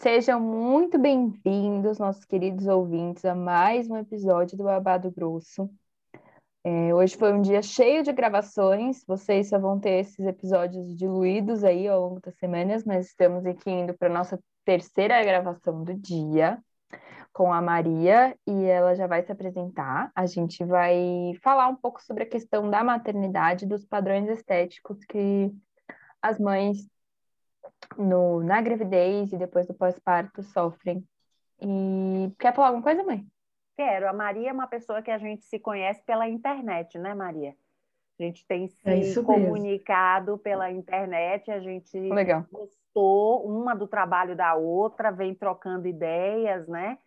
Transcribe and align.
Sejam 0.00 0.40
muito 0.40 0.98
bem-vindos, 0.98 1.98
nossos 1.98 2.24
queridos 2.24 2.66
ouvintes, 2.66 3.22
a 3.22 3.34
mais 3.34 3.86
um 3.90 3.98
episódio 3.98 4.56
do 4.56 4.64
Babado 4.64 5.10
Grosso. 5.10 5.68
É, 6.64 6.94
hoje 6.94 7.18
foi 7.18 7.34
um 7.34 7.42
dia 7.42 7.60
cheio 7.60 8.02
de 8.02 8.10
gravações, 8.10 9.04
vocês 9.06 9.50
só 9.50 9.58
vão 9.58 9.78
ter 9.78 10.00
esses 10.00 10.26
episódios 10.26 10.96
diluídos 10.96 11.62
aí 11.62 11.86
ao 11.86 12.00
longo 12.00 12.18
das 12.18 12.34
semanas, 12.36 12.82
mas 12.82 13.08
estamos 13.08 13.44
aqui 13.44 13.70
indo 13.70 13.92
para 13.92 14.08
a 14.08 14.12
nossa 14.12 14.40
terceira 14.64 15.22
gravação 15.22 15.84
do 15.84 15.92
dia 15.92 16.58
com 17.30 17.52
a 17.52 17.60
Maria 17.60 18.34
e 18.46 18.64
ela 18.64 18.94
já 18.94 19.06
vai 19.06 19.22
se 19.22 19.30
apresentar. 19.30 20.10
A 20.14 20.24
gente 20.24 20.64
vai 20.64 21.34
falar 21.42 21.68
um 21.68 21.76
pouco 21.76 22.02
sobre 22.02 22.22
a 22.22 22.28
questão 22.28 22.70
da 22.70 22.82
maternidade, 22.82 23.66
dos 23.66 23.84
padrões 23.84 24.30
estéticos 24.30 25.04
que 25.04 25.52
as 26.22 26.38
mães 26.38 26.88
no, 27.96 28.42
na 28.42 28.60
gravidez 28.60 29.32
e 29.32 29.36
depois 29.36 29.66
do 29.66 29.74
pós-parto 29.74 30.42
sofrem. 30.42 31.04
E 31.60 32.32
quer 32.38 32.54
falar 32.54 32.68
alguma 32.68 32.82
coisa, 32.82 33.02
mãe? 33.02 33.26
Quero. 33.76 34.08
A 34.08 34.12
Maria 34.12 34.50
é 34.50 34.52
uma 34.52 34.66
pessoa 34.66 35.02
que 35.02 35.10
a 35.10 35.18
gente 35.18 35.44
se 35.44 35.58
conhece 35.58 36.02
pela 36.04 36.28
internet, 36.28 36.98
né, 36.98 37.14
Maria? 37.14 37.54
A 38.18 38.22
gente 38.22 38.46
tem 38.46 38.68
se 38.68 39.18
é 39.18 39.22
comunicado 39.22 40.36
pela 40.36 40.70
internet, 40.70 41.50
a 41.50 41.58
gente 41.58 41.98
Legal. 41.98 42.44
gostou 42.52 43.46
uma 43.46 43.74
do 43.74 43.86
trabalho 43.86 44.36
da 44.36 44.54
outra, 44.54 45.10
vem 45.10 45.34
trocando 45.34 45.88
ideias, 45.88 46.68
né? 46.68 46.98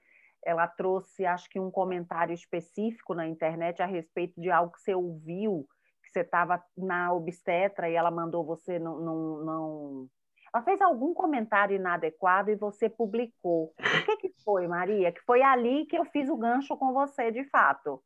Ela 0.44 0.68
trouxe, 0.68 1.26
acho 1.26 1.48
que, 1.50 1.60
um 1.60 1.70
comentário 1.70 2.34
específico 2.34 3.14
na 3.14 3.28
internet 3.28 3.82
a 3.82 3.86
respeito 3.86 4.42
de 4.42 4.50
algo 4.50 4.74
que 4.74 4.82
você 4.82 4.96
ouviu, 4.96 5.68
que 6.04 6.10
você 6.10 6.22
estava 6.22 6.62
na 6.76 7.14
obstetra 7.14 7.88
e 7.88 7.94
ela 7.94 8.10
mandou 8.10 8.44
você 8.44 8.80
não, 8.80 9.00
não, 9.00 9.46
não 9.46 10.10
ela 10.54 10.64
fez 10.64 10.80
algum 10.82 11.14
comentário 11.14 11.76
inadequado 11.76 12.52
e 12.52 12.56
você 12.56 12.88
publicou. 12.88 13.74
O 13.80 14.06
que, 14.06 14.18
que 14.18 14.34
foi, 14.44 14.68
Maria? 14.68 15.12
Que 15.12 15.22
foi 15.22 15.42
ali 15.42 15.86
que 15.86 15.98
eu 15.98 16.06
fiz 16.06 16.30
o 16.30 16.38
gancho 16.38 16.78
com 16.78 16.94
você, 16.94 17.32
de 17.32 17.44
fato. 17.46 18.04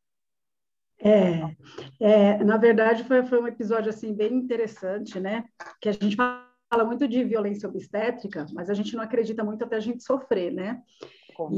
É, 1.00 1.56
é, 2.00 2.44
na 2.44 2.58
verdade 2.58 3.04
foi, 3.04 3.24
foi 3.24 3.40
um 3.40 3.48
episódio 3.48 3.90
assim 3.90 4.14
bem 4.14 4.34
interessante, 4.34 5.20
né? 5.20 5.44
Que 5.80 5.90
a 5.90 5.92
gente 5.92 6.16
fala 6.16 6.86
muito 6.86 7.08
de 7.08 7.24
violência 7.24 7.70
obstétrica, 7.70 8.46
mas 8.54 8.70
a 8.70 8.74
gente 8.74 8.96
não 8.96 9.04
acredita 9.04 9.44
muito 9.44 9.64
até 9.64 9.76
a 9.76 9.82
gente 9.82 10.04
sofrer, 10.04 10.52
né? 10.52 10.82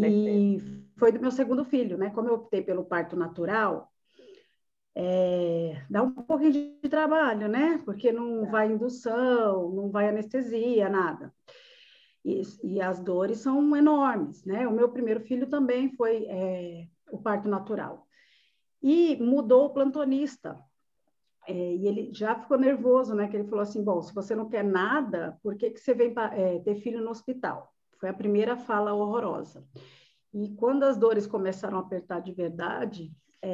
e 0.04 0.58
foi 0.98 1.12
do 1.12 1.22
meu 1.22 1.32
segundo 1.32 1.64
filho, 1.64 1.98
né? 1.98 2.10
Como 2.10 2.28
eu 2.28 2.34
optei 2.34 2.62
pelo 2.62 2.84
parto 2.84 3.16
natural, 3.16 3.90
é, 5.02 5.82
dá 5.90 6.04
um 6.04 6.12
pouquinho 6.12 6.52
de 6.52 6.90
trabalho, 6.90 7.48
né? 7.48 7.82
Porque 7.86 8.12
não 8.12 8.46
é. 8.46 8.50
vai 8.50 8.70
indução, 8.70 9.72
não 9.72 9.90
vai 9.90 10.10
anestesia, 10.10 10.90
nada. 10.90 11.34
E, 12.26 12.42
e, 12.62 12.82
as 12.82 13.00
dores 13.00 13.38
são 13.38 13.74
enormes, 13.78 14.44
né? 14.44 14.68
O 14.68 14.74
meu 14.74 14.90
primeiro 14.90 15.22
filho 15.22 15.48
também 15.48 15.96
foi 15.96 16.26
é, 16.26 16.86
o 17.14 17.18
parto 17.18 17.48
natural. 17.48 18.06
E 18.84 19.16
mudou 19.16 19.68
o 19.68 19.70
plantonista. 19.70 20.60
É, 21.48 21.54
e 21.54 21.88
ele 21.88 22.14
já 22.14 22.36
ficou 22.36 22.58
nervoso, 22.58 23.16
né? 23.16 23.30
Que 23.30 23.38
ele 23.38 23.48
falou 23.48 23.62
assim: 23.62 23.82
bom, 23.82 24.02
se 24.02 24.14
você 24.14 24.36
não 24.36 24.50
quer 24.50 24.66
nada, 24.66 25.40
por 25.42 25.56
que, 25.56 25.70
que 25.72 25.80
você 25.80 25.94
vem 25.94 26.14
pra, 26.14 26.38
é, 26.38 26.60
ter 26.60 26.76
filho 26.76 27.02
no 27.02 27.12
hospital? 27.12 27.74
Foi 28.02 28.10
a 28.10 28.14
primeira 28.14 28.58
fala 28.58 28.94
horrorosa. 28.94 29.66
E 30.34 30.50
quando 30.56 30.84
as 30.84 30.98
dores 30.98 31.26
começaram 31.26 31.78
a 31.78 31.82
apertar 31.82 32.20
de 32.20 32.34
verdade, 32.34 33.14
é, 33.42 33.50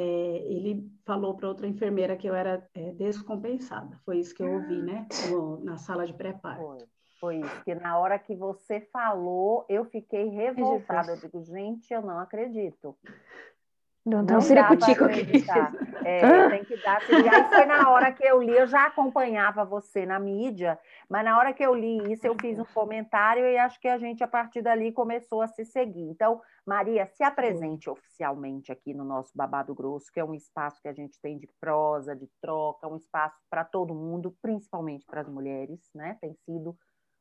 ele 0.48 0.90
falou 1.06 1.36
para 1.36 1.48
outra 1.48 1.68
enfermeira 1.68 2.16
que 2.16 2.28
eu 2.28 2.34
era 2.34 2.68
é, 2.74 2.92
descompensada. 2.92 4.00
Foi 4.04 4.20
isso 4.20 4.34
que 4.34 4.44
eu 4.44 4.52
ouvi, 4.52 4.82
né? 4.82 5.08
No, 5.30 5.64
na 5.64 5.78
sala 5.78 6.06
de 6.06 6.14
preparo. 6.14 6.62
Foi, 6.62 6.78
foi 7.20 7.36
isso. 7.40 7.64
Que 7.64 7.76
na 7.76 7.98
hora 7.98 8.18
que 8.18 8.36
você 8.36 8.82
falou, 8.92 9.66
eu 9.70 9.86
fiquei 9.86 10.28
revoltada. 10.30 11.12
Eu 11.12 11.20
digo, 11.20 11.44
gente, 11.44 11.94
eu 11.94 12.02
não 12.02 12.20
acredito. 12.20 12.98
Não, 14.06 14.22
não, 14.22 14.38
não 14.38 14.78
tico 14.78 15.06
aqui. 15.06 15.44
É, 16.06 16.20
tem 16.50 16.64
que 16.64 16.78
dar. 16.78 17.02
E 17.10 17.28
aí 17.28 17.50
foi 17.50 17.66
na 17.66 17.90
hora 17.90 18.12
que 18.12 18.24
eu 18.24 18.40
li, 18.40 18.56
eu 18.56 18.68
já 18.68 18.86
acompanhava 18.86 19.66
você 19.66 20.06
na 20.06 20.20
mídia, 20.20 20.80
mas 21.10 21.26
na 21.26 21.36
hora 21.40 21.52
que 21.52 21.66
eu 21.66 21.74
li 21.74 22.14
isso, 22.14 22.28
eu 22.28 22.36
fiz 22.40 22.60
um 22.60 22.66
comentário 22.66 23.44
e 23.44 23.58
acho 23.58 23.80
que 23.80 23.88
a 23.88 23.98
gente, 23.98 24.24
a 24.24 24.28
partir 24.28 24.62
dali, 24.62 24.92
começou 24.92 25.42
a 25.42 25.48
se 25.48 25.66
seguir. 25.66 26.08
Então, 26.08 26.40
Maria, 26.64 27.08
se 27.08 27.24
apresente 27.24 27.90
oficialmente 27.90 28.72
aqui 28.72 28.94
no 28.94 29.04
nosso 29.04 29.36
Babado 29.36 29.74
Grosso, 29.74 30.12
que 30.14 30.20
é 30.20 30.24
um 30.24 30.36
espaço 30.36 30.80
que 30.84 30.88
a 30.88 30.94
gente 30.94 31.20
tem 31.20 31.40
de 31.40 31.50
prosa, 31.60 32.16
de 32.16 32.30
troca, 32.40 32.88
um 32.88 32.98
espaço 32.98 33.42
para 33.50 33.66
todo 33.66 33.96
mundo, 33.96 34.38
principalmente 34.40 35.04
para 35.08 35.22
as 35.22 35.28
mulheres, 35.28 35.80
né? 35.96 36.16
Tem 36.22 36.36
sido 36.46 36.78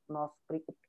nosso, 0.07 0.35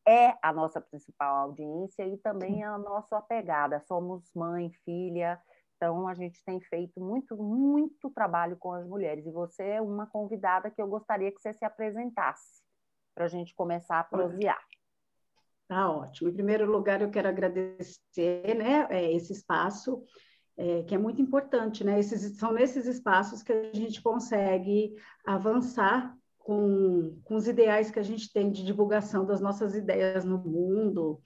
é 0.05 0.35
a 0.41 0.51
nossa 0.51 0.81
principal 0.81 1.37
audiência 1.37 2.05
e 2.05 2.17
também 2.17 2.65
a 2.65 2.77
nossa 2.77 3.17
apegada. 3.17 3.79
Somos 3.87 4.29
mãe, 4.35 4.69
filha 4.83 5.39
então, 5.75 6.07
a 6.07 6.13
gente 6.13 6.43
tem 6.45 6.59
feito 6.61 6.99
muito, 6.99 7.35
muito 7.35 8.09
trabalho 8.09 8.55
com 8.57 8.71
as 8.71 8.87
mulheres. 8.87 9.25
E 9.25 9.31
você 9.31 9.63
é 9.63 9.81
uma 9.81 10.07
convidada 10.07 10.71
que 10.71 10.81
eu 10.81 10.87
gostaria 10.87 11.31
que 11.31 11.41
você 11.41 11.53
se 11.53 11.65
apresentasse, 11.65 12.61
para 13.13 13.25
a 13.25 13.27
gente 13.27 13.53
começar 13.53 13.99
a 13.99 14.03
prosear. 14.03 14.61
Tá 15.67 15.89
ótimo. 15.89 16.29
Em 16.29 16.33
primeiro 16.33 16.69
lugar, 16.69 17.01
eu 17.01 17.09
quero 17.09 17.27
agradecer 17.27 18.55
né, 18.55 18.87
é, 18.89 19.11
esse 19.11 19.33
espaço, 19.33 20.03
é, 20.57 20.83
que 20.83 20.95
é 20.95 20.97
muito 20.97 21.21
importante. 21.21 21.83
Né? 21.83 21.99
Esses, 21.99 22.37
são 22.37 22.53
nesses 22.53 22.85
espaços 22.85 23.43
que 23.43 23.51
a 23.51 23.73
gente 23.73 24.01
consegue 24.01 24.95
avançar 25.25 26.15
com, 26.37 27.19
com 27.23 27.35
os 27.35 27.47
ideais 27.47 27.89
que 27.89 27.99
a 27.99 28.03
gente 28.03 28.31
tem 28.31 28.51
de 28.51 28.63
divulgação 28.63 29.25
das 29.25 29.41
nossas 29.41 29.75
ideias 29.75 30.23
no 30.23 30.37
mundo, 30.37 31.19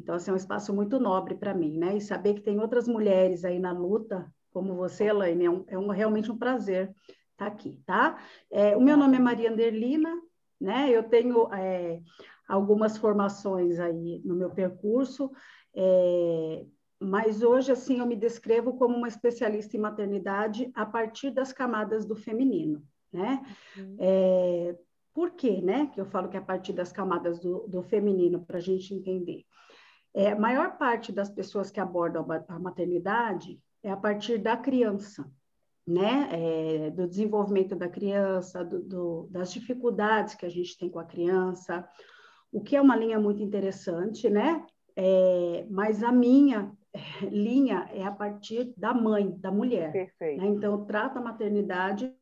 então, 0.00 0.14
assim, 0.14 0.30
é 0.30 0.34
um 0.34 0.36
espaço 0.36 0.74
muito 0.74 0.98
nobre 0.98 1.34
para 1.34 1.52
mim, 1.52 1.76
né? 1.76 1.96
E 1.96 2.00
saber 2.00 2.34
que 2.34 2.40
tem 2.40 2.58
outras 2.58 2.88
mulheres 2.88 3.44
aí 3.44 3.58
na 3.58 3.70
luta, 3.70 4.32
como 4.50 4.74
você, 4.74 5.04
Elaine, 5.04 5.44
é, 5.44 5.50
um, 5.50 5.64
é 5.68 5.78
um, 5.78 5.88
realmente 5.88 6.32
um 6.32 6.38
prazer 6.38 6.88
estar 7.32 7.36
tá 7.36 7.46
aqui, 7.46 7.82
tá? 7.84 8.18
É, 8.50 8.74
o 8.74 8.80
meu 8.80 8.96
nome 8.96 9.16
é 9.16 9.20
Maria 9.20 9.50
Anderlina, 9.50 10.10
né? 10.58 10.88
Eu 10.90 11.02
tenho 11.02 11.52
é, 11.52 12.00
algumas 12.48 12.96
formações 12.96 13.78
aí 13.78 14.22
no 14.24 14.34
meu 14.34 14.50
percurso, 14.50 15.30
é, 15.74 16.64
mas 16.98 17.42
hoje, 17.42 17.70
assim, 17.70 18.00
eu 18.00 18.06
me 18.06 18.16
descrevo 18.16 18.78
como 18.78 18.96
uma 18.96 19.08
especialista 19.08 19.76
em 19.76 19.80
maternidade 19.80 20.70
a 20.74 20.86
partir 20.86 21.30
das 21.30 21.52
camadas 21.52 22.06
do 22.06 22.16
feminino, 22.16 22.82
né? 23.12 23.42
Uhum. 23.76 23.96
É, 23.98 24.78
por 25.12 25.32
quê, 25.32 25.60
né? 25.60 25.90
Que 25.92 26.00
eu 26.00 26.06
falo 26.06 26.30
que 26.30 26.38
é 26.38 26.40
a 26.40 26.44
partir 26.44 26.72
das 26.72 26.90
camadas 26.90 27.38
do, 27.38 27.66
do 27.68 27.82
feminino, 27.82 28.44
para 28.46 28.56
a 28.56 28.62
gente 28.62 28.94
entender. 28.94 29.44
É, 30.14 30.32
a 30.32 30.38
maior 30.38 30.76
parte 30.76 31.12
das 31.12 31.30
pessoas 31.30 31.70
que 31.70 31.80
abordam 31.80 32.26
a 32.48 32.58
maternidade 32.58 33.60
é 33.82 33.90
a 33.90 33.96
partir 33.96 34.38
da 34.38 34.56
criança, 34.56 35.30
né? 35.86 36.28
É, 36.32 36.90
do 36.90 37.06
desenvolvimento 37.06 37.74
da 37.76 37.88
criança, 37.88 38.64
do, 38.64 38.82
do, 38.82 39.28
das 39.30 39.52
dificuldades 39.52 40.34
que 40.34 40.46
a 40.46 40.50
gente 40.50 40.76
tem 40.76 40.90
com 40.90 40.98
a 40.98 41.04
criança, 41.04 41.88
o 42.52 42.60
que 42.60 42.76
é 42.76 42.80
uma 42.80 42.96
linha 42.96 43.18
muito 43.18 43.42
interessante, 43.42 44.28
né? 44.28 44.64
É, 44.96 45.66
mas 45.70 46.02
a 46.02 46.10
minha 46.10 46.72
linha 47.30 47.88
é 47.92 48.04
a 48.04 48.10
partir 48.10 48.74
da 48.76 48.92
mãe, 48.92 49.30
da 49.38 49.50
mulher. 49.50 49.92
Perfeito. 49.92 50.40
Né? 50.40 50.48
Então, 50.48 50.84
trata 50.84 51.18
a 51.18 51.22
maternidade, 51.22 52.12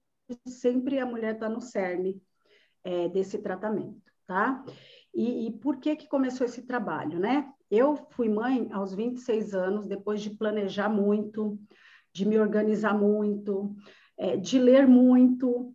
sempre 0.47 0.99
a 0.99 1.06
mulher 1.06 1.34
está 1.34 1.49
no 1.49 1.60
cerne 1.60 2.20
é, 2.84 3.09
desse 3.09 3.38
tratamento, 3.38 4.12
tá? 4.26 4.65
E, 5.15 5.47
e, 5.47 5.53
por 5.53 5.78
que 5.78 5.97
que 5.97 6.06
começou 6.06 6.47
esse 6.47 6.62
trabalho, 6.62 7.19
né? 7.19 7.50
Eu 7.71 7.97
fui 8.11 8.29
mãe 8.29 8.69
aos 8.73 8.95
26 8.95 9.55
anos, 9.55 9.87
depois 9.87 10.21
de 10.21 10.31
planejar 10.31 10.89
muito, 10.89 11.59
de 12.12 12.27
me 12.27 12.39
organizar 12.39 12.95
muito, 12.95 13.75
é, 14.17 14.37
de 14.37 14.59
ler 14.59 14.87
muito, 14.87 15.75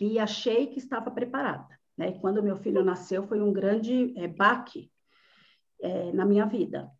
e 0.00 0.18
achei 0.18 0.66
que 0.66 0.78
estava 0.78 1.10
preparada. 1.10 1.78
Né? 1.96 2.10
E 2.10 2.18
quando 2.20 2.42
meu 2.42 2.56
filho 2.56 2.84
nasceu, 2.84 3.26
foi 3.26 3.42
um 3.42 3.52
grande 3.52 4.14
é, 4.16 4.26
baque 4.26 4.90
é, 5.80 6.12
na 6.12 6.24
minha 6.24 6.46
vida. 6.46 6.90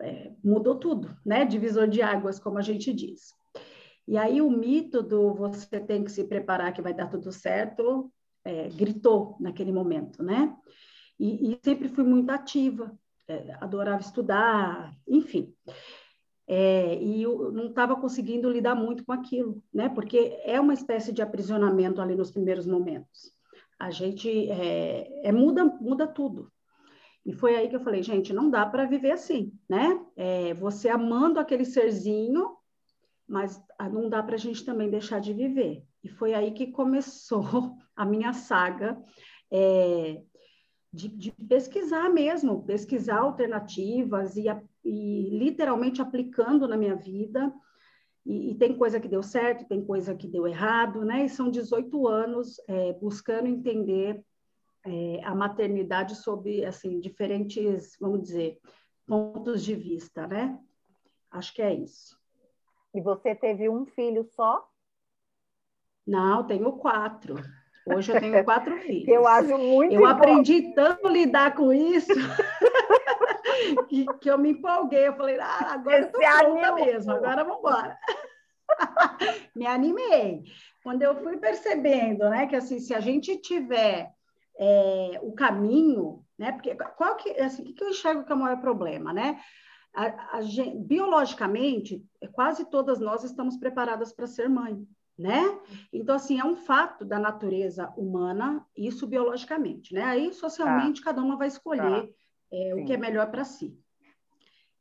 É, 0.00 0.32
mudou 0.44 0.76
tudo, 0.76 1.16
né? 1.24 1.44
Divisor 1.44 1.88
de 1.88 2.02
águas, 2.02 2.38
como 2.38 2.58
a 2.58 2.62
gente 2.62 2.92
diz. 2.92 3.32
E 4.06 4.16
aí 4.16 4.40
o 4.40 4.50
mito 4.50 5.02
do 5.02 5.34
você 5.34 5.80
tem 5.80 6.04
que 6.04 6.12
se 6.12 6.24
preparar 6.24 6.72
que 6.72 6.82
vai 6.82 6.92
dar 6.92 7.08
tudo 7.08 7.32
certo 7.32 8.12
é, 8.44 8.68
gritou 8.68 9.36
naquele 9.40 9.72
momento, 9.72 10.22
né? 10.22 10.54
E, 11.18 11.50
e 11.50 11.58
sempre 11.64 11.88
fui 11.88 12.04
muito 12.04 12.30
ativa, 12.30 12.96
adorava 13.60 14.00
estudar, 14.00 14.94
enfim. 15.06 15.54
É, 16.48 16.96
e 17.02 17.22
eu 17.22 17.50
não 17.50 17.66
estava 17.66 17.96
conseguindo 17.96 18.50
lidar 18.50 18.74
muito 18.74 19.04
com 19.04 19.12
aquilo, 19.12 19.62
né? 19.74 19.88
Porque 19.88 20.38
é 20.44 20.60
uma 20.60 20.74
espécie 20.74 21.12
de 21.12 21.20
aprisionamento 21.20 22.00
ali 22.00 22.14
nos 22.14 22.30
primeiros 22.30 22.66
momentos. 22.66 23.32
A 23.78 23.90
gente 23.90 24.48
é, 24.50 25.28
é 25.28 25.32
muda, 25.32 25.64
muda 25.64 26.06
tudo. 26.06 26.50
E 27.24 27.32
foi 27.32 27.56
aí 27.56 27.68
que 27.68 27.74
eu 27.74 27.80
falei, 27.80 28.02
gente, 28.04 28.32
não 28.32 28.48
dá 28.48 28.64
para 28.64 28.86
viver 28.86 29.10
assim, 29.10 29.52
né? 29.68 30.00
É, 30.14 30.54
você 30.54 30.88
amando 30.88 31.40
aquele 31.40 31.64
serzinho, 31.64 32.56
mas 33.26 33.60
não 33.92 34.08
dá 34.08 34.22
para 34.22 34.36
a 34.36 34.38
gente 34.38 34.64
também 34.64 34.88
deixar 34.88 35.20
de 35.20 35.32
viver. 35.32 35.82
E 36.04 36.08
foi 36.08 36.34
aí 36.34 36.52
que 36.52 36.68
começou 36.68 37.76
a 37.96 38.04
minha 38.04 38.32
saga 38.32 38.96
é, 39.50 40.22
de, 40.96 41.08
de 41.08 41.30
pesquisar 41.30 42.08
mesmo, 42.08 42.64
pesquisar 42.64 43.18
alternativas 43.18 44.34
e, 44.36 44.46
e, 44.82 45.28
literalmente 45.30 46.00
aplicando 46.00 46.66
na 46.66 46.76
minha 46.76 46.96
vida. 46.96 47.52
E, 48.24 48.50
e, 48.50 48.54
tem 48.54 48.76
coisa 48.76 48.98
que 48.98 49.06
deu 49.06 49.22
certo, 49.22 49.68
tem 49.68 49.84
coisa 49.84 50.14
que 50.14 50.26
deu 50.26 50.46
errado, 50.48 51.04
né? 51.04 51.26
E 51.26 51.28
são 51.28 51.50
18 51.50 52.08
anos 52.08 52.56
é, 52.66 52.94
buscando 52.94 53.46
entender 53.46 54.24
é, 54.84 55.20
a 55.22 55.34
maternidade 55.34 56.16
sob, 56.16 56.64
assim, 56.64 56.98
diferentes, 56.98 57.96
vamos 58.00 58.22
dizer, 58.22 58.58
pontos 59.06 59.62
de 59.62 59.74
vista, 59.74 60.26
né? 60.26 60.58
Acho 61.30 61.52
que 61.54 61.60
é 61.60 61.74
isso. 61.74 62.18
E 62.94 63.00
você 63.02 63.34
teve 63.34 63.68
um 63.68 63.84
filho 63.84 64.24
só? 64.24 64.66
Não, 66.06 66.46
tenho 66.46 66.72
quatro. 66.72 67.34
Hoje 67.86 68.12
eu 68.12 68.20
tenho 68.20 68.44
quatro 68.44 68.76
filhos. 68.82 69.06
Eu 69.06 69.26
acho 69.26 69.56
muito 69.56 69.94
Eu 69.94 70.04
aprendi 70.06 70.74
tanto 70.74 71.06
a 71.06 71.10
lidar 71.10 71.54
com 71.54 71.72
isso 71.72 72.12
que, 73.88 74.04
que, 74.20 74.28
eu 74.28 74.36
me 74.36 74.50
empolguei. 74.50 75.06
Eu 75.06 75.14
falei, 75.14 75.38
ah, 75.38 75.74
agora 75.74 76.00
eu 76.00 76.12
tô 76.12 76.18
pronta 76.18 76.74
mesmo, 76.74 77.12
agora 77.12 77.44
vamos 77.44 77.60
embora. 77.60 77.96
me 79.54 79.66
animei. 79.66 80.42
Quando 80.82 81.02
eu 81.02 81.14
fui 81.22 81.36
percebendo, 81.36 82.28
né, 82.28 82.46
que 82.46 82.56
assim, 82.56 82.80
se 82.80 82.92
a 82.92 83.00
gente 83.00 83.36
tiver 83.38 84.10
é, 84.58 85.20
o 85.22 85.32
caminho, 85.32 86.24
né, 86.36 86.52
porque 86.52 86.74
qual 86.74 87.14
que, 87.16 87.30
assim, 87.40 87.62
o 87.62 87.74
que 87.74 87.84
eu 87.84 87.90
enxergo 87.90 88.24
que 88.24 88.32
é 88.32 88.34
o 88.34 88.38
maior 88.38 88.60
problema, 88.60 89.12
né? 89.12 89.40
A, 89.94 90.38
a 90.38 90.40
biologicamente, 90.74 92.04
quase 92.32 92.68
todas 92.68 92.98
nós 92.98 93.24
estamos 93.24 93.56
preparadas 93.56 94.12
para 94.12 94.26
ser 94.26 94.48
mãe 94.48 94.86
né? 95.18 95.58
Então, 95.92 96.14
assim, 96.14 96.38
é 96.38 96.44
um 96.44 96.56
fato 96.56 97.04
da 97.04 97.18
natureza 97.18 97.92
humana, 97.96 98.64
isso 98.76 99.06
biologicamente, 99.06 99.94
né? 99.94 100.04
Aí, 100.04 100.32
socialmente, 100.32 101.00
tá. 101.00 101.06
cada 101.06 101.22
uma 101.22 101.36
vai 101.36 101.48
escolher 101.48 102.02
tá. 102.02 102.08
é, 102.52 102.74
o 102.74 102.84
que 102.84 102.92
é 102.92 102.96
melhor 102.96 103.30
para 103.30 103.44
si. 103.44 103.78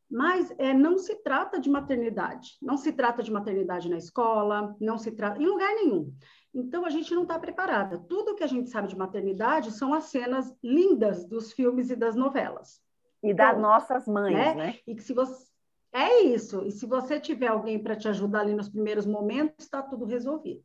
Mas 0.10 0.54
é, 0.58 0.74
não 0.74 0.98
se 0.98 1.16
trata 1.16 1.60
de 1.60 1.70
maternidade, 1.70 2.58
não 2.62 2.78
se 2.78 2.92
trata 2.92 3.24
de 3.24 3.32
maternidade 3.32 3.90
na 3.90 3.98
escola, 3.98 4.76
não 4.80 4.98
se 4.98 5.12
trata 5.12 5.42
em 5.42 5.48
lugar 5.48 5.74
nenhum. 5.74 6.14
Então, 6.54 6.86
a 6.86 6.90
gente 6.90 7.14
não 7.14 7.24
está 7.24 7.40
preparada. 7.40 7.98
Tudo 7.98 8.36
que 8.36 8.44
a 8.44 8.48
gente 8.48 8.70
sabe 8.70 8.88
de 8.88 8.98
maternidade 8.98 9.72
são 9.72 9.94
as 9.94 10.06
cenas 10.06 10.54
lindas 10.64 11.26
dos 11.26 11.52
filmes 11.52 11.90
e 11.90 11.96
das 11.96 12.16
novelas. 12.16 12.82
E 13.24 13.34
das 13.34 13.58
então, 13.58 13.62
nossas 13.62 14.08
mães, 14.08 14.34
né? 14.34 14.54
né? 14.54 14.80
E 14.86 14.96
que 14.96 15.04
se 15.04 15.14
você 15.14 15.55
é 15.96 16.22
isso. 16.24 16.64
E 16.66 16.72
se 16.72 16.86
você 16.86 17.20
tiver 17.20 17.48
alguém 17.48 17.82
para 17.82 17.96
te 17.96 18.08
ajudar 18.08 18.42
ali 18.42 18.54
nos 18.54 18.70
primeiros 18.70 19.06
momentos, 19.06 19.66
está 19.66 19.82
tudo 19.82 20.06
resolvido. 20.06 20.62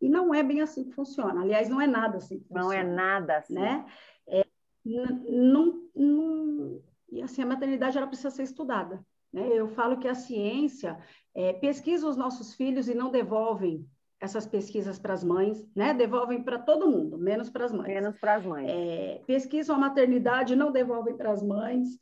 E 0.00 0.08
não 0.08 0.34
é 0.34 0.42
bem 0.42 0.60
assim 0.60 0.84
que 0.84 0.92
funciona. 0.92 1.42
Aliás, 1.42 1.68
não 1.68 1.80
é 1.80 1.86
nada 1.86 2.16
assim. 2.16 2.44
não 2.50 2.72
é 2.72 2.82
nada 2.82 3.36
assim. 3.36 3.54
Né? 3.54 3.86
É, 4.26 4.44
não, 4.84 5.88
não, 5.94 6.82
e 7.10 7.22
assim, 7.22 7.42
a 7.42 7.46
maternidade 7.46 7.96
ela 7.96 8.06
precisa 8.06 8.30
ser 8.30 8.42
estudada. 8.42 9.04
Né? 9.32 9.48
Eu 9.52 9.68
falo 9.68 9.98
que 9.98 10.08
a 10.08 10.14
ciência 10.14 10.98
é, 11.34 11.52
pesquisa 11.52 12.08
os 12.08 12.16
nossos 12.16 12.54
filhos 12.54 12.88
e 12.88 12.94
não 12.94 13.10
devolvem 13.10 13.86
essas 14.20 14.46
pesquisas 14.46 14.98
para 14.98 15.12
as 15.12 15.22
mães, 15.22 15.68
né? 15.76 15.92
Devolvem 15.92 16.42
para 16.42 16.58
todo 16.58 16.88
mundo, 16.88 17.18
menos 17.18 17.50
para 17.50 17.66
as 17.66 17.72
mães. 17.72 17.88
Menos 17.88 18.18
para 18.18 18.36
as 18.36 18.46
mães. 18.46 18.66
É, 18.70 19.22
pesquisam 19.26 19.76
a 19.76 19.78
maternidade, 19.78 20.56
não 20.56 20.72
devolvem 20.72 21.14
para 21.14 21.30
as 21.30 21.42
mães. 21.42 21.98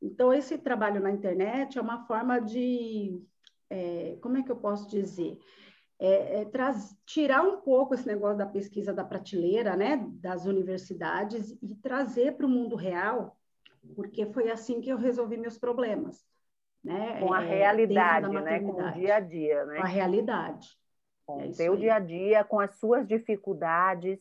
Então, 0.00 0.32
esse 0.32 0.56
trabalho 0.58 1.00
na 1.00 1.10
internet 1.10 1.78
é 1.78 1.82
uma 1.82 2.06
forma 2.06 2.40
de, 2.40 3.20
é, 3.68 4.16
como 4.20 4.36
é 4.36 4.42
que 4.42 4.50
eu 4.50 4.56
posso 4.56 4.88
dizer? 4.88 5.38
É, 5.98 6.42
é 6.42 6.44
traz, 6.44 6.96
tirar 7.04 7.42
um 7.42 7.60
pouco 7.60 7.94
esse 7.94 8.06
negócio 8.06 8.38
da 8.38 8.46
pesquisa 8.46 8.92
da 8.92 9.04
prateleira, 9.04 9.76
né, 9.76 10.06
das 10.20 10.46
universidades, 10.46 11.56
e 11.60 11.74
trazer 11.76 12.36
para 12.36 12.46
o 12.46 12.48
mundo 12.48 12.76
real, 12.76 13.36
porque 13.96 14.26
foi 14.26 14.50
assim 14.50 14.80
que 14.80 14.90
eu 14.90 14.96
resolvi 14.96 15.36
meus 15.36 15.58
problemas. 15.58 16.26
Né, 16.84 17.18
com 17.20 17.32
a 17.32 17.42
é, 17.42 17.48
realidade, 17.48 18.30
né, 18.30 18.60
com 18.60 18.80
o 18.80 18.92
dia 18.92 19.16
a 19.16 19.20
dia. 19.20 19.64
Né? 19.64 19.76
Com 19.78 19.82
a 19.82 19.88
realidade. 19.88 20.68
Com 21.26 21.40
é 21.40 21.46
o 21.46 21.52
teu 21.52 21.76
dia 21.76 21.96
a 21.96 21.98
dia, 21.98 22.44
com 22.44 22.60
as 22.60 22.76
suas 22.76 23.06
dificuldades, 23.06 24.20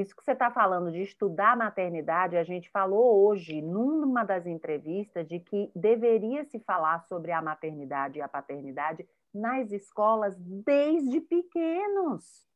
isso 0.00 0.14
que 0.14 0.24
você 0.24 0.30
está 0.30 0.48
falando 0.48 0.92
de 0.92 1.02
estudar 1.02 1.56
maternidade, 1.56 2.36
a 2.36 2.44
gente 2.44 2.70
falou 2.70 3.26
hoje, 3.26 3.60
numa 3.60 4.22
das 4.22 4.46
entrevistas, 4.46 5.26
de 5.26 5.40
que 5.40 5.72
deveria 5.74 6.44
se 6.44 6.60
falar 6.60 7.00
sobre 7.00 7.32
a 7.32 7.42
maternidade 7.42 8.18
e 8.18 8.22
a 8.22 8.28
paternidade 8.28 9.04
nas 9.34 9.72
escolas 9.72 10.36
desde 10.38 11.20
pequenos. 11.20 12.47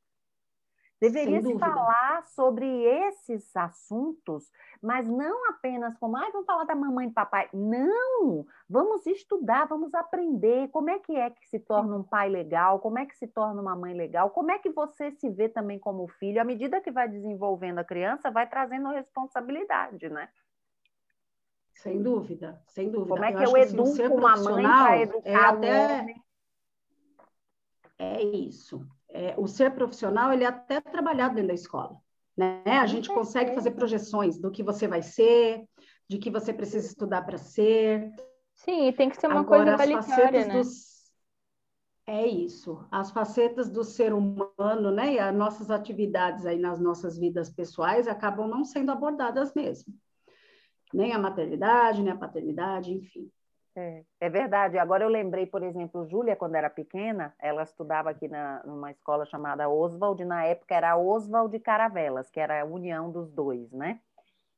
Deveria 1.02 1.42
se 1.42 1.58
falar 1.58 2.24
sobre 2.28 2.64
esses 2.84 3.56
assuntos, 3.56 4.48
mas 4.80 5.04
não 5.04 5.50
apenas 5.50 5.98
como, 5.98 6.16
ah, 6.16 6.30
vamos 6.30 6.46
falar 6.46 6.62
da 6.62 6.76
mamãe 6.76 7.08
e 7.08 7.10
papai. 7.10 7.48
Não! 7.52 8.46
Vamos 8.70 9.04
estudar, 9.04 9.66
vamos 9.66 9.92
aprender 9.94 10.68
como 10.68 10.90
é 10.90 11.00
que 11.00 11.16
é 11.16 11.28
que 11.30 11.44
se 11.48 11.58
torna 11.58 11.96
um 11.96 12.04
pai 12.04 12.28
legal, 12.28 12.78
como 12.78 13.00
é 13.00 13.06
que 13.06 13.16
se 13.16 13.26
torna 13.26 13.60
uma 13.60 13.74
mãe 13.74 13.94
legal, 13.94 14.30
como 14.30 14.52
é 14.52 14.60
que 14.60 14.70
você 14.70 15.10
se 15.10 15.28
vê 15.28 15.48
também 15.48 15.76
como 15.76 16.06
filho. 16.06 16.40
À 16.40 16.44
medida 16.44 16.80
que 16.80 16.92
vai 16.92 17.08
desenvolvendo 17.08 17.80
a 17.80 17.84
criança, 17.84 18.30
vai 18.30 18.48
trazendo 18.48 18.88
responsabilidade, 18.90 20.08
né? 20.08 20.28
Sem 21.74 22.00
dúvida, 22.00 22.62
sem 22.68 22.88
dúvida. 22.92 23.14
Como 23.14 23.24
é 23.24 23.32
que 23.32 23.42
eu, 23.42 23.56
eu 23.56 23.56
educo 23.56 23.88
assim, 23.88 24.06
uma 24.06 24.36
mãe 24.36 24.62
para 24.62 25.00
educar 25.00 25.28
é 25.28 25.34
até... 25.34 26.14
É 27.98 28.22
isso 28.22 28.86
é, 29.12 29.34
o 29.38 29.46
ser 29.46 29.74
profissional 29.74 30.32
ele 30.32 30.44
é 30.44 30.48
até 30.48 30.80
trabalhado 30.80 31.34
dentro 31.34 31.48
da 31.48 31.54
escola. 31.54 31.96
Né? 32.36 32.62
A 32.64 32.86
gente 32.86 33.08
consegue 33.08 33.54
fazer 33.54 33.72
projeções 33.72 34.38
do 34.38 34.50
que 34.50 34.62
você 34.62 34.88
vai 34.88 35.02
ser, 35.02 35.64
de 36.08 36.18
que 36.18 36.30
você 36.30 36.52
precisa 36.52 36.86
estudar 36.86 37.22
para 37.22 37.38
ser. 37.38 38.10
Sim, 38.54 38.88
e 38.88 38.92
tem 38.92 39.10
que 39.10 39.16
ser 39.16 39.26
uma 39.26 39.40
Agora, 39.40 39.76
coisa 39.76 39.84
igualitária, 39.84 40.46
né? 40.46 40.54
Dos... 40.58 40.92
É 42.06 42.26
isso. 42.26 42.84
As 42.90 43.10
facetas 43.10 43.68
do 43.70 43.84
ser 43.84 44.12
humano, 44.12 44.90
né, 44.90 45.14
e 45.14 45.18
as 45.18 45.34
nossas 45.34 45.70
atividades 45.70 46.44
aí 46.46 46.58
nas 46.58 46.80
nossas 46.80 47.16
vidas 47.16 47.50
pessoais 47.50 48.08
acabam 48.08 48.48
não 48.48 48.64
sendo 48.64 48.90
abordadas 48.90 49.54
mesmo. 49.54 49.94
Nem 50.92 51.12
a 51.12 51.18
maternidade, 51.18 52.02
nem 52.02 52.12
a 52.12 52.16
paternidade, 52.16 52.92
enfim. 52.92 53.30
É, 53.74 54.04
é, 54.20 54.28
verdade. 54.28 54.78
Agora 54.78 55.04
eu 55.04 55.08
lembrei, 55.08 55.46
por 55.46 55.62
exemplo, 55.62 56.06
Júlia, 56.06 56.36
quando 56.36 56.54
era 56.54 56.68
pequena, 56.68 57.34
ela 57.38 57.62
estudava 57.62 58.10
aqui 58.10 58.28
na, 58.28 58.62
numa 58.64 58.90
escola 58.90 59.24
chamada 59.24 59.68
Oswald, 59.68 60.22
na 60.24 60.44
época 60.44 60.74
era 60.74 60.96
Oswald 60.96 61.58
Caravelas, 61.60 62.30
que 62.30 62.38
era 62.38 62.60
a 62.60 62.64
união 62.64 63.10
dos 63.10 63.32
dois, 63.32 63.72
né? 63.72 64.00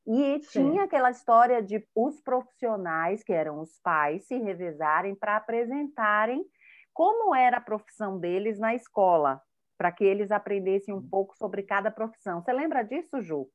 E 0.06 0.40
Sim. 0.40 0.48
tinha 0.50 0.84
aquela 0.84 1.10
história 1.10 1.62
de 1.62 1.86
os 1.94 2.20
profissionais, 2.20 3.22
que 3.22 3.32
eram 3.32 3.60
os 3.60 3.78
pais, 3.80 4.26
se 4.26 4.36
revezarem 4.36 5.14
para 5.14 5.36
apresentarem 5.36 6.44
como 6.92 7.34
era 7.34 7.56
a 7.56 7.60
profissão 7.60 8.18
deles 8.18 8.58
na 8.58 8.74
escola, 8.74 9.40
para 9.78 9.90
que 9.90 10.04
eles 10.04 10.30
aprendessem 10.30 10.94
um 10.94 11.02
pouco 11.02 11.36
sobre 11.36 11.62
cada 11.62 11.90
profissão. 11.90 12.42
Você 12.42 12.52
lembra 12.52 12.82
disso, 12.82 13.22
Ju? 13.22 13.48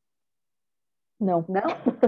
Não. 1.20 1.44
Não? 1.50 1.62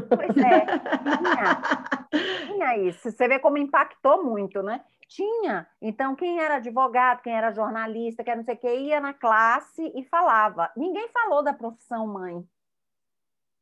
Pois 0.08 0.38
é, 0.38 0.66
tinha. 1.04 2.48
Tinha 2.48 2.78
isso. 2.78 3.12
Você 3.12 3.28
vê 3.28 3.40
como 3.40 3.58
impactou 3.58 4.24
muito, 4.24 4.64
né? 4.64 4.84
Tinha. 5.08 5.68
Então, 5.82 6.16
quem 6.16 6.40
era 6.40 6.56
advogado, 6.56 7.22
quem 7.22 7.36
era 7.36 7.52
jornalista, 7.52 8.24
quem 8.24 8.38
não 8.38 8.44
sei 8.44 8.56
o 8.56 8.58
que, 8.58 8.74
ia 8.74 9.02
na 9.02 9.14
classe 9.14 9.92
e 9.94 10.06
falava. 10.06 10.72
Ninguém 10.78 11.10
falou 11.10 11.44
da 11.44 11.54
profissão 11.54 12.08
mãe. 12.08 12.42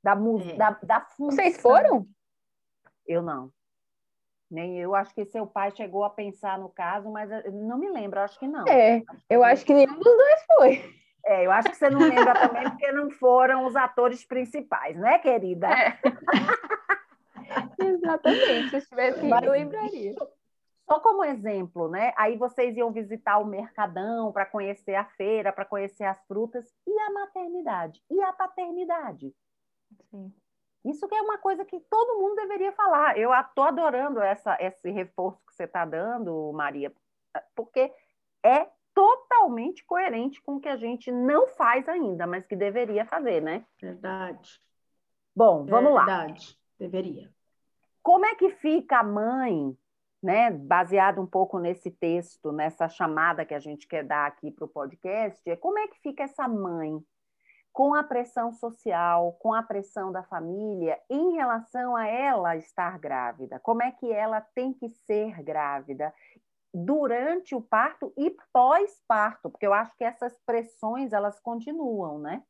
Da, 0.03 0.13
é. 0.13 0.55
da, 0.55 0.79
da 0.83 1.01
função. 1.01 1.35
Vocês 1.35 1.59
foram? 1.59 2.07
Eu 3.07 3.23
não. 3.23 3.51
Nem 4.49 4.79
eu. 4.79 4.93
Acho 4.93 5.13
que 5.13 5.25
seu 5.25 5.47
pai 5.47 5.71
chegou 5.71 6.03
a 6.03 6.09
pensar 6.09 6.59
no 6.59 6.69
caso, 6.69 7.09
mas 7.11 7.29
não 7.51 7.77
me 7.77 7.89
lembro. 7.89 8.19
Acho 8.19 8.37
que 8.39 8.47
não. 8.47 8.67
É, 8.67 8.97
acho 8.97 9.25
eu 9.29 9.43
acho 9.43 9.65
que 9.65 9.73
nenhum 9.73 9.95
dos 9.95 10.03
dois 10.03 10.43
foi. 10.55 10.99
É, 11.29 11.45
eu 11.45 11.51
acho 11.51 11.69
que 11.69 11.77
você 11.77 11.91
não 11.91 11.99
lembra 11.99 12.33
também 12.33 12.63
porque 12.63 12.91
não 12.91 13.11
foram 13.11 13.67
os 13.67 13.75
atores 13.75 14.25
principais, 14.25 14.97
né, 14.97 15.19
querida? 15.19 15.67
É. 15.67 15.99
Exatamente. 17.77 18.81
Se 18.81 18.89
tivesse 18.89 19.23
Mas, 19.27 19.43
eu 19.43 19.51
lembraria. 19.51 20.15
Só 20.89 20.99
como 20.99 21.23
exemplo, 21.23 21.87
né? 21.87 22.13
Aí 22.17 22.35
vocês 22.35 22.75
iam 22.75 22.91
visitar 22.91 23.37
o 23.37 23.45
mercadão 23.45 24.31
para 24.31 24.43
conhecer 24.43 24.95
a 24.95 25.05
feira, 25.05 25.53
para 25.53 25.65
conhecer 25.65 26.03
as 26.03 26.19
frutas 26.25 26.65
e 26.87 26.99
a 26.99 27.11
maternidade 27.11 28.01
e 28.09 28.19
a 28.23 28.33
paternidade. 28.33 29.31
Sim. 30.09 30.33
Isso 30.83 31.07
que 31.07 31.13
é 31.13 31.21
uma 31.21 31.37
coisa 31.37 31.63
que 31.63 31.79
todo 31.81 32.19
mundo 32.19 32.37
deveria 32.37 32.71
falar. 32.71 33.19
Eu 33.19 33.31
estou 33.35 33.65
adorando 33.65 34.19
essa, 34.19 34.57
esse 34.59 34.89
reforço 34.89 35.45
que 35.45 35.53
você 35.53 35.65
está 35.65 35.85
dando, 35.85 36.51
Maria, 36.53 36.91
porque 37.55 37.93
é 38.43 38.67
totalmente 38.99 39.85
coerente 39.85 40.41
com 40.41 40.57
o 40.57 40.59
que 40.59 40.67
a 40.67 40.75
gente 40.75 41.09
não 41.09 41.47
faz 41.47 41.87
ainda, 41.87 42.27
mas 42.27 42.45
que 42.45 42.53
deveria 42.53 43.05
fazer, 43.05 43.41
né? 43.41 43.65
Verdade. 43.81 44.59
Bom, 45.33 45.63
vamos 45.65 45.93
Verdade. 45.93 45.95
lá. 45.95 46.05
Verdade, 46.05 46.59
deveria. 46.77 47.33
Como 48.03 48.25
é 48.25 48.35
que 48.35 48.49
fica 48.49 48.99
a 48.99 49.03
mãe, 49.03 49.73
né? 50.21 50.51
Baseado 50.51 51.21
um 51.21 51.25
pouco 51.25 51.59
nesse 51.59 51.89
texto, 51.89 52.51
nessa 52.51 52.89
chamada 52.89 53.45
que 53.45 53.53
a 53.53 53.59
gente 53.59 53.87
quer 53.87 54.03
dar 54.03 54.27
aqui 54.27 54.51
para 54.51 54.65
o 54.65 54.69
podcast, 54.69 55.49
é 55.49 55.55
como 55.55 55.79
é 55.79 55.87
que 55.87 55.97
fica 56.01 56.23
essa 56.23 56.45
mãe 56.45 57.01
com 57.71 57.93
a 57.93 58.03
pressão 58.03 58.51
social, 58.51 59.31
com 59.39 59.53
a 59.53 59.63
pressão 59.63 60.11
da 60.11 60.23
família 60.23 60.99
em 61.09 61.35
relação 61.35 61.95
a 61.95 62.05
ela 62.05 62.57
estar 62.57 62.99
grávida. 62.99 63.61
Como 63.61 63.81
é 63.81 63.91
que 63.91 64.11
ela 64.11 64.41
tem 64.41 64.73
que 64.73 64.89
ser 64.89 65.41
grávida 65.41 66.13
durante 66.73 67.55
o 67.55 67.61
parto 67.61 68.13
e 68.17 68.35
pós-parto, 68.53 69.49
porque 69.49 69.65
eu 69.65 69.73
acho 69.73 69.95
que 69.97 70.03
essas 70.03 70.37
pressões 70.45 71.13
elas 71.13 71.39
continuam, 71.39 72.19
né? 72.19 72.43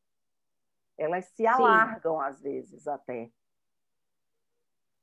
Elas 0.98 1.26
se 1.26 1.48
alargam 1.48 2.18
Sim. 2.18 2.24
às 2.24 2.42
vezes 2.42 2.88
até. 2.88 3.32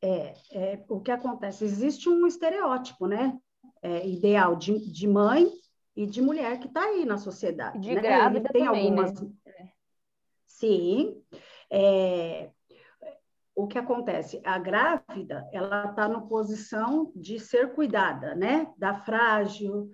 É, 0.02 0.34
é, 0.52 0.84
o 0.88 1.00
que 1.00 1.10
acontece? 1.10 1.64
Existe 1.64 2.08
um 2.08 2.26
estereótipo, 2.26 3.06
né? 3.06 3.38
É, 3.82 4.06
ideal 4.06 4.56
de, 4.56 4.78
de 4.92 5.08
mãe 5.08 5.50
e 5.96 6.06
de 6.06 6.20
mulher 6.20 6.60
que 6.60 6.66
está 6.66 6.82
aí 6.82 7.06
na 7.06 7.16
sociedade. 7.16 7.80
De 7.80 7.94
né? 7.94 8.00
grávida 8.00 8.50
tem 8.52 8.64
também, 8.66 8.90
né? 8.90 9.02
algumas, 9.02 9.20
né? 9.20 9.72
Sim. 10.46 11.24
É, 11.70 12.50
o 13.56 13.66
que 13.66 13.78
acontece? 13.78 14.40
A 14.44 14.58
grávida, 14.58 15.48
ela 15.50 15.86
está 15.86 16.06
na 16.06 16.20
posição 16.20 17.10
de 17.16 17.40
ser 17.40 17.72
cuidada, 17.72 18.34
né? 18.34 18.70
Da 18.76 18.94
frágil, 18.94 19.90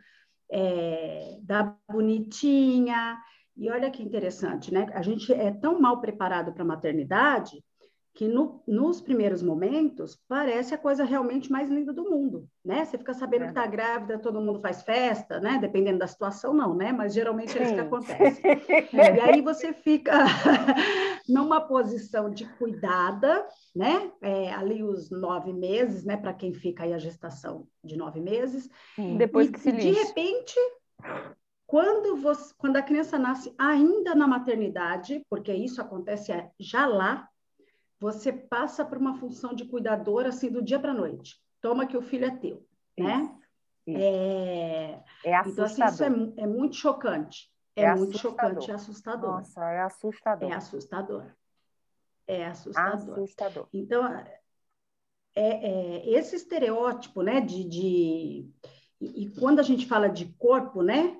é, 0.51 1.39
da 1.43 1.77
bonitinha. 1.89 3.17
E 3.57 3.71
olha 3.71 3.89
que 3.91 4.03
interessante, 4.03 4.75
né? 4.75 4.89
A 4.93 5.01
gente 5.01 5.33
é 5.33 5.53
tão 5.53 5.81
mal 5.81 6.01
preparado 6.01 6.53
para 6.53 6.65
a 6.65 6.67
maternidade 6.67 7.63
que 8.15 8.29
no, 8.29 8.63
nos 8.67 9.01
primeiros 9.01 9.43
momentos 9.43 10.21
parece 10.29 10.75
a 10.75 10.79
coisa 10.79 11.03
realmente 11.03 11.51
mais 11.51 11.71
linda 11.71 11.93
do 11.93 12.11
mundo, 12.11 12.47
né? 12.63 12.85
Você 12.85 12.99
fica 12.99 13.15
sabendo 13.15 13.43
é. 13.43 13.45
que 13.47 13.51
está 13.53 13.67
grávida, 13.67 14.19
todo 14.19 14.41
mundo 14.41 14.61
faz 14.61 14.83
festa, 14.83 15.41
né? 15.41 15.59
Dependendo 15.59 15.99
da 15.99 16.07
situação, 16.07 16.53
não, 16.53 16.75
né? 16.75 16.93
Mas 16.93 17.15
geralmente 17.15 17.57
é 17.59 17.63
isso 17.63 17.75
que 17.75 17.81
acontece. 17.81 18.43
e 18.93 19.21
aí 19.21 19.41
você 19.41 19.73
fica 19.73 20.13
numa 21.27 21.61
posição 21.63 22.31
de 22.31 22.45
cuidada, 22.59 23.47
né? 23.75 24.11
É, 24.21 24.53
ali 24.53 24.83
os 24.83 25.11
nove 25.11 25.53
meses, 25.53 26.05
né? 26.05 26.17
Para 26.17 26.35
quem 26.35 26.53
fica 26.53 26.85
aí 26.85 26.93
a 26.93 26.99
gestação 26.99 27.67
de 27.83 27.97
nove 27.97 28.21
meses. 28.21 28.69
Depois 29.17 29.49
e, 29.49 29.53
que 29.53 29.61
se 29.61 29.73
de 29.73 29.91
repente 29.91 30.55
quando, 31.73 32.17
você, 32.17 32.53
quando 32.59 32.77
a 32.77 32.83
criança 32.83 33.19
nasce 33.19 33.55
ainda 33.57 34.15
na 34.15 34.29
maternidade, 34.29 35.25
porque 35.31 35.55
isso 35.55 35.81
acontece 35.81 36.31
já 36.61 36.85
lá, 36.85 37.27
você 38.03 38.33
passa 38.33 38.85
por 38.85 38.99
uma 38.99 39.15
função 39.15 39.55
de 39.55 39.65
cuidadora 39.65 40.31
assim 40.31 40.51
do 40.51 40.61
dia 40.61 40.79
para 40.79 40.91
a 40.91 40.95
noite. 40.95 41.41
Toma 41.61 41.87
que 41.87 41.97
o 41.97 42.03
filho 42.03 42.25
é 42.25 42.37
teu, 42.37 42.67
né? 42.99 43.33
Isso. 43.87 43.97
É, 43.97 45.05
é 45.25 45.37
assustador. 45.37 45.53
Então, 45.53 45.65
assim, 45.65 45.85
isso 45.85 46.03
é, 46.03 46.43
é 46.43 46.47
muito 46.49 46.75
chocante. 46.75 47.49
É, 47.77 47.85
é 47.85 47.95
muito 47.95 48.17
assustador. 48.17 48.51
chocante, 48.51 48.71
é 48.71 48.75
assustador. 48.75 49.31
Nossa, 49.31 49.65
é 49.65 49.81
assustador. 49.83 50.51
É 50.51 50.55
assustador. 50.55 51.27
É 52.27 52.47
assustador. 52.47 53.15
assustador. 53.15 53.69
Então, 53.73 54.05
é, 54.17 54.41
é, 55.37 56.11
esse 56.11 56.35
estereótipo, 56.35 57.23
né, 57.23 57.41
de, 57.41 57.65
de 57.65 58.51
e, 59.01 59.25
e, 59.25 59.31
quando 59.39 59.61
a 59.61 59.63
gente 59.63 59.87
fala 59.87 60.09
de 60.09 60.27
corpo, 60.39 60.83
né, 60.83 61.17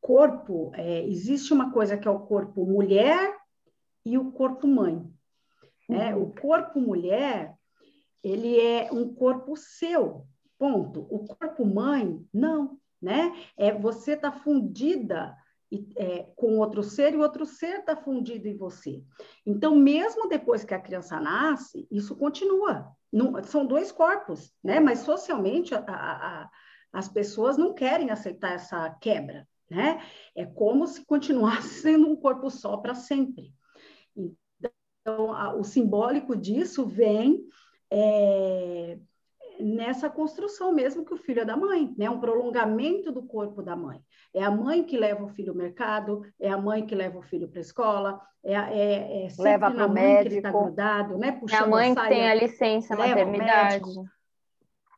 corpo, 0.00 0.72
é, 0.74 1.04
existe 1.06 1.52
uma 1.52 1.70
coisa 1.70 1.98
que 1.98 2.08
é 2.08 2.10
o 2.10 2.20
corpo 2.20 2.64
mulher 2.64 3.36
e 4.06 4.16
o 4.16 4.32
corpo 4.32 4.66
mãe. 4.66 5.06
Né? 5.92 6.14
Uhum. 6.14 6.22
O 6.22 6.34
corpo 6.34 6.80
mulher, 6.80 7.54
ele 8.22 8.58
é 8.58 8.90
um 8.92 9.12
corpo 9.14 9.56
seu, 9.56 10.26
ponto. 10.58 11.06
O 11.10 11.26
corpo 11.26 11.64
mãe, 11.64 12.24
não, 12.32 12.78
né? 13.00 13.32
É, 13.56 13.72
você 13.72 14.12
está 14.12 14.30
fundida 14.30 15.36
é, 15.96 16.26
com 16.36 16.58
outro 16.58 16.82
ser 16.82 17.14
e 17.14 17.16
o 17.16 17.20
outro 17.20 17.44
ser 17.44 17.80
está 17.80 17.96
fundido 17.96 18.46
em 18.46 18.56
você. 18.56 19.02
Então, 19.44 19.74
mesmo 19.74 20.28
depois 20.28 20.64
que 20.64 20.74
a 20.74 20.80
criança 20.80 21.18
nasce, 21.18 21.86
isso 21.90 22.14
continua. 22.16 22.92
Não, 23.12 23.42
são 23.42 23.66
dois 23.66 23.90
corpos, 23.90 24.54
né? 24.62 24.80
Mas 24.80 25.00
socialmente 25.00 25.74
a, 25.74 25.80
a, 25.80 26.42
a, 26.42 26.50
as 26.92 27.08
pessoas 27.08 27.56
não 27.56 27.74
querem 27.74 28.10
aceitar 28.10 28.52
essa 28.52 28.88
quebra, 29.00 29.48
né? 29.68 30.00
É 30.34 30.46
como 30.46 30.86
se 30.86 31.04
continuasse 31.04 31.80
sendo 31.82 32.08
um 32.08 32.16
corpo 32.16 32.50
só 32.50 32.76
para 32.76 32.94
sempre. 32.94 33.52
Então, 35.02 35.32
a, 35.32 35.54
o 35.54 35.64
simbólico 35.64 36.36
disso 36.36 36.86
vem 36.86 37.44
é, 37.90 38.96
nessa 39.60 40.08
construção 40.08 40.72
mesmo 40.72 41.04
que 41.04 41.12
o 41.12 41.18
filho 41.18 41.40
é 41.40 41.44
da 41.44 41.56
mãe, 41.56 41.92
né? 41.98 42.08
Um 42.08 42.20
prolongamento 42.20 43.12
do 43.12 43.22
corpo 43.22 43.62
da 43.62 43.76
mãe. 43.76 44.00
É 44.32 44.42
a 44.42 44.50
mãe 44.50 44.82
que 44.82 44.96
leva 44.96 45.24
o 45.24 45.28
filho 45.28 45.50
ao 45.50 45.58
mercado, 45.58 46.24
é 46.40 46.50
a 46.50 46.56
mãe 46.56 46.86
que 46.86 46.94
leva 46.94 47.18
o 47.18 47.22
filho 47.22 47.48
para 47.48 47.58
a 47.58 47.62
escola, 47.62 48.20
é, 48.44 48.54
é, 48.54 49.24
é 49.24 49.28
sempre 49.28 49.50
leva 49.50 49.70
na 49.70 49.88
mãe 49.88 50.02
médico. 50.02 50.22
que 50.22 50.28
ele 50.28 50.36
está 50.36 50.50
grudado, 50.50 51.18
né? 51.18 51.32
Puxando 51.32 51.60
é 51.60 51.64
a 51.64 51.66
mãe 51.66 51.92
a 51.92 51.94
que 51.94 52.08
tem 52.08 52.30
a 52.30 52.34
licença 52.34 52.96
maternidade. 52.96 53.90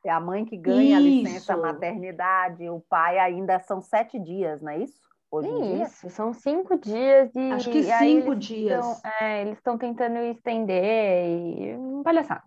É 0.05 0.11
a 0.11 0.21
mãe 0.21 0.45
que 0.45 0.57
ganha 0.57 1.01
isso. 1.01 1.27
a 1.27 1.33
licença 1.33 1.57
maternidade, 1.57 2.69
o 2.69 2.79
pai 2.81 3.19
ainda 3.19 3.59
são 3.61 3.81
sete 3.81 4.19
dias, 4.19 4.61
não 4.61 4.71
é 4.71 4.79
isso? 4.81 5.03
Hoje 5.35 5.49
em 5.49 5.63
dia? 5.63 5.85
Isso, 5.85 6.11
são 6.11 6.33
cinco 6.33 6.79
dias 6.79 7.35
e. 7.35 7.53
Acho 7.53 7.71
que 7.71 7.83
cinco 7.83 8.35
dias. 8.35 9.03
é, 9.21 9.43
eles 9.43 9.59
estão 9.59 9.77
tentando 9.77 10.19
estender 10.19 11.29
e. 11.29 12.03
Palhaçada. 12.03 12.45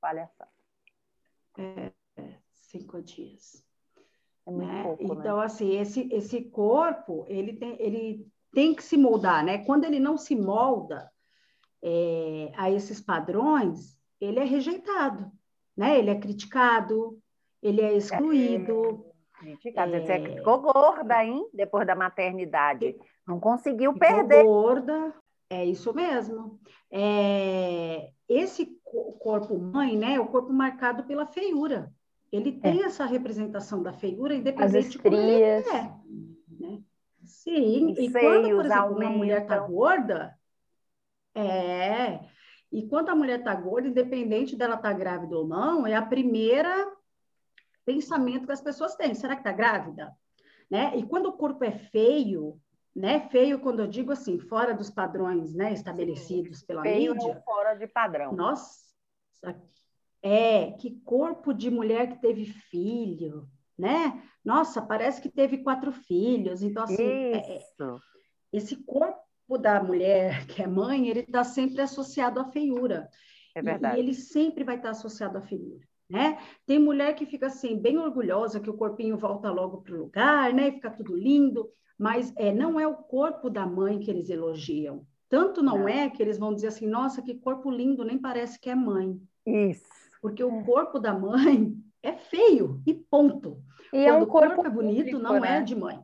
Palhaçada. 0.00 0.50
É, 1.58 1.92
cinco 2.52 3.02
dias. 3.02 3.64
É 4.46 4.50
muito 4.50 4.66
né? 4.66 4.82
pouco, 4.82 5.04
Então, 5.04 5.38
né? 5.38 5.44
assim, 5.44 5.76
esse, 5.78 6.08
esse 6.12 6.42
corpo, 6.44 7.24
ele 7.28 7.54
tem, 7.54 7.76
ele 7.78 8.26
tem 8.52 8.74
que 8.74 8.82
se 8.82 8.96
moldar, 8.96 9.44
né? 9.44 9.64
Quando 9.64 9.84
ele 9.84 10.00
não 10.00 10.16
se 10.16 10.34
molda 10.34 11.10
é, 11.82 12.52
a 12.56 12.70
esses 12.70 13.00
padrões, 13.00 13.98
ele 14.20 14.38
é 14.38 14.44
rejeitado, 14.44 15.30
né? 15.76 15.98
Ele 15.98 16.10
é 16.10 16.18
criticado, 16.18 17.20
ele 17.62 17.80
é 17.80 17.96
excluído. 17.96 19.04
É 19.06 19.09
Criticada. 19.40 19.96
É... 19.96 20.00
Você 20.00 20.36
ficou 20.36 20.60
gorda, 20.60 21.24
hein? 21.24 21.48
Depois 21.52 21.86
da 21.86 21.94
maternidade. 21.94 22.94
Não 23.26 23.40
conseguiu 23.40 23.94
ficou 23.94 24.08
perder. 24.08 24.44
gorda, 24.44 25.14
é 25.48 25.64
isso 25.64 25.94
mesmo. 25.94 26.60
É... 26.90 28.10
Esse 28.28 28.78
corpo 29.18 29.58
mãe, 29.58 29.96
né? 29.96 30.14
É 30.14 30.20
o 30.20 30.26
corpo 30.26 30.52
marcado 30.52 31.04
pela 31.04 31.26
feiura. 31.26 31.90
Ele 32.30 32.52
tem 32.52 32.82
é. 32.82 32.86
essa 32.86 33.06
representação 33.06 33.82
da 33.82 33.92
feiura, 33.92 34.34
independente 34.34 34.90
de 34.90 34.98
como 34.98 35.16
ele 35.16 35.42
é. 35.42 35.62
Né? 36.48 36.82
Sim, 37.24 37.94
e, 37.98 38.06
e 38.06 38.12
quando, 38.12 38.50
por 38.50 38.64
exemplo, 38.64 38.96
uma 38.96 39.10
mulher 39.10 39.42
está 39.42 39.58
gorda, 39.58 40.38
é. 41.34 42.20
E 42.70 42.86
quando 42.86 43.08
a 43.08 43.16
mulher 43.16 43.40
está 43.40 43.54
gorda, 43.54 43.88
independente 43.88 44.54
dela 44.54 44.76
estar 44.76 44.92
tá 44.92 44.96
grávida 44.96 45.36
ou 45.36 45.46
não, 45.46 45.86
é 45.86 45.94
a 45.94 46.02
primeira 46.02 46.86
pensamento 47.84 48.46
que 48.46 48.52
as 48.52 48.60
pessoas 48.60 48.94
têm. 48.94 49.14
Será 49.14 49.34
que 49.34 49.40
está 49.40 49.52
grávida? 49.52 50.14
Né? 50.70 50.96
E 50.96 51.02
quando 51.04 51.26
o 51.26 51.32
corpo 51.32 51.64
é 51.64 51.72
feio, 51.72 52.60
né? 52.94 53.28
Feio 53.28 53.60
quando 53.60 53.80
eu 53.80 53.86
digo 53.86 54.12
assim, 54.12 54.38
fora 54.38 54.74
dos 54.74 54.90
padrões, 54.90 55.54
né, 55.54 55.72
estabelecidos 55.72 56.62
pela 56.62 56.82
feio 56.82 57.14
mídia. 57.14 57.32
Feio 57.32 57.44
fora 57.44 57.74
de 57.74 57.86
padrão. 57.86 58.32
Nossa, 58.32 58.94
é 60.22 60.72
que 60.72 61.00
corpo 61.04 61.52
de 61.52 61.70
mulher 61.70 62.08
que 62.08 62.20
teve 62.20 62.44
filho, 62.44 63.48
né? 63.78 64.22
Nossa, 64.44 64.82
parece 64.82 65.20
que 65.20 65.28
teve 65.28 65.58
quatro 65.58 65.92
filhos. 65.92 66.62
Então 66.62 66.84
assim, 66.84 67.02
é, 67.02 67.56
é 67.56 67.64
esse 68.52 68.76
corpo 68.76 69.58
da 69.58 69.82
mulher 69.82 70.46
que 70.46 70.62
é 70.62 70.66
mãe, 70.66 71.08
ele 71.08 71.20
está 71.20 71.42
sempre 71.42 71.80
associado 71.80 72.38
à 72.38 72.44
feiura. 72.44 73.08
É 73.54 73.62
verdade. 73.62 73.96
E, 73.96 73.98
e 73.98 74.02
ele 74.02 74.14
sempre 74.14 74.62
vai 74.62 74.76
estar 74.76 74.90
associado 74.90 75.38
à 75.38 75.40
feiura 75.40 75.89
né? 76.10 76.38
Tem 76.66 76.78
mulher 76.78 77.14
que 77.14 77.24
fica 77.24 77.46
assim, 77.46 77.78
bem 77.78 77.96
orgulhosa 77.96 78.58
que 78.58 78.68
o 78.68 78.76
corpinho 78.76 79.16
volta 79.16 79.50
logo 79.50 79.82
para 79.82 79.94
o 79.94 79.98
lugar, 79.98 80.52
né? 80.52 80.68
E 80.68 80.72
fica 80.72 80.90
tudo 80.90 81.16
lindo, 81.16 81.68
mas 81.96 82.32
é, 82.36 82.52
não 82.52 82.80
é 82.80 82.86
o 82.86 82.96
corpo 82.96 83.48
da 83.48 83.64
mãe 83.64 84.00
que 84.00 84.10
eles 84.10 84.28
elogiam. 84.28 85.06
Tanto 85.28 85.62
não, 85.62 85.78
não. 85.78 85.88
é 85.88 86.10
que 86.10 86.20
eles 86.20 86.38
vão 86.38 86.52
dizer 86.52 86.66
assim, 86.66 86.88
nossa, 86.88 87.22
que 87.22 87.34
corpo 87.34 87.70
lindo, 87.70 88.04
nem 88.04 88.18
parece 88.18 88.58
que 88.58 88.68
é 88.68 88.74
mãe. 88.74 89.16
Isso. 89.46 89.84
Porque 90.20 90.42
o 90.42 90.64
corpo 90.64 90.98
da 90.98 91.14
mãe 91.14 91.72
é 92.02 92.12
feio, 92.12 92.82
e 92.84 92.92
ponto. 92.92 93.62
E 93.92 94.04
Quando 94.04 94.06
é 94.06 94.12
um 94.12 94.26
corpo, 94.26 94.54
corpo 94.56 94.66
é 94.66 94.70
bonito, 94.70 94.96
público, 94.96 95.22
não 95.22 95.36
é 95.36 95.40
né? 95.40 95.58
é 95.58 95.62
de 95.62 95.76
mãe. 95.76 96.00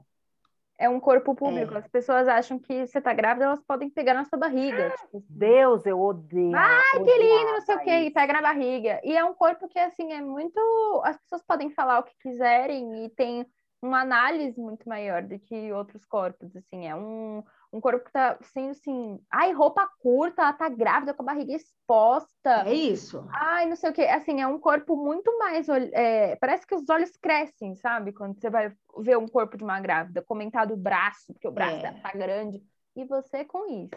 É 0.79 0.89
um 0.89 1.01
corpo 1.01 1.35
público. 1.35 1.75
É. 1.75 1.79
As 1.79 1.89
pessoas 1.89 2.29
acham 2.29 2.59
que 2.59 2.87
você 2.87 3.01
tá 3.01 3.13
grávida, 3.15 3.47
elas 3.47 3.63
podem 3.63 3.89
pegar 3.89 4.13
na 4.13 4.25
sua 4.25 4.39
barriga. 4.39 4.91
Tipo, 4.91 5.25
Deus, 5.29 5.87
eu 5.87 6.01
odeio. 6.01 6.55
Ai, 6.55 7.03
que 7.03 7.19
lindo, 7.19 7.53
não 7.53 7.61
sei 7.63 7.77
o 7.77 7.81
quê, 7.81 7.99
e 8.01 8.11
pega 8.11 8.35
na 8.35 8.43
barriga. 8.43 9.01
E 9.03 9.17
é 9.17 9.25
um 9.25 9.35
corpo 9.35 9.69
que, 9.69 9.79
assim, 9.79 10.13
é 10.13 10.21
muito. 10.21 10.61
As 11.05 11.17
pessoas 11.19 11.43
podem 11.43 11.71
falar 11.71 12.01
o 12.01 12.03
que 12.03 12.15
quiserem 12.21 13.05
e 13.05 13.09
tem 13.11 13.47
uma 13.81 14.01
análise 14.01 14.61
muito 14.61 14.87
maior 14.89 15.23
do 15.23 15.39
que 15.39 15.73
outros 15.73 16.05
corpos, 16.05 16.55
assim. 16.55 16.87
É 16.87 16.95
um, 16.95 17.43
um 17.77 17.81
corpo 17.81 18.05
que 18.05 18.13
tá 18.13 18.39
sendo 18.43 18.71
assim, 18.71 19.21
ai, 19.31 19.53
roupa 19.53 19.87
curta, 20.01 20.43
ela 20.43 20.53
tá 20.53 20.69
grávida 20.69 21.13
com 21.13 21.23
a 21.23 21.27
barriga 21.27 21.55
exposta. 21.55 22.65
É 22.65 22.73
isso. 22.73 23.27
Ai, 23.31 23.67
não 23.67 23.77
sei 23.77 23.91
o 23.91 23.93
que. 23.93 24.03
Assim, 24.03 24.41
é 24.41 24.47
um 24.47 24.59
corpo 24.59 24.97
muito 24.97 25.37
mais. 25.39 25.69
É, 25.69 26.37
parece 26.37 26.67
que 26.67 26.75
os 26.75 26.89
olhos 26.89 27.17
crescem, 27.17 27.75
sabe? 27.77 28.13
Quando 28.13 28.41
você 28.41 28.49
vai 28.49 28.73
ver 28.99 29.19
um 29.19 29.29
corpo 29.29 29.57
de 29.57 29.65
uma 29.65 29.81
grávida, 29.81 30.23
comentar 30.23 30.67
do 30.67 30.77
braço, 30.77 31.33
porque 31.33 31.47
o 31.47 31.53
braço 31.53 31.85
é. 31.85 31.93
tá 31.93 32.13
grande. 32.13 32.63
e 32.97 33.05
você 33.05 33.45
com 33.45 33.67
isso. 33.67 33.91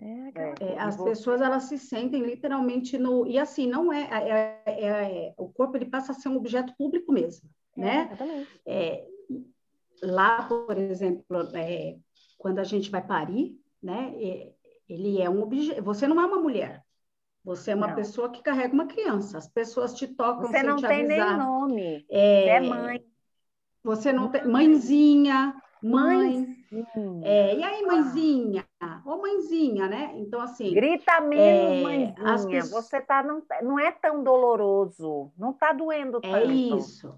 É, 0.00 0.72
é, 0.72 0.78
as 0.78 0.96
pessoas 0.96 1.40
elas 1.40 1.64
se 1.64 1.78
sentem 1.78 2.22
literalmente 2.22 2.98
no 2.98 3.24
e 3.28 3.38
assim 3.38 3.68
não 3.68 3.92
é, 3.92 4.02
é, 4.02 4.62
é, 4.66 5.26
é 5.28 5.34
o 5.36 5.48
corpo 5.48 5.76
ele 5.76 5.86
passa 5.86 6.10
a 6.10 6.14
ser 6.14 6.28
um 6.28 6.36
objeto 6.36 6.74
público 6.76 7.12
mesmo, 7.12 7.48
né? 7.76 8.10
É, 8.66 9.06
lá, 10.02 10.42
por 10.42 10.76
exemplo, 10.76 11.24
quando 12.36 12.58
a 12.58 12.64
gente 12.64 12.90
vai 12.90 13.02
parir, 13.02 13.58
né? 13.82 14.14
ele 14.88 15.20
é 15.20 15.28
um 15.28 15.42
objeto. 15.42 15.82
Você 15.82 16.06
não 16.06 16.20
é 16.20 16.26
uma 16.26 16.38
mulher. 16.38 16.84
Você 17.44 17.72
é 17.72 17.74
uma 17.74 17.88
não. 17.88 17.94
pessoa 17.94 18.30
que 18.30 18.42
carrega 18.42 18.72
uma 18.72 18.86
criança. 18.86 19.36
As 19.36 19.46
pessoas 19.46 19.94
te 19.94 20.08
tocam 20.08 20.46
Você 20.46 20.62
não 20.62 20.76
te 20.76 20.86
tem 20.86 21.04
avisar. 21.04 21.36
nem 21.36 21.46
nome. 21.46 22.06
É, 22.10 22.48
é 22.48 22.60
mãe. 22.60 23.04
Você 23.82 24.12
não 24.14 24.30
tem 24.30 24.46
mãezinha, 24.46 25.54
mãe. 25.82 26.56
É, 27.22 27.54
e 27.54 27.62
aí, 27.62 27.84
mãezinha? 27.84 28.66
Ô, 29.04 29.18
mãezinha, 29.18 29.86
né? 29.86 30.12
Então, 30.16 30.40
assim. 30.40 30.72
Grita 30.72 31.20
menos, 31.20 31.78
é, 31.78 31.82
mãezinha. 31.82 32.62
Pessoas... 32.62 32.86
Você 32.86 33.00
tá, 33.02 33.22
não, 33.22 33.42
não 33.62 33.78
é 33.78 33.92
tão 33.92 34.24
doloroso. 34.24 35.30
Não 35.36 35.50
está 35.50 35.72
doendo 35.74 36.18
é 36.22 36.30
tanto. 36.30 36.50
É 36.50 36.54
isso. 36.54 37.14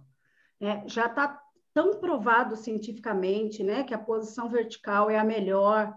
É, 0.61 0.83
já 0.89 1.07
está 1.07 1.41
tão 1.77 2.01
provado 2.01 2.57
cientificamente, 2.57 3.63
né, 3.63 3.85
que 3.85 3.93
a 3.93 3.99
posição 3.99 4.49
vertical 4.49 5.11
é 5.11 5.19
a 5.19 5.25
melhor, 5.25 5.95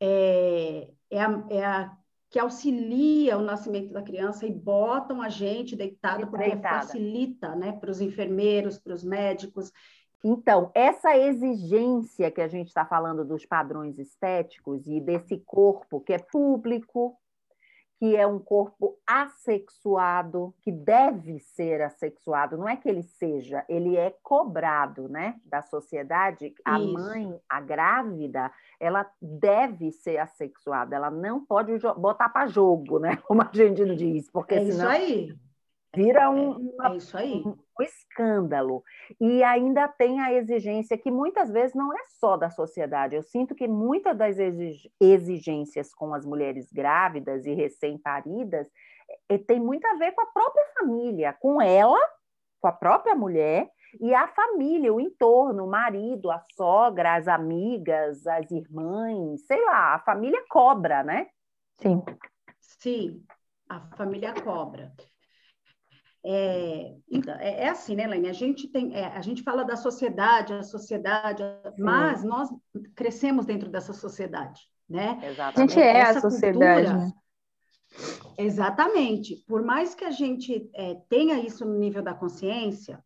é, 0.00 0.88
é, 1.10 1.20
a, 1.20 1.44
é 1.50 1.62
a 1.62 1.92
que 2.30 2.38
auxilia 2.38 3.36
o 3.36 3.42
nascimento 3.42 3.92
da 3.92 4.00
criança 4.00 4.46
e 4.46 4.50
botam 4.50 5.20
a 5.20 5.28
gente 5.28 5.76
deitado 5.76 6.26
porque 6.26 6.52
Deitada. 6.52 6.86
facilita, 6.86 7.54
né, 7.54 7.72
para 7.72 7.90
os 7.90 8.00
enfermeiros, 8.00 8.78
para 8.78 8.94
os 8.94 9.04
médicos. 9.04 9.70
Então, 10.24 10.70
essa 10.74 11.14
exigência 11.14 12.30
que 12.30 12.40
a 12.40 12.48
gente 12.48 12.68
está 12.68 12.86
falando 12.86 13.22
dos 13.22 13.44
padrões 13.44 13.98
estéticos 13.98 14.86
e 14.86 15.02
desse 15.02 15.36
corpo 15.44 16.00
que 16.00 16.14
é 16.14 16.18
público, 16.18 17.14
que 18.00 18.16
é 18.16 18.26
um 18.26 18.38
corpo 18.38 18.96
assexuado, 19.06 20.54
que 20.62 20.72
deve 20.72 21.38
ser 21.38 21.82
assexuado, 21.82 22.56
não 22.56 22.66
é 22.66 22.74
que 22.74 22.88
ele 22.88 23.02
seja, 23.02 23.62
ele 23.68 23.94
é 23.94 24.16
cobrado, 24.22 25.06
né, 25.06 25.38
da 25.44 25.60
sociedade. 25.60 26.54
A 26.64 26.80
Isso. 26.80 26.94
mãe, 26.94 27.38
a 27.46 27.60
grávida, 27.60 28.50
ela 28.80 29.06
deve 29.20 29.92
ser 29.92 30.16
assexuada, 30.16 30.96
ela 30.96 31.10
não 31.10 31.44
pode 31.44 31.78
botar 31.98 32.30
para 32.30 32.46
jogo, 32.46 32.98
né, 32.98 33.16
como 33.28 33.42
a 33.42 33.50
gente 33.52 33.84
diz, 33.94 34.30
porque 34.30 34.54
é 34.54 34.60
senão... 34.64 34.72
isso 34.72 34.86
aí. 34.88 35.36
Vira 35.94 36.22
é, 36.22 36.28
um, 36.28 36.72
é 36.82 36.96
isso 36.96 37.16
aí. 37.16 37.42
Um, 37.44 37.50
um, 37.50 37.82
escândalo. 37.82 38.84
E 39.20 39.42
ainda 39.42 39.88
tem 39.88 40.20
a 40.20 40.32
exigência 40.32 40.96
que 40.96 41.10
muitas 41.10 41.50
vezes 41.50 41.74
não 41.74 41.92
é 41.92 42.02
só 42.18 42.36
da 42.36 42.48
sociedade. 42.48 43.16
Eu 43.16 43.22
sinto 43.22 43.54
que 43.54 43.66
muitas 43.66 44.16
das 44.16 44.36
exigências 45.00 45.92
com 45.92 46.14
as 46.14 46.24
mulheres 46.24 46.72
grávidas 46.72 47.44
e 47.44 47.54
recém-paridas 47.54 48.68
é, 49.28 49.38
tem 49.38 49.58
muito 49.58 49.84
a 49.86 49.94
ver 49.94 50.12
com 50.12 50.22
a 50.22 50.26
própria 50.26 50.64
família, 50.78 51.32
com 51.40 51.60
ela, 51.60 51.98
com 52.60 52.68
a 52.68 52.72
própria 52.72 53.16
mulher 53.16 53.68
e 53.98 54.14
a 54.14 54.28
família, 54.28 54.92
o 54.92 55.00
entorno, 55.00 55.64
o 55.64 55.70
marido, 55.70 56.30
a 56.30 56.40
sogra, 56.54 57.16
as 57.16 57.26
amigas, 57.26 58.24
as 58.26 58.48
irmãs, 58.50 59.44
sei 59.46 59.64
lá, 59.64 59.94
a 59.94 59.98
família 59.98 60.44
cobra, 60.48 61.02
né? 61.02 61.28
Sim. 61.78 62.02
Sim, 62.60 63.24
a 63.68 63.80
família 63.96 64.32
cobra. 64.34 64.92
É, 66.24 66.94
então, 67.10 67.34
é, 67.34 67.64
é, 67.64 67.68
assim, 67.70 67.96
né, 67.96 68.06
Laine? 68.06 68.28
A 68.28 68.32
gente 68.32 68.68
tem, 68.68 68.94
é, 68.94 69.06
a 69.06 69.22
gente 69.22 69.42
fala 69.42 69.64
da 69.64 69.76
sociedade, 69.76 70.52
a 70.52 70.62
sociedade, 70.62 71.42
mas 71.78 72.22
nós 72.22 72.48
crescemos 72.94 73.46
dentro 73.46 73.70
dessa 73.70 73.92
sociedade, 73.92 74.60
né? 74.88 75.18
Exatamente. 75.22 75.56
A 75.56 75.60
gente 75.60 75.80
é 75.80 75.96
Essa 75.96 76.18
a 76.18 76.30
sociedade. 76.30 76.86
Cultura, 76.86 77.06
né? 77.06 77.12
Exatamente. 78.38 79.36
Por 79.46 79.62
mais 79.62 79.94
que 79.94 80.04
a 80.04 80.10
gente 80.10 80.70
é, 80.74 80.94
tenha 81.08 81.40
isso 81.40 81.64
no 81.64 81.78
nível 81.78 82.02
da 82.02 82.14
consciência, 82.14 83.02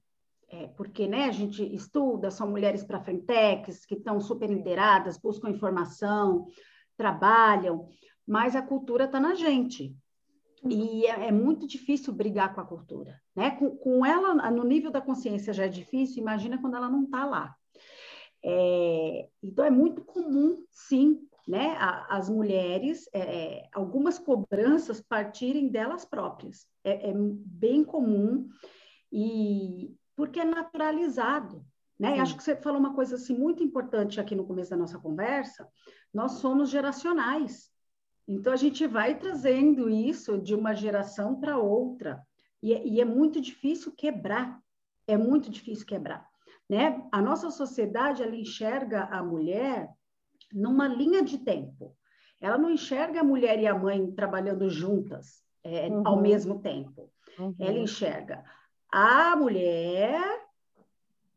é, 0.48 0.68
porque 0.76 1.06
né, 1.06 1.24
a 1.24 1.32
gente 1.32 1.62
estuda, 1.74 2.30
são 2.30 2.48
mulheres 2.48 2.84
para 2.84 3.00
frentex, 3.00 3.86
que 3.86 3.94
estão 3.94 4.20
super 4.20 4.48
lideradas, 4.48 5.18
buscam 5.18 5.50
informação, 5.50 6.46
trabalham, 6.96 7.88
mas 8.26 8.54
a 8.54 8.62
cultura 8.62 9.04
está 9.04 9.18
na 9.18 9.34
gente. 9.34 9.96
E 10.68 11.06
é, 11.06 11.28
é, 11.28 11.32
muito 11.32 11.66
difícil 11.66 12.12
brigar 12.12 12.54
com 12.54 12.60
a 12.60 12.66
cultura, 12.66 13.20
né? 13.36 13.50
Com, 13.52 13.76
com, 13.76 14.06
ela, 14.06 14.50
no 14.50 14.64
nível 14.64 14.90
da 14.90 15.00
consciência 15.00 15.52
já 15.52 15.64
é 15.64 15.68
difícil, 15.68 16.22
imagina 16.22 16.60
quando 16.60 16.76
ela 16.76 16.88
não 16.88 17.04
está 17.04 17.24
lá. 17.24 17.54
É, 18.42 19.28
então, 19.42 19.64
é 19.64 19.70
muito 19.70 20.02
comum, 20.02 20.64
sim, 20.70 21.20
né? 21.46 21.76
A, 21.78 22.16
as 22.16 22.30
mulheres, 22.30 23.08
é, 23.12 23.20
é 23.20 23.68
algumas 23.72 24.18
cobranças 24.18 25.00
partirem 25.00 25.68
delas 25.68 26.04
próprias. 26.04 26.66
É, 26.82 27.10
é, 27.10 27.14
bem 27.14 27.84
comum, 27.84 28.48
e 29.12 29.94
porque 30.16 30.40
é 30.40 30.44
naturalizado, 30.44 31.64
né? 31.98 32.20
Acho 32.20 32.36
que 32.36 32.42
você 32.42 32.56
falou 32.56 32.80
uma 32.80 32.94
coisa 32.94 33.16
assim, 33.16 33.36
muito 33.36 33.62
importante 33.62 34.20
aqui 34.20 34.34
no 34.34 34.46
começo 34.46 34.70
da 34.70 34.76
nossa 34.76 34.98
conversa, 34.98 35.68
nós 36.12 36.32
somos 36.32 36.70
geracionais, 36.70 37.70
então, 38.26 38.52
a 38.52 38.56
gente 38.56 38.86
vai 38.86 39.18
trazendo 39.18 39.88
isso 39.90 40.38
de 40.38 40.54
uma 40.54 40.74
geração 40.74 41.38
para 41.38 41.58
outra, 41.58 42.22
e, 42.62 42.72
é, 42.72 42.86
e, 42.86 43.00
é 43.00 43.04
muito 43.04 43.40
difícil 43.40 43.92
quebrar, 43.92 44.58
é 45.06 45.16
muito 45.16 45.50
difícil 45.50 45.86
quebrar. 45.86 46.26
Né? 46.68 47.06
A 47.12 47.20
nossa 47.20 47.50
sociedade, 47.50 48.22
ela 48.22 48.34
enxerga 48.34 49.04
a 49.04 49.22
mulher 49.22 49.90
numa 50.52 50.88
linha 50.88 51.22
de 51.22 51.38
tempo. 51.38 51.94
Ela 52.40 52.56
não 52.56 52.70
enxerga 52.70 53.20
a 53.20 53.24
mulher 53.24 53.60
e 53.60 53.66
a 53.66 53.78
mãe 53.78 54.10
trabalhando 54.12 54.70
juntas 54.70 55.42
é, 55.62 55.88
uhum. 55.88 56.06
ao 56.06 56.20
mesmo 56.20 56.60
tempo. 56.60 57.10
Uhum. 57.38 57.54
Ela 57.58 57.78
enxerga 57.78 58.44
a 58.90 59.36
mulher, 59.36 60.22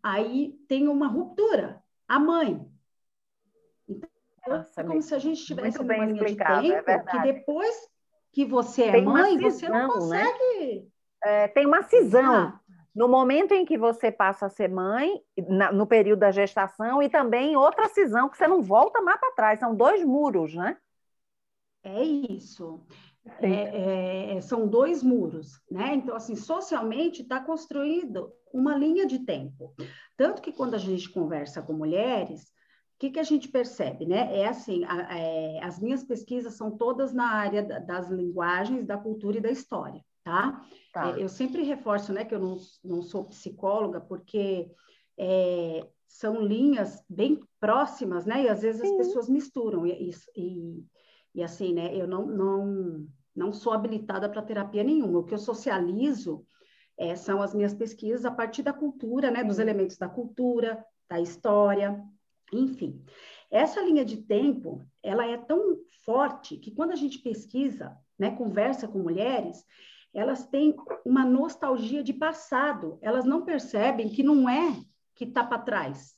aí 0.02 0.58
tem 0.68 0.88
uma 0.88 1.08
ruptura, 1.08 1.84
a 2.08 2.20
mãe. 2.20 2.66
Nossa, 4.48 4.82
é 4.82 4.84
como 4.84 5.02
se 5.02 5.14
a 5.14 5.20
gente 5.20 5.40
estivesse 5.40 5.78
numa 5.78 6.06
linha 6.06 6.26
de 6.26 6.42
é 6.42 6.46
tempo 6.62 6.90
é 6.90 7.00
que 7.00 7.22
depois 7.22 7.90
que 8.32 8.46
você 8.46 8.84
é 8.84 8.92
tem 8.92 9.06
mãe, 9.06 9.38
cisão, 9.38 9.52
você 9.52 9.70
não 9.70 9.80
né? 9.80 9.88
consegue... 9.88 10.76
Né? 10.76 10.88
É, 11.24 11.48
tem 11.48 11.66
uma 11.66 11.84
cisão. 11.84 12.34
Ah. 12.34 12.60
No 12.94 13.08
momento 13.08 13.54
em 13.54 13.64
que 13.64 13.78
você 13.78 14.12
passa 14.12 14.48
a 14.48 14.50
ser 14.50 14.70
mãe, 14.70 15.22
na, 15.48 15.72
no 15.72 15.86
período 15.86 16.20
da 16.20 16.32
gestação, 16.32 17.02
e 17.02 17.10
também 17.10 17.56
outra 17.56 17.88
cisão 17.90 18.28
que 18.28 18.38
você 18.38 18.48
não 18.48 18.62
volta 18.62 19.02
mais 19.02 19.20
para 19.20 19.34
trás. 19.34 19.60
São 19.60 19.76
dois 19.76 20.04
muros, 20.04 20.56
né? 20.56 20.78
É 21.84 22.04
isso. 22.04 22.84
É, 23.40 24.36
é, 24.36 24.42
são 24.42 24.68
dois 24.68 25.04
muros, 25.04 25.62
né? 25.70 25.94
Então, 25.96 26.16
assim, 26.16 26.36
socialmente 26.36 27.22
está 27.22 27.40
construído 27.40 28.34
uma 28.54 28.76
linha 28.76 29.06
de 29.06 29.20
tempo. 29.20 29.74
Tanto 30.16 30.42
que 30.42 30.52
quando 30.52 30.74
a 30.74 30.80
gente 30.80 31.10
conversa 31.10 31.62
com 31.62 31.74
mulheres, 31.74 32.52
o 32.98 33.00
que, 33.00 33.12
que 33.12 33.20
a 33.20 33.24
gente 33.24 33.48
percebe, 33.48 34.08
né? 34.08 34.36
É 34.36 34.48
assim, 34.48 34.84
a, 34.86 35.16
é, 35.16 35.64
as 35.64 35.80
minhas 35.80 36.04
pesquisas 36.04 36.56
são 36.56 36.72
todas 36.76 37.14
na 37.14 37.32
área 37.32 37.62
da, 37.62 37.78
das 37.78 38.10
linguagens, 38.10 38.88
da 38.88 38.98
cultura 38.98 39.38
e 39.38 39.42
da 39.42 39.52
história, 39.52 40.04
tá? 40.24 40.66
tá. 40.92 41.12
É, 41.12 41.22
eu 41.24 41.30
sempre 41.30 41.62
reforço, 41.62 42.12
né, 42.12 42.26
que 42.26 42.34
eu 42.34 42.40
não, 42.40 42.58
não 42.84 43.04
sou 43.04 43.26
psicóloga, 43.26 44.02
porque 44.02 44.72
é, 45.16 45.88
são 46.08 46.42
linhas 46.42 47.04
bem 47.08 47.40
próximas, 47.60 48.26
né? 48.26 48.46
E 48.46 48.50
às 48.50 48.64
vezes 48.64 48.82
Sim. 48.82 48.88
as 48.88 49.06
pessoas 49.06 49.30
misturam 49.30 49.86
e, 49.86 50.12
e, 50.36 50.84
e, 51.36 51.44
assim, 51.44 51.74
né? 51.74 51.96
Eu 51.96 52.08
não, 52.08 52.26
não, 52.26 53.08
não 53.36 53.54
sou 53.54 53.74
habilitada 53.74 54.28
para 54.28 54.42
terapia 54.42 54.84
nenhuma. 54.84 55.20
O 55.20 55.24
que 55.24 55.36
eu 55.36 55.38
socializo 55.38 56.44
é, 56.98 57.16
são 57.16 57.44
as 57.44 57.54
minhas 57.54 57.76
pesquisas 57.76 58.26
a 58.26 58.32
partir 58.32 58.64
da 58.64 58.74
cultura, 58.74 59.30
né? 59.30 59.44
Dos 59.44 59.60
elementos 59.60 59.98
da 59.98 60.10
cultura, 60.10 60.84
da 61.08 61.22
história, 61.22 62.04
enfim, 62.54 63.04
essa 63.50 63.82
linha 63.82 64.04
de 64.04 64.18
tempo, 64.18 64.86
ela 65.02 65.26
é 65.26 65.38
tão 65.38 65.78
forte 66.04 66.58
que 66.58 66.72
quando 66.72 66.92
a 66.92 66.96
gente 66.96 67.20
pesquisa, 67.20 67.98
né, 68.18 68.32
conversa 68.32 68.88
com 68.88 69.00
mulheres, 69.00 69.66
elas 70.14 70.48
têm 70.48 70.76
uma 71.06 71.24
nostalgia 71.24 72.04
de 72.04 72.14
passado. 72.14 72.98
Elas 73.02 73.26
não 73.26 73.46
percebem 73.46 74.10
que 74.10 74.24
não 74.24 74.50
é 74.50 74.76
que 75.16 75.26
está 75.26 75.44
para 75.44 75.62
trás. 75.62 76.16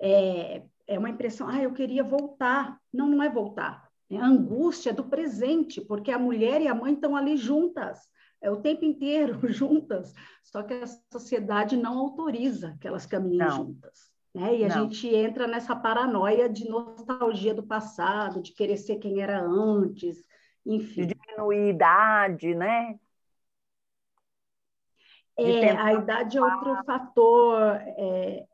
É, 0.00 0.62
é 0.86 0.98
uma 0.98 1.10
impressão, 1.10 1.48
ah, 1.48 1.62
eu 1.62 1.72
queria 1.72 2.04
voltar. 2.04 2.78
Não, 2.92 3.08
não 3.08 3.22
é 3.22 3.30
voltar. 3.30 3.88
É 4.10 4.16
a 4.16 4.26
angústia 4.26 4.92
do 4.92 5.04
presente, 5.04 5.80
porque 5.80 6.10
a 6.10 6.18
mulher 6.18 6.60
e 6.60 6.68
a 6.68 6.74
mãe 6.74 6.94
estão 6.94 7.14
ali 7.14 7.36
juntas, 7.36 8.00
é 8.42 8.50
o 8.50 8.60
tempo 8.60 8.84
inteiro 8.84 9.40
juntas. 9.52 10.12
Só 10.42 10.62
que 10.62 10.74
a 10.74 10.86
sociedade 11.12 11.76
não 11.76 11.98
autoriza 11.98 12.76
que 12.80 12.88
elas 12.88 13.06
caminhem 13.06 13.38
não. 13.38 13.56
juntas. 13.56 14.10
Né? 14.34 14.58
E 14.58 14.64
a 14.64 14.68
Não. 14.68 14.88
gente 14.88 15.08
entra 15.08 15.46
nessa 15.46 15.74
paranoia 15.74 16.48
de 16.48 16.68
nostalgia 16.68 17.52
do 17.52 17.62
passado, 17.62 18.40
de 18.40 18.52
querer 18.52 18.76
ser 18.76 18.96
quem 18.96 19.20
era 19.20 19.40
antes, 19.40 20.24
enfim. 20.64 21.06
De 21.06 21.14
diminuir 21.14 21.58
a 21.58 21.68
idade, 21.70 22.54
né? 22.54 22.98
É, 25.36 25.70
a 25.70 25.94
idade 25.94 26.36
é 26.36 26.42
outro 26.42 26.84
fator. 26.84 27.60
É, 27.96 28.46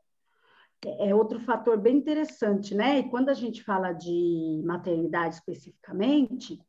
é 0.99 1.13
outro 1.13 1.39
fator 1.39 1.77
bem 1.77 1.97
interessante, 1.97 2.73
né? 2.73 2.99
E 2.99 3.09
quando 3.09 3.29
a 3.29 3.33
gente 3.33 3.63
fala 3.63 3.91
de 3.91 4.61
maternidade 4.63 5.35
especificamente, 5.35 6.59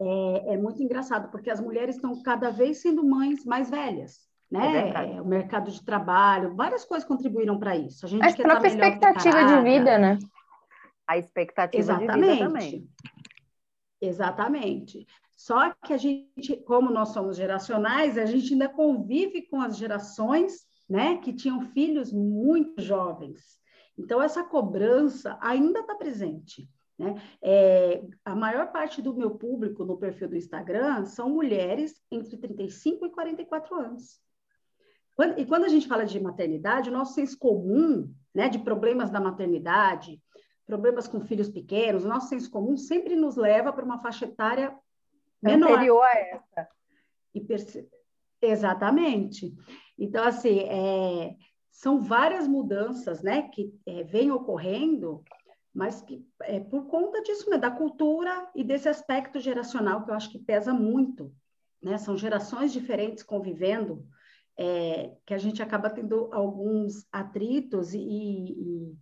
é, 0.00 0.54
é 0.54 0.56
muito 0.56 0.82
engraçado, 0.82 1.30
porque 1.30 1.50
as 1.50 1.60
mulheres 1.60 1.96
estão 1.96 2.22
cada 2.22 2.50
vez 2.50 2.80
sendo 2.80 3.04
mães 3.04 3.44
mais 3.44 3.68
velhas, 3.70 4.27
né? 4.50 5.14
É 5.14 5.20
o 5.20 5.26
mercado 5.26 5.70
de 5.70 5.84
trabalho, 5.84 6.54
várias 6.54 6.84
coisas 6.84 7.06
contribuíram 7.06 7.58
para 7.58 7.76
isso. 7.76 8.06
A 8.06 8.08
gente 8.08 8.24
a 8.24 8.34
própria 8.34 8.68
expectativa 8.68 9.44
de 9.44 9.62
vida, 9.62 9.98
né? 9.98 10.18
A 11.06 11.18
expectativa 11.18 11.80
Exatamente. 11.80 12.20
de 12.20 12.32
vida 12.32 12.44
também. 12.46 12.88
Exatamente. 14.00 15.06
Só 15.36 15.72
que 15.84 15.92
a 15.92 15.96
gente, 15.96 16.56
como 16.66 16.90
nós 16.90 17.10
somos 17.10 17.36
geracionais, 17.36 18.18
a 18.18 18.26
gente 18.26 18.52
ainda 18.52 18.68
convive 18.68 19.42
com 19.42 19.60
as 19.60 19.76
gerações, 19.76 20.66
né, 20.88 21.18
que 21.18 21.32
tinham 21.32 21.60
filhos 21.60 22.12
muito 22.12 22.82
jovens. 22.82 23.58
Então 23.96 24.22
essa 24.22 24.42
cobrança 24.42 25.38
ainda 25.40 25.80
está 25.80 25.94
presente. 25.94 26.68
Né? 26.98 27.14
É, 27.40 28.02
a 28.24 28.34
maior 28.34 28.72
parte 28.72 29.00
do 29.00 29.14
meu 29.14 29.32
público 29.32 29.84
no 29.84 29.96
perfil 29.96 30.28
do 30.28 30.36
Instagram 30.36 31.04
são 31.04 31.30
mulheres 31.30 32.02
entre 32.10 32.36
35 32.36 33.06
e 33.06 33.10
44 33.10 33.76
anos. 33.76 34.20
E 35.36 35.44
quando 35.44 35.64
a 35.64 35.68
gente 35.68 35.88
fala 35.88 36.04
de 36.04 36.20
maternidade, 36.20 36.90
o 36.90 36.92
nosso 36.92 37.14
senso 37.14 37.36
comum, 37.38 38.12
né, 38.34 38.48
de 38.48 38.58
problemas 38.58 39.10
da 39.10 39.20
maternidade, 39.20 40.22
problemas 40.64 41.08
com 41.08 41.20
filhos 41.20 41.48
pequenos, 41.48 42.04
o 42.04 42.08
nosso 42.08 42.28
senso 42.28 42.50
comum 42.50 42.76
sempre 42.76 43.16
nos 43.16 43.36
leva 43.36 43.72
para 43.72 43.84
uma 43.84 43.98
faixa 43.98 44.26
etária 44.26 44.76
menor. 45.42 45.72
Anterior 45.72 46.02
a 46.02 46.18
essa. 46.18 46.68
E 47.34 47.40
perce... 47.40 47.88
Exatamente. 48.40 49.52
Então, 49.98 50.24
assim, 50.24 50.60
é, 50.60 51.34
são 51.70 52.00
várias 52.00 52.46
mudanças 52.46 53.22
né, 53.22 53.42
que 53.48 53.74
é, 53.86 54.04
vêm 54.04 54.30
ocorrendo 54.30 55.24
mas 55.78 56.02
que 56.02 56.26
é 56.42 56.58
por 56.58 56.86
conta 56.86 57.22
disso, 57.22 57.48
né, 57.48 57.56
da 57.56 57.70
cultura 57.70 58.50
e 58.52 58.64
desse 58.64 58.88
aspecto 58.88 59.38
geracional 59.38 60.04
que 60.04 60.10
eu 60.10 60.14
acho 60.14 60.28
que 60.28 60.38
pesa 60.38 60.74
muito, 60.74 61.32
né? 61.80 61.96
São 61.98 62.16
gerações 62.16 62.72
diferentes 62.72 63.22
convivendo, 63.22 64.04
é, 64.58 65.12
que 65.24 65.32
a 65.32 65.38
gente 65.38 65.62
acaba 65.62 65.88
tendo 65.88 66.28
alguns 66.32 67.06
atritos 67.12 67.94
e, 67.94 68.00
e, 68.00 68.98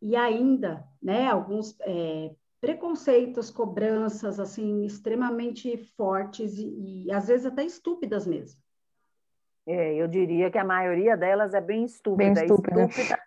e 0.00 0.16
ainda, 0.16 0.86
né, 1.02 1.26
alguns 1.26 1.76
é, 1.80 2.30
preconceitos, 2.60 3.50
cobranças, 3.50 4.38
assim, 4.38 4.84
extremamente 4.84 5.76
fortes 5.96 6.56
e, 6.56 7.06
e 7.06 7.12
às 7.12 7.26
vezes 7.26 7.46
até 7.46 7.64
estúpidas 7.64 8.26
mesmo. 8.26 8.60
É, 9.66 9.94
eu 9.94 10.06
diria 10.08 10.50
que 10.50 10.58
a 10.58 10.64
maioria 10.64 11.16
delas 11.16 11.52
é 11.52 11.60
bem 11.60 11.84
estúpida. 11.84 12.32
Bem 12.32 12.44
estúpida. 12.44 12.84
estúpida 12.84 13.20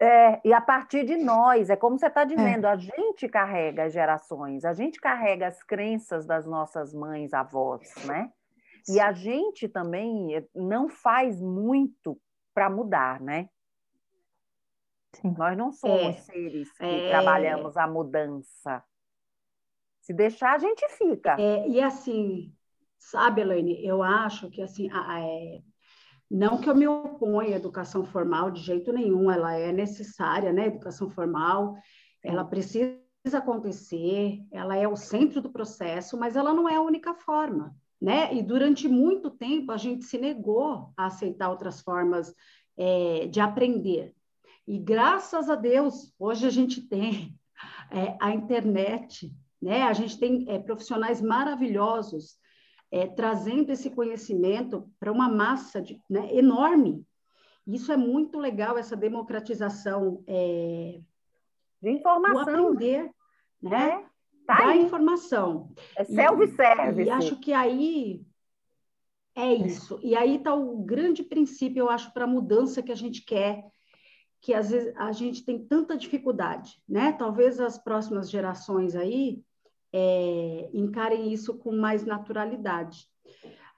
é, 0.00 0.40
e 0.44 0.52
a 0.52 0.60
partir 0.60 1.04
de 1.04 1.16
nós, 1.16 1.70
é 1.70 1.76
como 1.76 1.98
você 1.98 2.06
está 2.06 2.22
dizendo, 2.22 2.66
é. 2.68 2.70
a 2.70 2.76
gente 2.76 3.28
carrega 3.28 3.84
as 3.84 3.92
gerações, 3.92 4.64
a 4.64 4.72
gente 4.72 5.00
carrega 5.00 5.48
as 5.48 5.60
crenças 5.64 6.24
das 6.24 6.46
nossas 6.46 6.94
mães, 6.94 7.34
avós, 7.34 7.92
né? 8.06 8.30
E 8.88 9.00
a 9.00 9.12
gente 9.12 9.68
também 9.68 10.34
eh, 10.34 10.46
não 10.54 10.88
faz 10.88 11.40
muito 11.40 12.20
para 12.54 12.70
mudar, 12.70 13.20
né? 13.20 13.48
Sim. 15.14 15.34
Nós 15.36 15.56
não 15.56 15.72
somos 15.72 16.00
é. 16.00 16.12
seres 16.12 16.72
que 16.72 16.84
é. 16.84 17.10
trabalhamos 17.10 17.76
a 17.76 17.86
mudança. 17.86 18.84
Se 20.00 20.12
deixar, 20.12 20.54
a 20.54 20.58
gente 20.58 20.88
fica. 20.90 21.36
É, 21.38 21.68
e 21.68 21.80
assim, 21.80 22.54
sabe, 22.98 23.42
Elaine, 23.42 23.84
eu 23.84 24.02
acho 24.02 24.50
que 24.50 24.62
assim, 24.62 24.90
a, 24.90 25.14
a, 25.14 25.20
é, 25.20 25.60
não 26.30 26.60
que 26.60 26.68
eu 26.68 26.74
me 26.74 26.86
oponha 26.86 27.54
à 27.54 27.58
educação 27.58 28.04
formal 28.04 28.50
de 28.50 28.60
jeito 28.60 28.92
nenhum, 28.92 29.30
ela 29.30 29.54
é 29.54 29.72
necessária, 29.72 30.52
né? 30.52 30.66
Educação 30.66 31.08
formal, 31.10 31.74
ela 32.22 32.44
precisa 32.44 32.98
acontecer, 33.34 34.40
ela 34.50 34.76
é 34.76 34.86
o 34.86 34.96
centro 34.96 35.40
do 35.40 35.50
processo, 35.50 36.18
mas 36.18 36.36
ela 36.36 36.52
não 36.52 36.68
é 36.68 36.76
a 36.76 36.82
única 36.82 37.14
forma, 37.14 37.74
né? 38.00 38.34
E 38.34 38.42
durante 38.42 38.88
muito 38.88 39.30
tempo 39.30 39.72
a 39.72 39.76
gente 39.76 40.04
se 40.04 40.18
negou 40.18 40.92
a 40.96 41.06
aceitar 41.06 41.50
outras 41.50 41.80
formas 41.80 42.34
é, 42.76 43.26
de 43.26 43.40
aprender. 43.40 44.14
E 44.66 44.78
graças 44.78 45.48
a 45.48 45.54
Deus, 45.54 46.14
hoje 46.18 46.46
a 46.46 46.50
gente 46.50 46.82
tem 46.82 47.34
é, 47.90 48.16
a 48.20 48.32
internet, 48.32 49.32
né? 49.60 49.82
A 49.82 49.92
gente 49.92 50.18
tem 50.18 50.44
é, 50.48 50.58
profissionais 50.58 51.20
maravilhosos 51.20 52.38
é, 52.90 53.06
trazendo 53.06 53.70
esse 53.70 53.90
conhecimento 53.90 54.90
para 54.98 55.12
uma 55.12 55.28
massa 55.28 55.80
de, 55.80 56.00
né, 56.08 56.34
enorme. 56.34 57.04
Isso 57.66 57.92
é 57.92 57.96
muito 57.96 58.38
legal, 58.38 58.78
essa 58.78 58.96
democratização 58.96 60.24
é, 60.26 61.00
de 61.82 61.90
informação. 61.90 62.44
Do 62.44 62.68
aprender, 62.68 63.10
né? 63.60 64.07
É, 64.48 64.54
tá 64.54 64.64
da 64.64 64.68
aí. 64.70 64.82
informação. 64.82 65.70
É 65.96 66.04
self-service. 66.04 67.02
E, 67.02 67.04
e 67.04 67.10
acho 67.10 67.36
que 67.36 67.52
aí 67.52 68.22
é 69.36 69.54
isso. 69.54 70.00
E 70.02 70.16
aí 70.16 70.36
está 70.36 70.54
o 70.54 70.78
grande 70.78 71.22
princípio, 71.22 71.80
eu 71.80 71.90
acho, 71.90 72.12
para 72.12 72.24
a 72.24 72.28
mudança 72.28 72.82
que 72.82 72.90
a 72.90 72.96
gente 72.96 73.22
quer, 73.22 73.64
que 74.40 74.54
às 74.54 74.70
vezes 74.70 74.92
a 74.96 75.12
gente 75.12 75.44
tem 75.44 75.64
tanta 75.64 75.96
dificuldade, 75.96 76.82
né? 76.88 77.12
Talvez 77.12 77.60
as 77.60 77.78
próximas 77.78 78.30
gerações 78.30 78.96
aí 78.96 79.42
é, 79.92 80.70
encarem 80.72 81.32
isso 81.32 81.56
com 81.58 81.72
mais 81.72 82.04
naturalidade. 82.04 83.06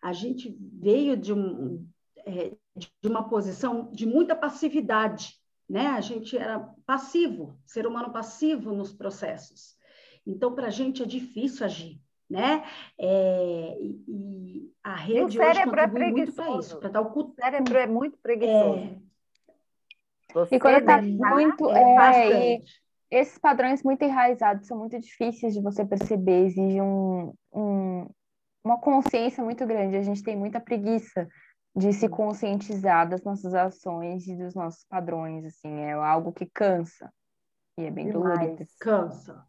A 0.03 0.13
gente 0.13 0.57
veio 0.59 1.17
de, 1.17 1.33
um, 1.33 1.87
é, 2.25 2.53
de 2.77 3.09
uma 3.09 3.29
posição 3.29 3.91
de 3.93 4.07
muita 4.07 4.35
passividade, 4.35 5.35
né? 5.69 5.89
A 5.89 6.01
gente 6.01 6.37
era 6.39 6.59
passivo, 6.87 7.59
ser 7.67 7.87
humano 7.87 8.13
passivo 8.13 8.73
nos 8.73 8.93
processos. 8.93 9.79
Então, 10.31 10.55
para 10.55 10.69
a 10.69 10.71
gente 10.71 11.03
é 11.03 11.07
difícil 11.07 11.67
agir, 11.67 12.01
né? 12.29 12.65
É, 12.99 13.77
e, 13.81 14.05
e, 14.09 14.73
a 14.83 14.95
rede 14.95 15.37
e 15.37 15.41
hoje 15.41 15.61
é 15.61 15.65
contribui 15.65 16.03
é 16.03 16.11
muito 16.11 16.33
para 16.33 16.59
isso, 16.59 16.79
para 16.79 16.89
dar 16.89 17.03
o 17.03 17.19
O 17.19 17.35
cérebro 17.35 17.77
é 17.77 17.87
muito 17.87 18.19
preguiçoso. 18.19 18.79
É... 18.79 19.11
Você 20.33 20.57
e 20.57 20.61
quando 20.61 20.79
está 20.79 21.03
muito 21.03 21.69
é, 21.71 22.55
é 22.55 22.61
esses 23.11 23.37
padrões 23.39 23.83
muito 23.83 24.05
enraizados 24.05 24.69
são 24.69 24.79
muito 24.79 24.99
difíceis 25.01 25.53
de 25.53 25.61
você 25.61 25.85
perceber, 25.85 26.45
exigem 26.45 26.81
um, 26.81 27.35
um, 27.53 28.09
uma 28.63 28.79
consciência 28.79 29.43
muito 29.43 29.67
grande. 29.67 29.97
A 29.97 30.03
gente 30.03 30.23
tem 30.23 30.37
muita 30.37 30.61
preguiça 30.61 31.29
de 31.75 31.93
se 31.93 32.09
conscientizar 32.09 33.09
das 33.09 33.23
nossas 33.25 33.53
ações 33.53 34.27
e 34.29 34.37
dos 34.37 34.55
nossos 34.55 34.85
padrões, 34.85 35.45
assim, 35.45 35.73
é 35.81 35.93
algo 35.93 36.33
que 36.33 36.47
cansa. 36.47 37.13
E 37.77 37.85
é 37.85 37.91
bem 37.91 38.07
Demais. 38.07 38.39
dolorido. 38.39 38.65
Cansa. 38.79 39.45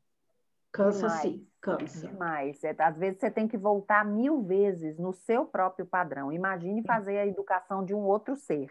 Cansa 0.72 1.08
Demais. 1.08 1.22
sim, 1.22 1.48
cansa. 1.62 2.08
Demais. 2.08 2.64
É, 2.64 2.76
às 2.80 2.98
vezes 2.98 3.20
você 3.20 3.30
tem 3.30 3.48
que 3.48 3.58
voltar 3.58 4.06
mil 4.06 4.42
vezes 4.42 4.98
no 4.98 5.14
seu 5.14 5.46
próprio 5.46 5.86
padrão. 5.86 6.32
Imagine 6.32 6.82
fazer 6.84 7.18
a 7.18 7.28
educação 7.28 7.84
de 7.84 7.94
um 7.94 8.00
outro 8.00 8.36
ser. 8.36 8.70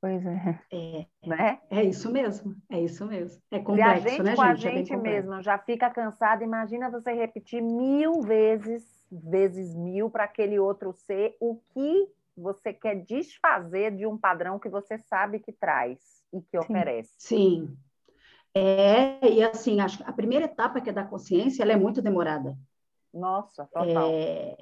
Pois 0.00 0.24
é. 0.24 0.60
É, 0.72 1.06
né? 1.26 1.60
é 1.70 1.82
isso 1.82 2.12
mesmo, 2.12 2.54
é 2.70 2.80
isso 2.80 3.06
mesmo. 3.06 3.40
É 3.50 3.58
complexo, 3.58 4.06
e 4.06 4.08
a 4.08 4.10
gente, 4.10 4.22
né, 4.22 4.36
com 4.36 4.42
a 4.42 4.54
gente 4.54 4.92
é 4.92 4.96
mesmo 4.96 5.42
já 5.42 5.58
fica 5.58 5.90
cansado. 5.90 6.42
Imagina 6.42 6.90
você 6.90 7.12
repetir 7.12 7.62
mil 7.62 8.20
vezes, 8.20 8.84
vezes 9.10 9.74
mil 9.74 10.10
para 10.10 10.24
aquele 10.24 10.58
outro 10.58 10.92
ser 10.92 11.36
o 11.40 11.56
que 11.72 12.08
você 12.36 12.72
quer 12.72 12.96
desfazer 12.96 13.96
de 13.96 14.06
um 14.06 14.16
padrão 14.16 14.58
que 14.58 14.68
você 14.68 14.98
sabe 14.98 15.40
que 15.40 15.52
traz 15.52 15.98
e 16.32 16.40
que 16.40 16.50
Sim. 16.50 16.58
oferece. 16.58 17.14
Sim. 17.18 17.76
É, 18.58 19.28
e 19.28 19.42
assim, 19.42 19.80
acho 19.80 20.02
a 20.06 20.12
primeira 20.12 20.46
etapa 20.46 20.80
que 20.80 20.88
é 20.88 20.92
da 20.92 21.04
consciência, 21.04 21.62
ela 21.62 21.72
é 21.72 21.76
muito 21.76 22.00
demorada. 22.00 22.56
Nossa, 23.12 23.66
total. 23.66 24.08
É, 24.10 24.56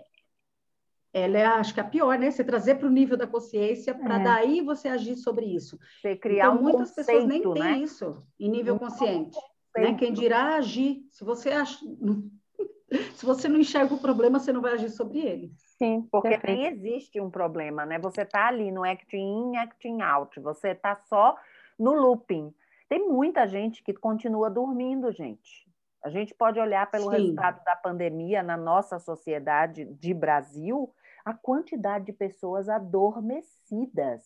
ela 1.12 1.38
é, 1.38 1.44
acho 1.44 1.72
que 1.72 1.78
a 1.78 1.85
pior, 1.85 2.18
né? 2.18 2.28
Você 2.28 2.42
trazer 2.42 2.74
para 2.74 2.88
o 2.88 2.90
nível 2.90 3.16
da 3.16 3.24
consciência 3.24 3.94
para 3.94 4.20
é. 4.20 4.24
daí 4.24 4.61
você 4.62 4.88
agir 4.88 5.14
sobre 5.14 5.46
isso. 5.46 5.78
Você 6.00 6.16
criar 6.16 6.46
então, 6.46 6.59
um 6.59 6.62
muitas 6.62 6.88
conceito, 6.88 7.07
pessoas 7.07 7.26
nem 7.28 7.46
né? 7.46 7.74
têm 7.74 7.83
isso 7.85 8.26
em 8.40 8.50
nível 8.50 8.74
um 8.74 8.78
consciente. 8.78 9.38
Né? 9.76 9.94
Quem 9.94 10.12
dirá 10.12 10.57
agir. 10.57 11.07
Se 11.12 11.22
você 11.22 11.50
acha... 11.50 11.78
se 13.14 13.24
você 13.24 13.48
não 13.48 13.61
enxerga 13.61 13.94
o 13.94 14.00
problema, 14.00 14.40
você 14.40 14.52
não 14.52 14.61
vai 14.61 14.72
agir 14.72 14.90
sobre 14.90 15.20
ele. 15.20 15.52
Sim, 15.78 16.04
porque 16.11 16.30
perfeito. 16.30 16.59
nem 16.59 16.66
existe 16.66 17.20
um 17.20 17.30
problema, 17.30 17.87
né? 17.87 17.96
Você 18.00 18.22
está 18.22 18.48
ali 18.48 18.72
no 18.72 18.85
acting 18.85 19.52
in, 19.52 19.57
acting 19.57 20.02
out. 20.02 20.40
Você 20.40 20.70
está 20.70 20.96
só 20.96 21.37
no 21.78 21.92
looping. 21.92 22.52
Tem 22.88 23.09
muita 23.09 23.47
gente 23.47 23.83
que 23.83 23.94
continua 23.94 24.51
dormindo, 24.51 25.11
gente. 25.12 25.64
A 26.05 26.11
gente 26.11 26.35
pode 26.35 26.61
olhar 26.61 26.90
pelo 26.90 27.11
Sim. 27.11 27.16
resultado 27.16 27.64
da 27.64 27.75
pandemia 27.75 28.42
na 28.42 28.57
nossa 28.57 28.99
sociedade 28.99 29.87
de 29.87 30.12
Brasil 30.12 30.92
a 31.25 31.33
quantidade 31.33 32.05
de 32.05 32.12
pessoas 32.12 32.68
adormecidas. 32.68 34.23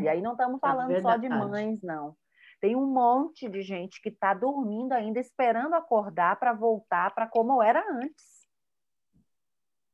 E 0.00 0.06
é, 0.06 0.10
aí 0.10 0.20
não 0.20 0.32
estamos 0.32 0.58
é 0.58 0.60
falando 0.60 0.90
é 0.90 1.00
só 1.00 1.16
de 1.16 1.28
mães, 1.28 1.82
não. 1.82 2.14
Tem 2.60 2.76
um 2.76 2.86
monte 2.86 3.48
de 3.48 3.62
gente 3.62 4.02
que 4.02 4.08
está 4.08 4.34
dormindo 4.34 4.92
ainda, 4.92 5.20
esperando 5.20 5.74
acordar 5.74 6.38
para 6.38 6.52
voltar 6.52 7.14
para 7.14 7.26
como 7.26 7.62
era 7.62 7.82
antes. 7.90 8.37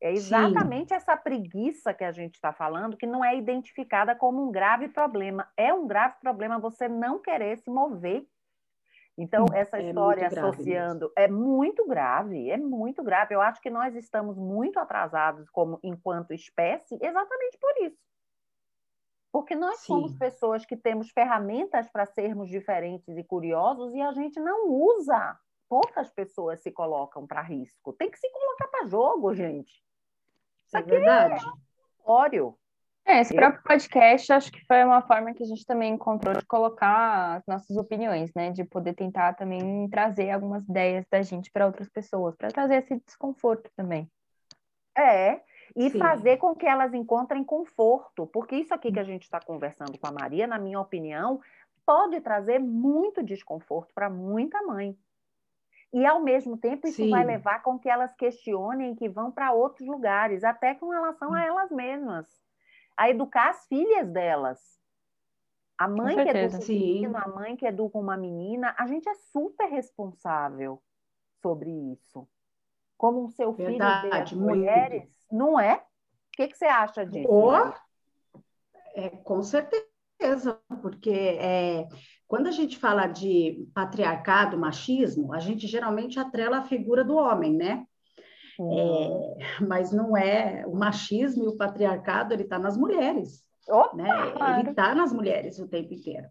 É 0.04 0.12
exatamente 0.12 0.90
Sim. 0.90 0.96
essa 0.96 1.16
preguiça 1.16 1.94
que 1.94 2.04
a 2.04 2.12
gente 2.12 2.34
está 2.34 2.52
falando, 2.52 2.94
que 2.94 3.06
não 3.06 3.24
é 3.24 3.34
identificada 3.38 4.14
como 4.14 4.46
um 4.46 4.52
grave 4.52 4.86
problema. 4.88 5.50
É 5.56 5.72
um 5.72 5.86
grave 5.86 6.16
problema 6.20 6.58
você 6.58 6.86
não 6.86 7.18
querer 7.18 7.56
se 7.56 7.70
mover. 7.70 8.28
Então, 9.16 9.46
essa 9.54 9.78
é 9.78 9.88
história 9.88 10.26
associando 10.26 11.10
é 11.16 11.26
muito 11.26 11.88
grave, 11.88 12.50
é 12.50 12.58
muito 12.58 13.02
grave. 13.02 13.34
Eu 13.34 13.40
acho 13.40 13.62
que 13.62 13.70
nós 13.70 13.96
estamos 13.96 14.36
muito 14.36 14.78
atrasados 14.78 15.48
como 15.48 15.80
enquanto 15.82 16.34
espécie, 16.34 16.98
exatamente 17.00 17.56
por 17.58 17.86
isso. 17.86 18.04
Porque 19.32 19.54
nós 19.54 19.78
Sim. 19.78 19.86
somos 19.86 20.14
pessoas 20.14 20.66
que 20.66 20.76
temos 20.76 21.08
ferramentas 21.12 21.88
para 21.88 22.04
sermos 22.04 22.50
diferentes 22.50 23.16
e 23.16 23.24
curiosos 23.24 23.94
e 23.94 24.02
a 24.02 24.12
gente 24.12 24.38
não 24.38 24.68
usa. 24.68 25.40
Poucas 25.66 26.10
pessoas 26.10 26.60
se 26.60 26.70
colocam 26.70 27.26
para 27.26 27.40
risco. 27.40 27.94
Tem 27.94 28.10
que 28.10 28.18
se 28.18 28.30
colocar 28.30 28.68
para 28.68 28.86
jogo, 28.86 29.32
gente. 29.32 29.82
É 30.74 30.82
verdade. 30.82 31.44
É, 33.06 33.20
esse 33.20 33.34
próprio 33.34 33.62
podcast 33.62 34.32
acho 34.32 34.50
que 34.50 34.64
foi 34.66 34.82
uma 34.82 35.02
forma 35.02 35.34
que 35.34 35.42
a 35.42 35.46
gente 35.46 35.66
também 35.66 35.92
encontrou 35.92 36.34
de 36.34 36.44
colocar 36.46 37.37
as 37.37 37.42
nossas 37.46 37.76
opiniões, 37.76 38.32
né? 38.34 38.50
De 38.50 38.64
poder 38.64 38.94
tentar 38.94 39.34
também 39.34 39.88
trazer 39.90 40.30
algumas 40.30 40.66
ideias 40.66 41.04
da 41.10 41.20
gente 41.20 41.50
para 41.50 41.66
outras 41.66 41.88
pessoas, 41.90 42.34
para 42.34 42.48
trazer 42.48 42.76
esse 42.76 42.98
desconforto 43.06 43.70
também. 43.76 44.10
É, 44.96 45.40
e 45.76 45.90
Sim. 45.90 45.98
fazer 45.98 46.38
com 46.38 46.54
que 46.54 46.66
elas 46.66 46.94
encontrem 46.94 47.44
conforto, 47.44 48.26
porque 48.28 48.56
isso 48.56 48.72
aqui 48.72 48.92
que 48.92 49.00
a 49.00 49.04
gente 49.04 49.24
está 49.24 49.40
conversando 49.40 49.98
com 49.98 50.06
a 50.06 50.12
Maria, 50.12 50.46
na 50.46 50.58
minha 50.58 50.80
opinião, 50.80 51.40
pode 51.84 52.20
trazer 52.20 52.58
muito 52.58 53.22
desconforto 53.22 53.92
para 53.92 54.08
muita 54.08 54.62
mãe. 54.62 54.96
E, 55.94 56.04
ao 56.04 56.20
mesmo 56.20 56.59
tempo, 56.59 56.88
isso 56.88 56.96
Sim. 56.96 57.11
vai 57.11 57.24
levar 57.24 57.62
com 57.62 57.78
que 57.78 57.88
elas 57.88 58.12
questionem 58.16 58.96
que 58.96 59.09
vão 59.09 59.30
para 59.30 59.52
outros 59.52 59.87
lugares, 59.87 60.42
até 60.42 60.74
com 60.74 60.88
relação 60.88 61.33
a 61.33 61.44
elas 61.44 61.70
mesmas. 61.70 62.26
A 62.96 63.09
educar 63.09 63.50
as 63.50 63.64
filhas 63.68 64.11
delas. 64.11 64.59
A 65.78 65.87
mãe 65.87 66.16
que 66.16 66.28
educa 66.28 66.57
um 66.57 66.66
menino, 66.66 67.16
a 67.16 67.28
mãe 67.28 67.57
que 67.57 67.64
educa 67.64 67.96
uma 67.96 68.16
menina, 68.16 68.74
a 68.76 68.88
gente 68.88 69.09
é 69.09 69.14
super 69.14 69.68
responsável 69.70 70.83
sobre 71.40 71.70
isso. 71.70 72.28
Como 72.98 73.26
o 73.26 73.30
seu 73.30 73.52
Verdade, 73.52 74.09
filho 74.09 74.24
de 74.24 74.37
mulheres, 74.37 75.09
não 75.30 75.61
é? 75.61 75.76
O 75.76 75.83
que, 76.33 76.48
que 76.48 76.59
você 76.59 76.66
acha 76.66 77.07
disso? 77.07 77.28
Oh, 77.30 77.72
é, 78.96 79.11
com 79.11 79.44
certeza, 79.44 80.61
porque 80.83 81.38
é, 81.40 81.87
quando 82.35 82.49
a 82.49 82.51
gente 82.51 82.77
fala 82.77 83.07
de 83.07 83.64
patriarcado, 83.73 84.59
machismo, 84.59 85.33
a 85.33 85.38
gente 85.38 85.68
geralmente 85.68 86.18
atrela 86.18 86.59
a 86.59 86.64
figura 86.64 87.05
do 87.05 87.14
homem, 87.14 87.55
né? 87.55 87.87
Uhum. 88.59 88.77
É, 88.77 89.62
mas 89.62 89.92
não 89.92 90.16
é 90.16 90.64
o 90.66 90.75
machismo 90.75 91.44
e 91.44 91.47
o 91.47 91.57
patriarcado, 91.57 92.35
ele 92.35 92.42
está 92.42 92.59
nas 92.59 92.77
mulheres. 92.77 93.44
Opa, 93.68 93.97
né? 93.97 94.33
Claro. 94.33 94.61
Ele 94.61 94.70
está 94.70 94.97
nas 94.97 95.12
mulheres 95.12 95.61
o 95.61 95.68
tempo 95.68 95.94
inteiro. 95.94 96.27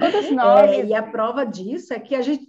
Todos 0.00 0.30
nós. 0.34 0.68
É, 0.72 0.84
e 0.84 0.92
a 0.92 1.02
prova 1.04 1.46
disso 1.46 1.94
é 1.94 2.00
que 2.00 2.16
a 2.16 2.20
gente 2.20 2.48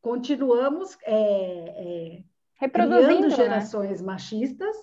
continuamos 0.00 0.96
é, 1.02 1.14
é 1.16 2.22
reproduzindo 2.54 3.30
né? 3.30 3.34
gerações 3.34 4.00
né? 4.00 4.06
machistas, 4.06 4.76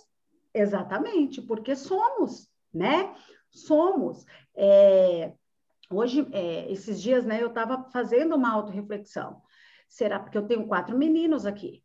exatamente, 0.53 1.41
porque 1.41 1.73
somos, 1.73 2.49
né? 2.73 3.15
Somos. 3.49 4.25
É, 4.53 5.31
Hoje, 5.89 6.27
é, 6.31 6.71
esses 6.71 7.01
dias, 7.01 7.25
né, 7.25 7.41
eu 7.41 7.47
estava 7.47 7.89
fazendo 7.91 8.35
uma 8.35 8.51
autorreflexão. 8.51 9.41
Será 9.87 10.19
porque 10.19 10.37
eu 10.37 10.47
tenho 10.47 10.67
quatro 10.67 10.97
meninos 10.97 11.45
aqui? 11.45 11.83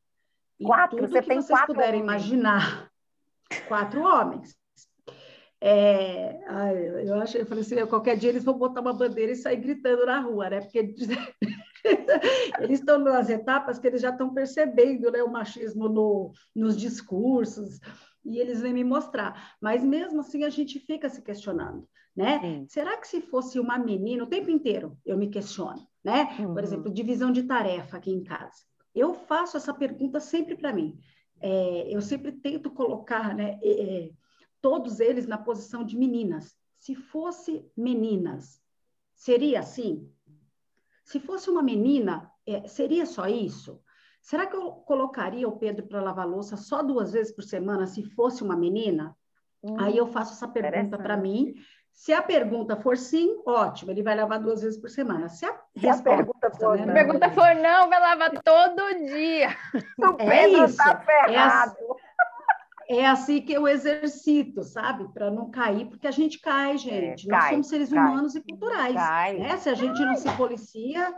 E 0.58 0.64
quatro? 0.64 0.96
Tudo 0.98 1.08
Você 1.08 1.22
que 1.22 1.28
tem 1.28 1.40
vocês 1.40 1.58
quatro 1.58 1.74
puderem 1.74 2.02
homens. 2.02 2.22
imaginar. 2.26 2.90
Quatro 3.66 4.02
homens. 4.02 4.56
É, 5.60 6.40
ai, 6.46 7.08
eu 7.08 7.14
acho, 7.20 7.36
eu 7.36 7.44
falei 7.44 7.62
assim, 7.62 7.84
qualquer 7.86 8.16
dia 8.16 8.30
eles 8.30 8.44
vão 8.44 8.56
botar 8.56 8.80
uma 8.80 8.94
bandeira 8.94 9.32
e 9.32 9.36
sair 9.36 9.56
gritando 9.56 10.06
na 10.06 10.20
rua, 10.20 10.48
né? 10.48 10.60
Porque 10.60 10.78
eles 12.60 12.78
estão 12.78 12.98
nas 12.98 13.28
etapas 13.28 13.78
que 13.78 13.86
eles 13.86 14.00
já 14.00 14.10
estão 14.10 14.32
percebendo 14.32 15.10
né, 15.10 15.22
o 15.22 15.30
machismo 15.30 15.88
no, 15.88 16.32
nos 16.54 16.76
discursos, 16.76 17.80
e 18.24 18.38
eles 18.38 18.60
vêm 18.60 18.72
me 18.72 18.84
mostrar. 18.84 19.56
Mas 19.60 19.84
mesmo 19.84 20.20
assim 20.20 20.44
a 20.44 20.50
gente 20.50 20.78
fica 20.78 21.08
se 21.08 21.22
questionando, 21.22 21.88
né? 22.14 22.40
Sim. 22.40 22.66
Será 22.68 22.96
que 22.96 23.08
se 23.08 23.20
fosse 23.20 23.58
uma 23.58 23.78
menina, 23.78 24.24
o 24.24 24.28
tempo 24.28 24.50
inteiro 24.50 24.96
eu 25.04 25.16
me 25.16 25.28
questiono, 25.28 25.86
né? 26.04 26.36
Uhum. 26.38 26.54
Por 26.54 26.62
exemplo, 26.62 26.92
divisão 26.92 27.30
de 27.30 27.42
tarefa 27.44 27.96
aqui 27.96 28.10
em 28.10 28.22
casa. 28.22 28.64
Eu 28.94 29.14
faço 29.14 29.56
essa 29.56 29.72
pergunta 29.72 30.20
sempre 30.20 30.56
para 30.56 30.72
mim. 30.72 30.98
É, 31.40 31.88
eu 31.94 32.02
sempre 32.02 32.32
tento 32.32 32.70
colocar, 32.70 33.34
né, 33.34 33.58
é, 33.62 34.10
todos 34.60 35.00
eles 35.00 35.26
na 35.26 35.38
posição 35.38 35.84
de 35.84 35.96
meninas. 35.96 36.54
Se 36.78 36.94
fosse 36.94 37.64
meninas, 37.76 38.60
seria 39.14 39.60
assim? 39.60 40.10
Se 41.04 41.18
fosse 41.18 41.48
uma 41.48 41.62
menina, 41.62 42.30
é, 42.46 42.66
seria 42.68 43.06
só 43.06 43.26
isso? 43.26 43.80
Será 44.20 44.46
que 44.46 44.54
eu 44.56 44.70
colocaria 44.72 45.48
o 45.48 45.56
Pedro 45.56 45.86
para 45.86 46.02
lavar 46.02 46.26
louça 46.26 46.56
só 46.56 46.82
duas 46.82 47.12
vezes 47.12 47.32
por 47.32 47.42
semana 47.42 47.86
se 47.86 48.02
fosse 48.02 48.42
uma 48.42 48.56
menina? 48.56 49.16
Hum, 49.62 49.76
Aí 49.78 49.96
eu 49.96 50.06
faço 50.06 50.32
essa 50.32 50.48
pergunta 50.48 50.98
para 50.98 51.16
mim. 51.16 51.54
Se 51.92 52.12
a 52.12 52.22
pergunta 52.22 52.76
for 52.76 52.96
sim, 52.96 53.42
ótimo, 53.44 53.90
ele 53.90 54.02
vai 54.02 54.14
lavar 54.14 54.40
duas 54.40 54.62
vezes 54.62 54.80
por 54.80 54.88
semana. 54.88 55.28
Se 55.28 55.44
a, 55.44 55.54
se 55.76 55.88
a 55.88 56.00
pergunta, 56.00 56.50
for, 56.50 56.78
né, 56.78 56.86
não, 56.86 56.94
pergunta 56.94 57.30
for 57.30 57.54
não, 57.56 57.88
vai 57.88 58.00
lavar 58.00 58.30
todo 58.42 59.06
dia. 59.06 59.48
O 59.98 60.16
é 60.18 60.30
Pedro 60.30 60.64
está 60.64 60.92
é 60.92 61.04
ferrado. 61.04 61.76
É, 62.88 62.96
é 63.00 63.06
assim 63.06 63.42
que 63.42 63.52
eu 63.52 63.68
exercito, 63.68 64.62
sabe? 64.62 65.12
Para 65.12 65.30
não 65.30 65.50
cair, 65.50 65.86
porque 65.86 66.06
a 66.06 66.10
gente 66.10 66.40
cai, 66.40 66.78
gente. 66.78 67.28
É, 67.28 67.32
Nós 67.32 67.40
cai, 67.42 67.50
somos 67.50 67.68
seres 67.68 67.90
cai, 67.92 67.98
humanos 67.98 68.34
e 68.34 68.40
culturais. 68.40 68.94
Cai, 68.94 69.38
né? 69.38 69.56
Se 69.58 69.68
a 69.68 69.74
gente 69.74 70.00
não 70.00 70.16
se 70.16 70.30
policia, 70.36 71.14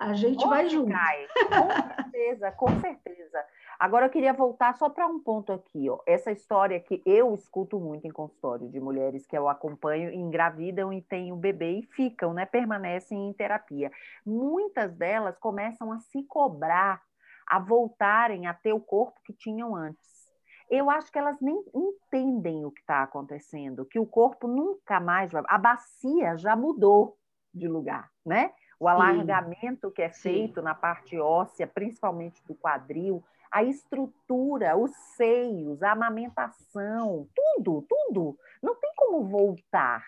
a 0.00 0.14
gente 0.14 0.46
vai 0.48 0.66
junto. 0.66 0.90
Cai. 0.90 1.26
Com 1.28 1.94
certeza, 1.94 2.50
com 2.52 2.80
certeza. 2.80 3.44
Agora 3.78 4.06
eu 4.06 4.10
queria 4.10 4.32
voltar 4.32 4.74
só 4.74 4.88
para 4.88 5.06
um 5.06 5.20
ponto 5.20 5.52
aqui, 5.52 5.90
ó. 5.90 5.98
Essa 6.06 6.32
história 6.32 6.80
que 6.80 7.02
eu 7.04 7.34
escuto 7.34 7.78
muito 7.78 8.06
em 8.06 8.10
consultório 8.10 8.66
de 8.70 8.80
mulheres 8.80 9.26
que 9.26 9.36
eu 9.36 9.46
acompanho, 9.46 10.10
engravidam 10.10 10.90
e 10.90 11.02
têm 11.02 11.32
um 11.32 11.36
bebê 11.36 11.80
e 11.80 11.82
ficam, 11.82 12.32
né? 12.32 12.46
Permanecem 12.46 13.28
em 13.28 13.32
terapia. 13.34 13.92
Muitas 14.24 14.94
delas 14.94 15.38
começam 15.38 15.92
a 15.92 15.98
se 15.98 16.22
cobrar, 16.24 17.02
a 17.46 17.58
voltarem 17.58 18.46
a 18.46 18.54
ter 18.54 18.72
o 18.72 18.80
corpo 18.80 19.20
que 19.22 19.34
tinham 19.34 19.76
antes. 19.76 20.30
Eu 20.70 20.88
acho 20.88 21.12
que 21.12 21.18
elas 21.18 21.38
nem 21.42 21.62
entendem 21.74 22.64
o 22.64 22.70
que 22.70 22.80
está 22.80 23.02
acontecendo, 23.02 23.84
que 23.84 23.98
o 23.98 24.06
corpo 24.06 24.48
nunca 24.48 24.98
mais 24.98 25.30
vai. 25.30 25.42
A 25.46 25.58
bacia 25.58 26.38
já 26.38 26.56
mudou 26.56 27.18
de 27.52 27.68
lugar, 27.68 28.08
né? 28.24 28.52
O 28.80 28.88
alargamento 28.88 29.88
Sim. 29.88 29.94
que 29.94 30.02
é 30.02 30.08
feito 30.08 30.60
Sim. 30.60 30.64
na 30.64 30.74
parte 30.74 31.18
óssea, 31.20 31.66
principalmente 31.66 32.42
do 32.46 32.54
quadril, 32.54 33.22
a 33.52 33.62
estrutura, 33.62 34.76
os 34.76 34.90
seios, 35.16 35.82
a 35.82 35.92
amamentação, 35.92 37.28
tudo, 37.34 37.82
tudo. 37.82 38.38
Não 38.62 38.74
tem 38.76 38.92
como 38.96 39.24
voltar. 39.24 40.02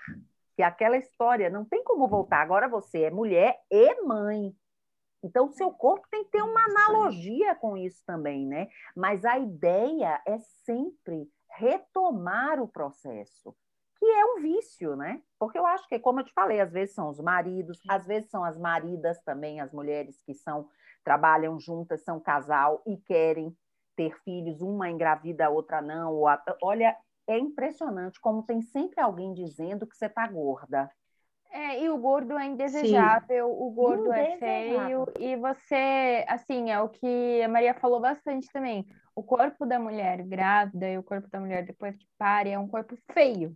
Que 0.57 0.63
aquela 0.63 0.97
história 0.97 1.51
não 1.51 1.65
tem 1.65 1.85
como 1.85 2.09
voltar. 2.09 2.41
Agora 2.41 2.67
você 2.67 3.03
é 3.03 3.11
mulher 3.11 3.61
e 3.71 4.03
mãe. 4.03 4.55
Então, 5.23 5.49
seu 5.51 5.71
corpo 5.71 6.07
tem 6.11 6.25
que 6.25 6.31
ter 6.31 6.43
uma 6.43 6.65
analogia 6.65 7.55
com 7.55 7.77
isso 7.77 8.03
também, 8.07 8.47
né? 8.47 8.69
Mas 8.97 9.25
a 9.25 9.39
ideia 9.39 10.21
é 10.27 10.39
sempre 10.65 11.29
retomar 11.49 12.61
o 12.61 12.67
processo 12.67 13.55
que 14.03 14.07
é 14.07 14.25
um 14.25 14.41
vício, 14.41 14.97
né? 14.97 15.23
Porque 15.39 15.57
eu 15.57 15.65
acho 15.65 15.87
que, 15.87 15.97
como 15.97 16.19
eu 16.19 16.25
te 16.25 16.33
falei, 16.33 16.61
às 16.61 16.73
vezes 16.73 16.93
são 16.93 17.09
os 17.09 17.21
maridos, 17.21 17.79
às 17.89 18.05
vezes 18.05 18.29
são 18.29 18.45
as 18.45 18.59
maridas 18.59 19.23
também, 19.23 19.61
as 19.61 19.73
mulheres 19.73 20.21
que 20.27 20.35
são 20.35 20.69
trabalham 21.05 21.59
juntas, 21.61 22.03
são 22.03 22.19
casal 22.19 22.83
e 22.85 22.97
querem 22.97 23.57
ter 23.95 24.13
filhos, 24.25 24.61
uma 24.61 24.91
engravida, 24.91 25.47
a 25.47 25.51
outra 25.51 25.81
não. 25.81 26.15
Ou 26.15 26.27
a... 26.27 26.43
Olha, 26.61 26.97
é 27.29 27.39
impressionante 27.39 28.21
como 28.21 28.43
tem 28.43 28.61
sempre 28.61 29.01
alguém 29.01 29.33
dizendo 29.33 29.87
que 29.87 29.97
você 29.97 30.07
está 30.07 30.27
gorda. 30.27 30.91
É, 31.53 31.85
e 31.85 31.89
o 31.89 31.97
gordo 31.97 32.37
é 32.37 32.47
indesejável, 32.47 33.47
Sim. 33.47 33.57
o 33.57 33.71
gordo 33.71 34.13
é 34.13 34.37
feio, 34.39 35.07
e 35.21 35.37
você, 35.37 36.25
assim, 36.27 36.71
é 36.71 36.81
o 36.81 36.89
que 36.89 37.43
a 37.43 37.49
Maria 37.49 37.75
falou 37.75 38.01
bastante 38.01 38.49
também. 38.53 38.85
O 39.15 39.23
corpo 39.23 39.65
da 39.65 39.79
mulher 39.79 40.23
grávida 40.23 40.89
e 40.89 40.99
o 40.99 41.03
corpo 41.05 41.29
da 41.31 41.39
mulher 41.39 41.65
depois 41.65 41.95
que 41.97 42.07
pare 42.19 42.51
é 42.51 42.59
um 42.59 42.67
corpo 42.67 42.97
feio 43.13 43.55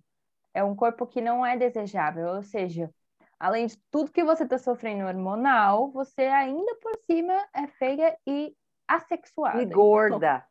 é 0.56 0.64
um 0.64 0.74
corpo 0.74 1.06
que 1.06 1.20
não 1.20 1.44
é 1.44 1.54
desejável, 1.54 2.28
ou 2.28 2.42
seja, 2.42 2.90
além 3.38 3.66
de 3.66 3.76
tudo 3.90 4.10
que 4.10 4.24
você 4.24 4.44
está 4.44 4.56
sofrendo 4.56 5.04
hormonal, 5.04 5.90
você 5.90 6.22
ainda 6.22 6.74
por 6.76 6.96
cima 7.04 7.34
é 7.54 7.66
feia 7.66 8.16
e 8.26 8.54
assexuada. 8.88 9.60
E 9.60 9.66
gorda. 9.66 10.16
Então, 10.16 10.42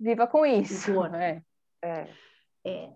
viva 0.00 0.26
com 0.26 0.46
isso. 0.46 1.04
É. 1.14 1.42
É. 1.82 2.06
é. 2.64 2.90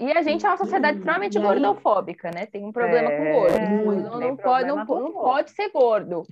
E 0.00 0.10
a 0.10 0.22
gente 0.22 0.44
é 0.44 0.48
uma 0.48 0.56
sociedade 0.56 0.98
extremamente 0.98 1.38
gordofóbica, 1.38 2.32
né? 2.32 2.46
Tem 2.46 2.64
um 2.64 2.72
problema 2.72 3.08
é, 3.08 3.18
com 3.18 3.38
gordo. 3.38 4.02
Não, 4.02 4.20
não, 4.20 4.36
pode, 4.36 4.66
não, 4.66 4.84
não 4.84 5.12
pode 5.12 5.50
ser 5.52 5.70
gordo. 5.70 6.26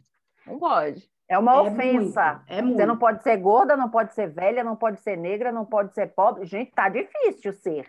Não 0.44 0.58
pode. 0.58 1.08
É 1.28 1.38
uma 1.38 1.54
é 1.54 1.60
ofensa. 1.60 2.32
Muito, 2.32 2.44
é 2.48 2.62
muito. 2.62 2.76
Você 2.76 2.86
não 2.86 2.98
pode 2.98 3.22
ser 3.22 3.36
gorda, 3.36 3.76
não 3.76 3.88
pode 3.88 4.14
ser 4.14 4.26
velha, 4.26 4.64
não 4.64 4.74
pode 4.74 4.98
ser 4.98 5.16
negra, 5.16 5.52
não 5.52 5.64
pode 5.64 5.94
ser 5.94 6.08
pobre. 6.08 6.44
Gente, 6.44 6.72
tá 6.72 6.88
difícil 6.88 7.52
ser. 7.52 7.86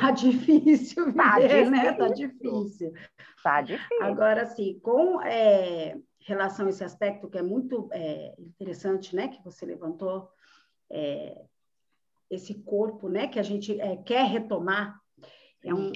Tá 0.00 0.10
difícil 0.12 1.12
tá 1.14 1.38
viver, 1.38 1.70
né? 1.70 1.92
Tá 1.92 2.08
difícil. 2.08 2.92
Tá 3.42 3.62
difícil. 3.62 4.04
Agora, 4.04 4.42
assim, 4.42 4.78
com 4.80 5.20
é, 5.22 5.98
relação 6.20 6.66
a 6.66 6.70
esse 6.70 6.84
aspecto 6.84 7.28
que 7.28 7.38
é 7.38 7.42
muito 7.42 7.88
é, 7.92 8.34
interessante, 8.38 9.16
né? 9.16 9.28
Que 9.28 9.42
você 9.42 9.64
levantou, 9.64 10.28
é, 10.90 11.42
esse 12.30 12.54
corpo, 12.62 13.08
né? 13.08 13.26
Que 13.26 13.38
a 13.38 13.42
gente 13.42 13.80
é, 13.80 13.96
quer 13.96 14.24
retomar. 14.26 15.00
É, 15.62 15.74
um, 15.74 15.92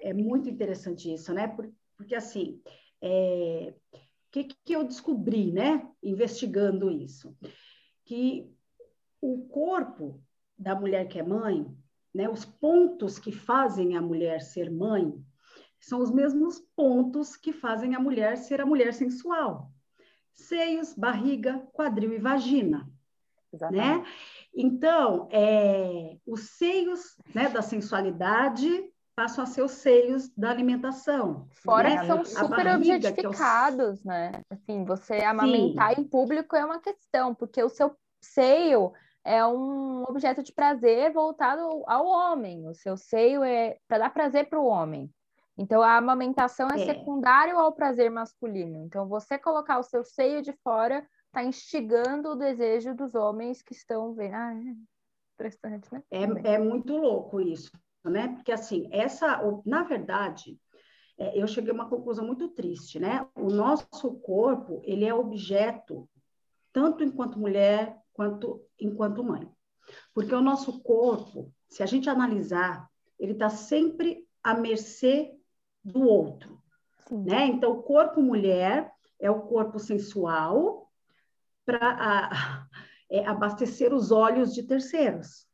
é 0.00 0.12
muito 0.12 0.48
interessante 0.48 1.12
isso, 1.12 1.32
né? 1.32 1.48
Porque, 1.96 2.14
assim, 2.14 2.60
é, 3.02 3.74
o 3.92 3.98
que, 4.30 4.48
que 4.64 4.72
eu 4.72 4.84
descobri, 4.84 5.52
né? 5.52 5.88
Investigando 6.02 6.90
isso. 6.90 7.36
Que 8.04 8.50
o 9.20 9.46
corpo 9.48 10.22
da 10.56 10.74
mulher 10.74 11.06
que 11.08 11.18
é 11.18 11.22
mãe 11.22 11.66
né, 12.18 12.28
os 12.28 12.44
pontos 12.44 13.16
que 13.16 13.30
fazem 13.30 13.96
a 13.96 14.02
mulher 14.02 14.42
ser 14.42 14.72
mãe 14.72 15.14
são 15.78 16.00
os 16.00 16.10
mesmos 16.10 16.58
pontos 16.74 17.36
que 17.36 17.52
fazem 17.52 17.94
a 17.94 18.00
mulher 18.00 18.36
ser 18.36 18.60
a 18.60 18.66
mulher 18.66 18.92
sensual. 18.92 19.70
Seios, 20.34 20.94
barriga, 20.94 21.64
quadril 21.72 22.12
e 22.12 22.18
vagina. 22.18 22.78
Né? 22.78 22.88
Exatamente. 23.52 23.98
Né? 24.00 24.06
Então, 24.52 25.28
é, 25.30 26.16
os 26.26 26.40
seios 26.56 27.16
né, 27.32 27.48
da 27.50 27.62
sensualidade 27.62 28.92
passam 29.14 29.44
a 29.44 29.46
ser 29.46 29.62
os 29.62 29.72
seios 29.72 30.28
da 30.36 30.50
alimentação. 30.50 31.46
Fora 31.62 31.88
né? 31.88 32.00
que 32.00 32.06
são 32.06 32.24
super 32.24 32.64
barriga, 32.64 32.96
objetificados, 32.96 34.00
é 34.00 34.02
o... 34.02 34.08
né? 34.08 34.32
Assim, 34.50 34.84
você 34.84 35.18
amamentar 35.18 35.94
Sim. 35.94 36.00
em 36.00 36.04
público 36.04 36.56
é 36.56 36.64
uma 36.64 36.80
questão, 36.80 37.32
porque 37.32 37.62
o 37.62 37.68
seu 37.68 37.96
seio 38.20 38.92
é 39.28 39.46
um 39.46 40.04
objeto 40.04 40.42
de 40.42 40.52
prazer 40.52 41.12
voltado 41.12 41.60
ao 41.86 42.06
homem. 42.06 42.66
O 42.66 42.74
seu 42.74 42.96
seio 42.96 43.44
é 43.44 43.76
para 43.86 43.98
dar 43.98 44.10
prazer 44.10 44.48
para 44.48 44.58
o 44.58 44.64
homem. 44.66 45.12
Então, 45.56 45.82
a 45.82 45.96
amamentação 45.96 46.68
é, 46.70 46.80
é, 46.80 46.86
secundário 46.86 47.58
ao 47.58 47.72
prazer 47.72 48.10
masculino. 48.10 48.84
Então, 48.84 49.06
você 49.06 49.38
colocar 49.38 49.78
o 49.78 49.82
seu 49.82 50.02
seio 50.02 50.40
de 50.40 50.52
fora 50.64 51.06
está 51.26 51.44
instigando 51.44 52.30
o 52.30 52.36
desejo 52.36 52.94
dos 52.94 53.14
homens 53.14 53.60
que 53.60 53.74
estão 53.74 54.14
vendo. 54.14 54.34
Ah, 54.34 54.54
é 54.54 54.74
interessante, 55.34 55.92
né? 55.92 56.02
É, 56.10 56.54
é 56.54 56.58
muito 56.58 56.96
louco 56.96 57.38
isso, 57.38 57.70
né? 58.04 58.28
Porque, 58.28 58.52
assim, 58.52 58.88
essa, 58.90 59.42
na 59.66 59.82
verdade, 59.82 60.58
é, 61.18 61.38
eu 61.38 61.46
cheguei 61.46 61.72
a 61.72 61.74
uma 61.74 61.90
conclusão 61.90 62.26
muito 62.26 62.48
triste, 62.48 62.98
né? 62.98 63.26
O 63.34 63.50
nosso 63.50 64.14
corpo, 64.20 64.80
ele 64.84 65.04
é 65.04 65.12
objeto, 65.12 66.08
tanto 66.72 67.04
enquanto 67.04 67.38
mulher, 67.38 67.94
quanto 68.18 68.60
enquanto 68.80 69.22
mãe. 69.22 69.48
Porque 70.12 70.34
o 70.34 70.40
nosso 70.40 70.82
corpo, 70.82 71.52
se 71.68 71.84
a 71.84 71.86
gente 71.86 72.10
analisar, 72.10 72.90
ele 73.16 73.30
está 73.30 73.48
sempre 73.48 74.26
à 74.42 74.54
mercê 74.54 75.32
do 75.84 76.02
outro. 76.02 76.60
Né? 77.12 77.46
Então, 77.46 77.70
o 77.70 77.82
corpo 77.82 78.20
mulher 78.20 78.90
é 79.20 79.30
o 79.30 79.42
corpo 79.42 79.78
sensual 79.78 80.90
para 81.64 82.66
é, 83.08 83.24
abastecer 83.24 83.94
os 83.94 84.10
olhos 84.10 84.52
de 84.52 84.64
terceiros. 84.64 85.46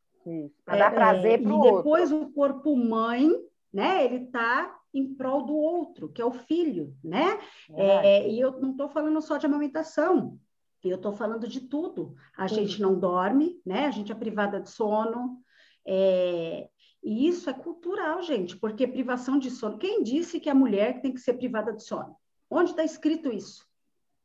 Para 0.65 0.79
dar 0.79 0.95
prazer 0.95 1.43
para 1.43 1.53
o 1.53 1.59
outro. 1.59 1.75
E 1.75 1.77
depois 1.77 2.13
o 2.13 2.33
corpo 2.33 2.75
mãe, 2.75 3.31
né? 3.71 4.07
Ele 4.07 4.25
está 4.25 4.75
em 4.95 5.15
prol 5.15 5.45
do 5.45 5.55
outro, 5.55 6.09
que 6.09 6.23
é 6.23 6.25
o 6.25 6.33
filho, 6.33 6.97
né? 7.05 7.39
É, 7.77 8.27
e 8.31 8.41
eu 8.41 8.59
não 8.59 8.71
estou 8.71 8.89
falando 8.89 9.21
só 9.21 9.37
de 9.37 9.45
amamentação. 9.45 10.39
Eu 10.89 10.97
estou 10.97 11.13
falando 11.13 11.49
de 11.49 11.61
tudo. 11.61 12.15
A 12.37 12.49
Sim. 12.49 12.57
gente 12.57 12.81
não 12.81 12.99
dorme, 12.99 13.61
né? 13.65 13.87
A 13.87 13.91
gente 13.91 14.13
é 14.13 14.15
privada 14.15 14.61
de 14.61 14.71
sono. 14.71 15.41
É... 15.87 16.69
E 17.03 17.29
isso 17.29 17.51
é 17.51 17.53
cultural, 17.53 18.23
gente, 18.23 18.57
porque 18.57 18.87
privação 18.87 19.39
de 19.39 19.51
sono. 19.51 19.79
Quem 19.79 20.03
disse 20.03 20.41
que 20.41 20.49
a 20.49 20.55
mulher 20.55 21.01
tem 21.03 21.13
que 21.13 21.21
ser 21.21 21.35
privada 21.35 21.73
de 21.73 21.83
sono? 21.85 22.17
Onde 22.51 22.71
está 22.71 22.83
escrito 22.83 23.33
isso? 23.33 23.67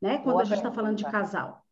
Né? 0.02 0.18
Quando 0.18 0.36
Boa 0.36 0.42
a 0.44 0.46
gente 0.46 0.58
está 0.58 0.72
falando 0.72 0.96
de 0.96 1.04
casal. 1.04 1.66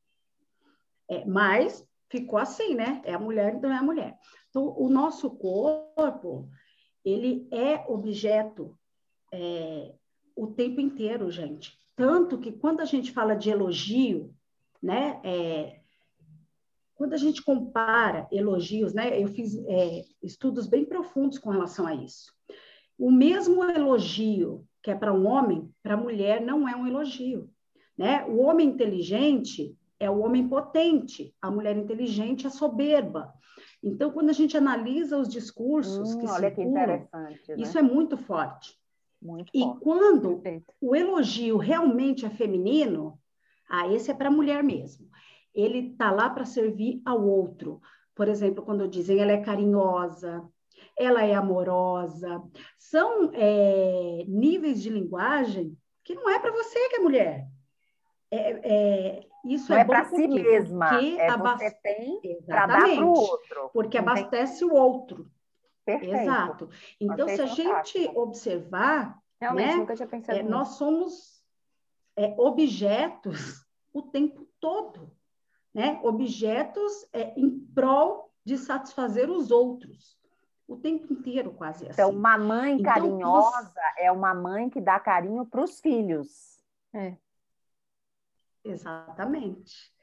É, 1.09 1.23
mas 1.25 1.87
ficou 2.09 2.37
assim, 2.37 2.75
né? 2.75 3.01
É 3.05 3.13
a 3.13 3.19
mulher, 3.19 3.55
então 3.55 3.71
é 3.71 3.77
a 3.77 3.83
mulher. 3.83 4.17
Então, 4.49 4.75
o 4.77 4.89
nosso 4.89 5.29
corpo, 5.31 6.49
ele 7.05 7.47
é 7.51 7.85
objeto 7.87 8.77
é, 9.31 9.93
o 10.35 10.47
tempo 10.47 10.81
inteiro, 10.81 11.29
gente. 11.31 11.77
Tanto 11.95 12.37
que 12.37 12.51
quando 12.51 12.81
a 12.81 12.85
gente 12.85 13.11
fala 13.11 13.35
de 13.35 13.49
elogio, 13.49 14.33
né? 14.81 15.19
É, 15.23 15.79
quando 16.95 17.13
a 17.13 17.17
gente 17.17 17.43
compara 17.43 18.27
elogios, 18.31 18.93
né? 18.93 19.21
Eu 19.21 19.27
fiz 19.27 19.55
é, 19.67 20.03
estudos 20.23 20.67
bem 20.67 20.83
profundos 20.85 21.37
com 21.37 21.49
relação 21.49 21.85
a 21.85 21.93
isso. 21.93 22.33
O 22.97 23.11
mesmo 23.11 23.63
elogio 23.63 24.67
que 24.87 24.91
é 24.91 24.95
para 24.95 25.13
um 25.13 25.27
homem, 25.27 25.69
para 25.83 25.95
a 25.95 25.97
mulher 25.97 26.41
não 26.41 26.67
é 26.67 26.73
um 26.73 26.87
elogio, 26.87 27.49
né? 27.97 28.23
O 28.25 28.37
homem 28.37 28.69
inteligente 28.69 29.75
é 29.99 30.09
o 30.09 30.19
homem 30.19 30.47
potente, 30.47 31.35
a 31.41 31.51
mulher 31.51 31.75
inteligente 31.75 32.47
é 32.47 32.49
soberba. 32.49 33.33
Então, 33.83 34.11
quando 34.11 34.29
a 34.29 34.33
gente 34.33 34.55
analisa 34.55 35.17
os 35.17 35.27
discursos 35.27 36.15
hum, 36.15 36.19
que 36.19 36.27
olha 36.27 36.55
circulam, 36.55 37.07
que 37.43 37.55
né? 37.55 37.61
isso 37.61 37.77
é 37.77 37.81
muito 37.81 38.17
forte. 38.17 38.79
Muito 39.21 39.51
e 39.53 39.59
forte. 39.59 39.79
quando 39.81 40.37
Perfeito. 40.37 40.73
o 40.79 40.95
elogio 40.95 41.57
realmente 41.57 42.25
é 42.25 42.29
feminino, 42.29 43.19
ah, 43.69 43.87
esse 43.91 44.11
é 44.11 44.13
para 44.13 44.29
a 44.29 44.31
mulher 44.31 44.63
mesmo. 44.63 45.07
Ele 45.53 45.91
está 45.91 46.11
lá 46.11 46.29
para 46.29 46.45
servir 46.45 47.01
ao 47.05 47.21
outro. 47.25 47.81
Por 48.15 48.27
exemplo, 48.27 48.63
quando 48.63 48.87
dizem 48.87 49.19
ela 49.19 49.31
é 49.31 49.41
carinhosa, 49.41 50.43
ela 50.97 51.23
é 51.23 51.33
amorosa. 51.33 52.41
São 52.77 53.31
é, 53.33 54.23
níveis 54.27 54.81
de 54.81 54.89
linguagem 54.89 55.77
que 56.03 56.15
não 56.15 56.29
é 56.29 56.39
para 56.39 56.51
você 56.51 56.89
que 56.89 56.95
é 56.95 56.99
mulher. 56.99 57.47
É, 58.29 58.51
é, 58.63 59.27
isso 59.45 59.71
não 59.71 59.77
é, 59.77 59.81
é 59.81 59.85
para 59.85 60.05
si 60.05 60.27
mesma. 60.27 60.89
Porque 60.89 61.05
é 61.17 61.29
abaste... 61.29 61.69
você 61.69 61.75
tem 61.81 62.39
para 62.45 62.65
dar 62.65 62.79
para 62.79 63.05
o 63.05 63.09
outro. 63.09 63.69
Porque 63.73 63.97
abastece 63.97 64.65
o 64.65 64.73
outro. 64.73 65.29
Perfeito. 65.85 66.15
Exato. 66.15 66.69
Então, 66.99 67.25
Achei 67.25 67.35
se 67.35 67.41
a 67.41 67.47
fantástico. 67.47 67.99
gente 67.99 68.17
observar, 68.17 69.17
Realmente, 69.39 69.77
né, 69.77 70.23
é, 70.29 70.43
nós 70.43 70.69
somos 70.69 71.36
é, 72.17 72.35
objetos 72.37 73.65
o 73.93 74.01
tempo 74.01 74.45
todo, 74.59 75.15
né? 75.73 76.01
Objetos 76.03 77.07
é, 77.13 77.33
em 77.39 77.59
prol 77.73 78.33
de 78.43 78.57
satisfazer 78.57 79.29
os 79.29 79.51
outros 79.51 80.17
o 80.67 80.75
tempo 80.75 81.11
inteiro, 81.13 81.53
quase 81.53 81.85
assim. 81.85 81.93
Então, 81.93 82.09
uma 82.09 82.37
mãe 82.37 82.73
então, 82.73 82.93
carinhosa 82.93 83.71
você... 83.71 84.03
é 84.03 84.11
uma 84.11 84.33
mãe 84.33 84.69
que 84.69 84.81
dá 84.81 84.99
carinho 84.99 85.45
para 85.45 85.63
os 85.63 85.79
filhos. 85.79 86.61
É. 86.93 87.15
Exatamente. 88.63 89.95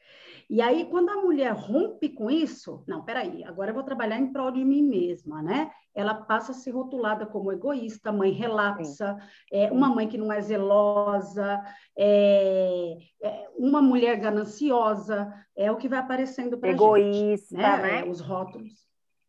E 0.48 0.60
aí, 0.60 0.84
quando 0.86 1.10
a 1.10 1.22
mulher 1.22 1.52
rompe 1.52 2.08
com 2.08 2.30
isso, 2.30 2.84
não, 2.86 3.02
peraí, 3.02 3.42
agora 3.44 3.70
eu 3.70 3.74
vou 3.74 3.82
trabalhar 3.82 4.18
em 4.18 4.32
prol 4.32 4.50
de 4.50 4.64
mim 4.64 4.82
mesma, 4.82 5.42
né? 5.42 5.70
Ela 5.94 6.14
passa 6.14 6.52
a 6.52 6.54
ser 6.54 6.72
rotulada 6.72 7.24
como 7.24 7.52
egoísta, 7.52 8.12
mãe 8.12 8.30
relapsa, 8.32 9.16
é, 9.52 9.70
uma 9.70 9.88
mãe 9.88 10.08
que 10.08 10.18
não 10.18 10.32
é 10.32 10.40
zelosa, 10.40 11.62
é, 11.96 12.96
é 13.22 13.48
uma 13.56 13.80
mulher 13.80 14.16
gananciosa, 14.16 15.32
é 15.56 15.70
o 15.70 15.76
que 15.76 15.88
vai 15.88 16.00
aparecendo 16.00 16.58
para 16.58 16.70
Egoísta, 16.70 17.56
gente, 17.56 17.62
né? 17.62 18.02
né? 18.02 18.04
os 18.04 18.20
rótulos. 18.20 18.84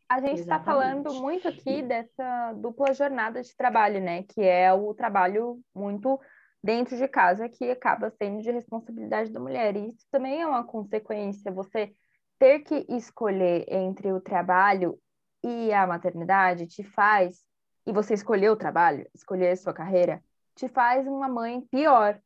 A 0.08 0.20
gente 0.20 0.42
está 0.42 0.60
falando 0.60 1.14
muito 1.16 1.48
aqui 1.48 1.82
dessa 1.82 2.54
dupla 2.54 2.94
jornada 2.94 3.42
de 3.42 3.56
trabalho, 3.56 4.00
né? 4.00 4.24
Que 4.24 4.42
é 4.42 4.72
o 4.72 4.94
trabalho 4.94 5.60
muito 5.74 6.20
dentro 6.66 6.98
de 6.98 7.08
casa 7.08 7.48
que 7.48 7.70
acaba 7.70 8.10
sendo 8.10 8.42
de 8.42 8.50
responsabilidade 8.50 9.32
da 9.32 9.40
mulher. 9.40 9.76
E 9.76 9.90
isso 9.90 10.08
também 10.12 10.42
é 10.42 10.48
uma 10.48 10.64
consequência, 10.64 11.52
você 11.52 11.94
ter 12.40 12.62
que 12.62 12.84
escolher 12.90 13.66
entre 13.68 14.12
o 14.12 14.20
trabalho 14.20 14.98
e 15.44 15.72
a 15.72 15.86
maternidade 15.86 16.66
te 16.66 16.84
faz, 16.84 17.46
e 17.86 17.94
você 17.94 18.16
escolher 18.16 18.50
o 18.50 18.56
trabalho, 18.56 19.08
escolher 19.14 19.52
a 19.52 19.56
sua 19.56 19.74
carreira, 19.74 20.24
te 20.56 20.68
faz 20.68 21.06
uma 21.06 21.30
mãe 21.30 21.62
pior. 21.70 22.20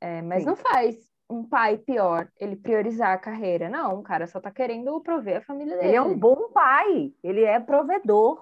É, 0.00 0.22
mas 0.22 0.44
Sim. 0.44 0.50
não 0.50 0.56
faz 0.56 0.96
um 1.28 1.42
pai 1.42 1.76
pior 1.76 2.28
ele 2.38 2.54
priorizar 2.54 3.12
a 3.12 3.18
carreira. 3.18 3.68
Não, 3.68 3.98
o 3.98 4.02
cara 4.02 4.28
só 4.28 4.38
tá 4.38 4.52
querendo 4.52 5.00
prover 5.00 5.38
a 5.38 5.42
família 5.42 5.74
dele. 5.74 5.88
Ele 5.88 5.96
é 5.96 6.02
um 6.02 6.16
bom 6.16 6.52
pai, 6.52 7.12
ele 7.20 7.42
é 7.42 7.58
provedor. 7.58 8.40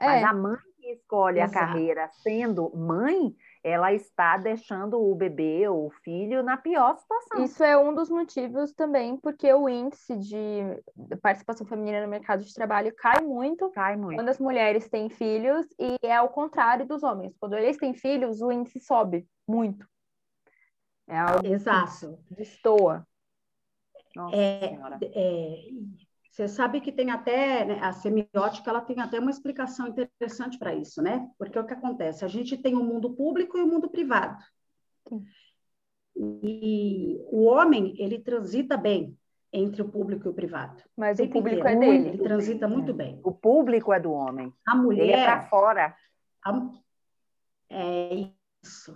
É. 0.00 0.06
Mas 0.06 0.24
a 0.24 0.32
mãe 0.32 0.56
que 0.78 0.92
escolhe 0.92 1.40
Exato. 1.40 1.58
a 1.58 1.66
carreira 1.66 2.08
sendo 2.22 2.74
mãe, 2.74 3.36
ela 3.66 3.92
está 3.92 4.36
deixando 4.36 4.96
o 4.96 5.12
bebê 5.12 5.68
ou 5.68 5.88
o 5.88 5.90
filho 5.90 6.40
na 6.40 6.56
pior 6.56 6.96
situação. 6.96 7.42
Isso 7.42 7.64
é 7.64 7.76
um 7.76 7.92
dos 7.92 8.08
motivos 8.08 8.72
também 8.72 9.16
porque 9.16 9.52
o 9.52 9.68
índice 9.68 10.16
de 10.16 10.60
participação 11.20 11.66
feminina 11.66 12.00
no 12.00 12.08
mercado 12.08 12.44
de 12.44 12.54
trabalho 12.54 12.94
cai 12.94 13.20
muito, 13.22 13.68
cai 13.70 13.96
muito. 13.96 14.14
quando 14.14 14.28
as 14.28 14.38
mulheres 14.38 14.88
têm 14.88 15.10
filhos 15.10 15.66
e 15.80 15.96
é 16.00 16.14
ao 16.14 16.28
contrário 16.28 16.86
dos 16.86 17.02
homens. 17.02 17.36
Quando 17.40 17.56
eles 17.56 17.76
têm 17.76 17.92
filhos, 17.92 18.40
o 18.40 18.52
índice 18.52 18.78
sobe 18.78 19.26
muito. 19.48 19.84
É 21.08 21.18
algo 21.18 21.44
Exato. 21.44 22.20
que 22.28 22.36
destoa. 22.36 23.04
Nossa 24.14 24.36
É, 24.36 24.68
Senhora. 24.68 24.98
é, 25.02 25.68
você 26.36 26.48
sabe 26.48 26.82
que 26.82 26.92
tem 26.92 27.10
até, 27.10 27.64
né, 27.64 27.78
a 27.80 27.94
semiótica, 27.94 28.68
ela 28.68 28.82
tem 28.82 29.00
até 29.00 29.18
uma 29.18 29.30
explicação 29.30 29.88
interessante 29.88 30.58
para 30.58 30.74
isso, 30.74 31.00
né? 31.00 31.26
Porque 31.38 31.58
o 31.58 31.64
que 31.64 31.72
acontece? 31.72 32.26
A 32.26 32.28
gente 32.28 32.58
tem 32.58 32.74
o 32.74 32.84
mundo 32.84 33.14
público 33.14 33.56
e 33.56 33.62
o 33.62 33.66
mundo 33.66 33.88
privado. 33.88 34.44
Sim. 35.08 35.24
E 36.14 37.18
o 37.32 37.44
homem, 37.44 37.94
ele 37.98 38.18
transita 38.18 38.76
bem 38.76 39.16
entre 39.50 39.80
o 39.80 39.88
público 39.88 40.28
e 40.28 40.30
o 40.30 40.34
privado. 40.34 40.82
Mas 40.94 41.18
o 41.18 41.26
público 41.26 41.66
é 41.66 41.74
dele. 41.74 42.08
Ele 42.10 42.18
transita 42.22 42.68
muito 42.68 42.92
bem. 42.92 43.18
O 43.24 43.32
público 43.32 43.90
é 43.90 43.98
do 43.98 44.12
homem. 44.12 44.52
A 44.66 44.76
Ele 44.92 45.12
é 45.12 45.24
para 45.24 45.36
mulher, 45.36 45.48
fora. 45.48 45.96
a- 46.44 46.70
é 47.70 48.28
isso. 48.62 48.94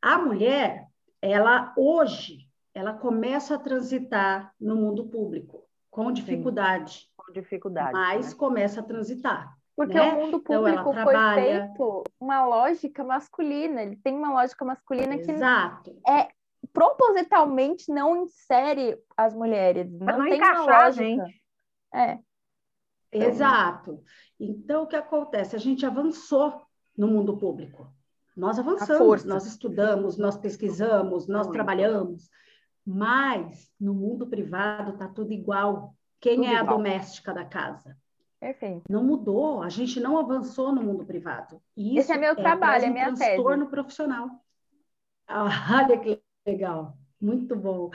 A 0.00 0.18
mulher, 0.18 0.86
ela 1.20 1.74
hoje, 1.76 2.48
ela 2.72 2.92
começa 2.94 3.56
a 3.56 3.58
transitar 3.58 4.54
no 4.60 4.76
mundo 4.76 5.08
público 5.08 5.65
com 5.96 6.12
dificuldade, 6.12 7.08
Com 7.16 7.32
dificuldade. 7.32 7.92
mas 7.92 8.32
né? 8.32 8.38
começa 8.38 8.80
a 8.80 8.82
transitar. 8.82 9.56
Porque 9.74 9.94
né? 9.94 10.12
o 10.12 10.16
mundo 10.16 10.36
Então, 10.36 10.62
público 10.62 10.84
foi 10.84 10.92
trabalha- 10.92 11.66
feito 11.68 12.04
uma 12.20 12.44
lógica 12.44 13.02
masculina. 13.02 13.82
Ele 13.82 13.96
tem 13.96 14.14
uma 14.14 14.30
lógica 14.30 14.62
masculina 14.62 15.16
que 15.16 15.30
Exato. 15.30 15.96
propositalmente 16.72 17.90
não 17.90 18.24
insere 18.24 18.98
as 19.16 19.34
mulheres. 19.34 19.90
Pra 19.98 20.12
Não, 20.12 20.18
não 20.24 20.28
tem 20.28 20.38
uma 20.40 20.50
encaixar 20.50 20.80
a 20.80 20.84
lógica. 20.84 21.02
gente. 21.04 21.42
É, 21.94 22.18
Exato. 23.12 24.02
Então, 24.38 24.82
o 24.82 24.86
que 24.86 24.96
acontece? 24.96 25.56
A 25.56 25.58
gente 25.58 25.86
avançou 25.86 26.62
no 26.96 27.06
mundo 27.08 27.38
público. 27.38 27.90
Nós 28.36 28.58
avançamos, 28.58 29.24
nós 29.24 29.46
estudamos, 29.46 30.18
nós 30.18 30.36
pesquisamos, 30.36 31.26
nós 31.26 31.46
Muito. 31.46 31.52
trabalhamos, 31.54 32.28
mas 32.86 33.70
no 33.80 33.92
mundo 33.94 34.26
privado 34.28 34.92
está 34.92 35.08
tudo 35.08 35.32
igual. 35.32 35.94
Quem 36.20 36.36
Tudo 36.36 36.48
é 36.48 36.56
a 36.56 36.62
igual. 36.62 36.76
doméstica 36.78 37.34
da 37.34 37.44
casa? 37.44 37.96
perfeito. 38.38 38.82
Não 38.88 39.02
mudou, 39.02 39.62
a 39.62 39.68
gente 39.68 39.98
não 39.98 40.18
avançou 40.18 40.72
no 40.72 40.82
mundo 40.82 41.04
privado. 41.04 41.60
E 41.76 41.98
Esse 41.98 42.12
isso 42.12 42.12
é 42.12 42.18
meu 42.18 42.36
trabalho, 42.36 42.58
traz 42.80 42.84
é 42.84 42.88
um 42.88 42.92
minha 42.92 43.04
tese. 43.06 43.18
transtorno 43.18 43.66
profissional. 43.68 44.30
Ah, 45.26 45.46
Olha 45.90 45.98
que 45.98 46.22
legal, 46.46 46.96
muito 47.20 47.56
bom. 47.56 47.90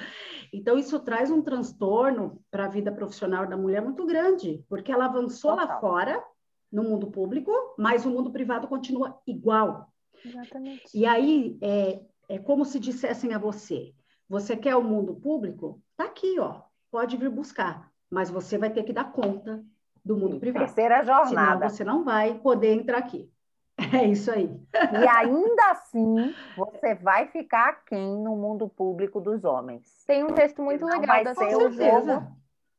Então, 0.52 0.78
isso 0.78 1.00
traz 1.00 1.32
um 1.32 1.42
transtorno 1.42 2.42
para 2.52 2.66
a 2.66 2.70
vida 2.70 2.92
profissional 2.92 3.48
da 3.48 3.56
mulher 3.56 3.82
muito 3.82 4.06
grande, 4.06 4.64
porque 4.68 4.92
ela 4.92 5.06
avançou 5.06 5.52
lá 5.56 5.62
Total. 5.68 5.80
fora, 5.80 6.24
no 6.72 6.84
mundo 6.84 7.08
público, 7.12 7.52
mas 7.78 8.06
o 8.06 8.10
mundo 8.10 8.32
privado 8.32 8.68
continua 8.68 9.20
igual. 9.28 9.92
Exatamente. 10.26 10.84
E 10.94 11.06
aí, 11.06 11.58
é, 11.62 12.02
é 12.28 12.40
como 12.40 12.66
se 12.66 12.80
dissessem 12.80 13.34
a 13.34 13.38
você: 13.38 13.94
você 14.32 14.56
quer 14.56 14.76
o 14.78 14.84
mundo 14.84 15.14
público? 15.16 15.82
Tá 15.98 16.06
aqui, 16.06 16.40
ó, 16.40 16.62
pode 16.90 17.18
vir 17.18 17.30
buscar, 17.30 17.92
mas 18.10 18.30
você 18.30 18.58
vai 18.58 18.70
ter 18.70 18.84
que 18.84 18.94
dar 18.94 19.12
conta 19.12 19.62
do 20.04 20.16
mundo 20.18 20.40
privado. 20.40 20.66
Terceira 20.66 21.04
Senão 21.04 21.26
jornada. 21.26 21.70
você 21.70 21.84
não 21.84 22.04
vai 22.04 22.40
poder 22.40 22.74
entrar 22.74 22.98
aqui. 23.00 23.30
É 23.94 24.06
isso 24.08 24.32
aí. 24.32 24.48
E 24.94 25.08
ainda 25.08 25.72
assim, 25.72 26.34
você 26.56 26.94
vai 26.96 27.28
ficar 27.28 27.70
aquém 27.70 28.16
no 28.24 28.36
mundo 28.36 28.70
público 28.70 29.20
dos 29.20 29.44
homens. 29.44 30.04
Tem 30.06 30.24
um 30.24 30.34
texto 30.34 30.62
muito 30.62 30.86
Não 30.86 31.00
legal 31.00 31.24
da 31.24 31.34
ser 31.34 31.48
Com 31.50 31.56
o 31.56 31.74
certeza. 31.74 32.32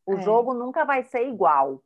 O 0.06 0.14
É. 0.14 0.22
jogo 0.22 0.54
nunca 0.54 0.84
vai 0.84 1.02
ser 1.02 1.28
igual. 1.28 1.82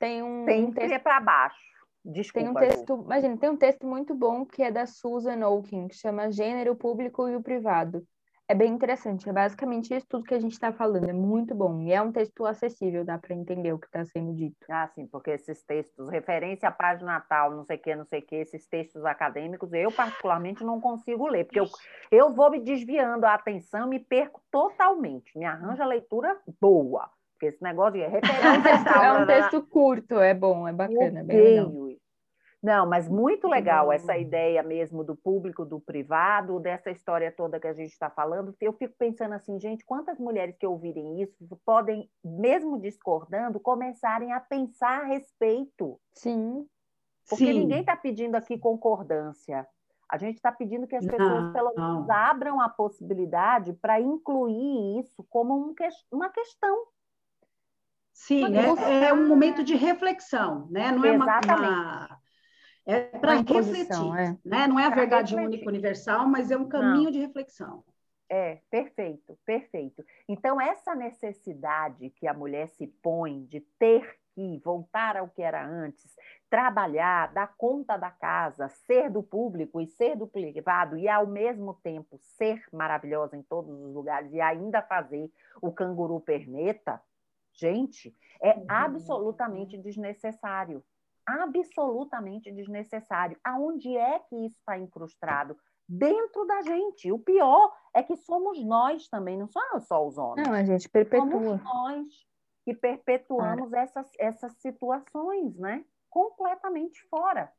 Tem 0.00 0.22
um, 0.22 0.42
um 0.42 0.44
Sempre 0.44 0.80
texto 0.80 0.94
é 0.94 0.98
para 0.98 1.20
baixo. 1.20 1.60
Tem 2.02 2.12
Desculpa. 2.12 2.50
um 2.50 2.52
Ju. 2.54 2.58
texto, 2.58 3.02
imagina, 3.04 3.36
tem 3.36 3.50
um 3.50 3.56
texto 3.56 3.86
muito 3.86 4.14
bom 4.14 4.44
que 4.44 4.62
é 4.62 4.70
da 4.72 4.84
Susan 4.84 5.46
Okin, 5.46 5.86
que 5.88 5.94
chama 5.94 6.30
Gênero, 6.32 6.72
o 6.72 6.76
Público 6.76 7.28
e 7.28 7.36
o 7.36 7.42
Privado. 7.42 8.04
É 8.52 8.54
bem 8.54 8.74
interessante, 8.74 9.26
é 9.26 9.32
basicamente 9.32 9.94
isso 9.94 10.06
tudo 10.06 10.24
que 10.24 10.34
a 10.34 10.38
gente 10.38 10.52
está 10.52 10.70
falando, 10.70 11.08
é 11.08 11.12
muito 11.14 11.54
bom. 11.54 11.80
E 11.80 11.90
é 11.90 12.02
um 12.02 12.12
texto 12.12 12.44
acessível, 12.44 13.02
dá 13.02 13.16
para 13.16 13.34
entender 13.34 13.72
o 13.72 13.78
que 13.78 13.86
está 13.86 14.04
sendo 14.04 14.34
dito. 14.34 14.58
Ah, 14.68 14.86
sim, 14.94 15.06
porque 15.06 15.30
esses 15.30 15.62
textos, 15.62 16.10
referência 16.10 16.68
à 16.68 16.70
página 16.70 17.12
natal, 17.12 17.50
não 17.50 17.64
sei 17.64 17.78
o 17.78 17.80
que, 17.80 17.96
não 17.96 18.04
sei 18.04 18.20
o 18.20 18.22
que, 18.22 18.36
esses 18.36 18.66
textos 18.66 19.06
acadêmicos, 19.06 19.72
eu 19.72 19.90
particularmente 19.90 20.62
não 20.62 20.82
consigo 20.82 21.26
ler, 21.28 21.44
porque 21.46 21.60
eu, 21.60 21.66
eu 22.10 22.30
vou 22.30 22.50
me 22.50 22.60
desviando 22.60 23.24
a 23.24 23.32
atenção, 23.32 23.88
me 23.88 23.98
perco 23.98 24.42
totalmente. 24.50 25.32
Me 25.34 25.46
arranja 25.46 25.86
leitura 25.86 26.36
boa, 26.60 27.08
porque 27.32 27.46
esse 27.46 27.62
negócio 27.62 27.94
de 27.94 28.02
É 28.02 28.08
referência 28.08 28.42
é 29.02 29.12
um 29.14 29.24
blá, 29.24 29.26
texto 29.26 29.62
curto, 29.62 30.20
é 30.20 30.34
bom, 30.34 30.68
é 30.68 30.74
bacana, 30.74 31.20
é 31.20 31.24
bem 31.24 31.40
legal. 31.40 31.72
Não, 32.62 32.86
mas 32.88 33.08
muito 33.08 33.48
legal 33.48 33.90
essa 33.90 34.16
ideia 34.16 34.62
mesmo 34.62 35.02
do 35.02 35.16
público, 35.16 35.64
do 35.64 35.80
privado, 35.80 36.60
dessa 36.60 36.90
história 36.92 37.32
toda 37.32 37.58
que 37.58 37.66
a 37.66 37.72
gente 37.72 37.90
está 37.90 38.08
falando. 38.08 38.54
Eu 38.60 38.72
fico 38.72 38.94
pensando 38.96 39.34
assim, 39.34 39.58
gente, 39.58 39.84
quantas 39.84 40.18
mulheres 40.18 40.56
que 40.56 40.66
ouvirem 40.66 41.20
isso 41.20 41.34
podem, 41.64 42.08
mesmo 42.24 42.80
discordando, 42.80 43.58
começarem 43.58 44.32
a 44.32 44.38
pensar 44.40 45.02
a 45.02 45.06
respeito? 45.06 46.00
Sim, 46.14 46.68
Porque 47.28 47.52
Sim. 47.52 47.52
ninguém 47.52 47.80
está 47.80 47.96
pedindo 47.96 48.36
aqui 48.36 48.58
concordância. 48.58 49.66
A 50.08 50.18
gente 50.18 50.36
está 50.36 50.52
pedindo 50.52 50.86
que 50.86 50.94
as 50.96 51.06
pessoas, 51.06 51.44
Não, 51.44 51.52
pelo 51.52 51.74
não. 51.74 51.94
menos, 51.94 52.08
abram 52.10 52.60
a 52.60 52.68
possibilidade 52.68 53.72
para 53.74 54.00
incluir 54.00 55.00
isso 55.00 55.24
como 55.30 55.56
um 55.56 55.74
ques- 55.74 56.06
uma 56.12 56.28
questão. 56.30 56.86
Sim, 58.12 58.54
é, 58.56 59.06
é 59.08 59.12
um 59.14 59.26
momento 59.28 59.64
de 59.64 59.74
reflexão, 59.74 60.68
né? 60.70 60.92
Não 60.92 61.04
é 61.04 61.12
uma, 61.12 61.26
Exatamente. 61.26 61.42
uma- 61.42 62.21
é 62.86 63.00
para 63.18 63.36
imposição, 63.36 64.10
refletir, 64.12 64.38
é. 64.44 64.48
né? 64.48 64.66
Não 64.66 64.78
é 64.78 64.84
a 64.86 64.90
Pra 64.90 64.96
verdade 65.00 65.34
refletir. 65.34 65.56
única 65.56 65.68
universal, 65.68 66.26
mas 66.26 66.50
é 66.50 66.56
um 66.56 66.68
caminho 66.68 67.10
de 67.12 67.18
reflexão. 67.18 67.84
É, 68.28 68.60
perfeito, 68.70 69.38
perfeito. 69.44 70.02
Então, 70.26 70.58
essa 70.60 70.94
necessidade 70.94 72.08
que 72.10 72.26
a 72.26 72.32
mulher 72.32 72.68
se 72.68 72.86
põe 72.86 73.44
de 73.44 73.60
ter 73.78 74.18
que 74.34 74.58
voltar 74.64 75.18
ao 75.18 75.28
que 75.28 75.42
era 75.42 75.62
antes, 75.62 76.16
trabalhar, 76.48 77.30
dar 77.34 77.54
conta 77.58 77.98
da 77.98 78.10
casa, 78.10 78.68
ser 78.70 79.10
do 79.10 79.22
público 79.22 79.78
e 79.80 79.86
ser 79.86 80.16
do 80.16 80.26
privado, 80.26 80.96
e 80.96 81.06
ao 81.06 81.26
mesmo 81.26 81.74
tempo 81.82 82.16
ser 82.18 82.64
maravilhosa 82.72 83.36
em 83.36 83.42
todos 83.42 83.78
os 83.78 83.92
lugares 83.94 84.32
e 84.32 84.40
ainda 84.40 84.80
fazer 84.80 85.30
o 85.60 85.70
canguru 85.70 86.18
perneta, 86.18 87.02
gente, 87.52 88.16
é 88.42 88.54
Uhum. 88.54 88.64
absolutamente 88.66 89.76
desnecessário. 89.76 90.82
Absolutamente 91.26 92.50
desnecessário. 92.50 93.38
Aonde 93.44 93.96
é 93.96 94.18
que 94.18 94.36
isso 94.46 94.56
está 94.58 94.78
incrustado? 94.78 95.56
Dentro 95.88 96.46
da 96.46 96.62
gente. 96.62 97.10
O 97.12 97.18
pior 97.18 97.72
é 97.94 98.02
que 98.02 98.16
somos 98.16 98.64
nós 98.64 99.08
também, 99.08 99.36
não 99.36 99.48
somos 99.48 99.86
só 99.86 100.06
os 100.06 100.16
homens. 100.16 100.46
não, 100.46 100.54
a 100.54 100.64
gente 100.64 100.88
perpetua. 100.88 101.28
Somos 101.30 101.62
nós 101.62 102.26
que 102.64 102.74
perpetuamos 102.74 103.72
essas, 103.72 104.10
essas 104.18 104.52
situações, 104.54 105.56
né? 105.58 105.84
Completamente 106.08 107.02
fora, 107.08 107.52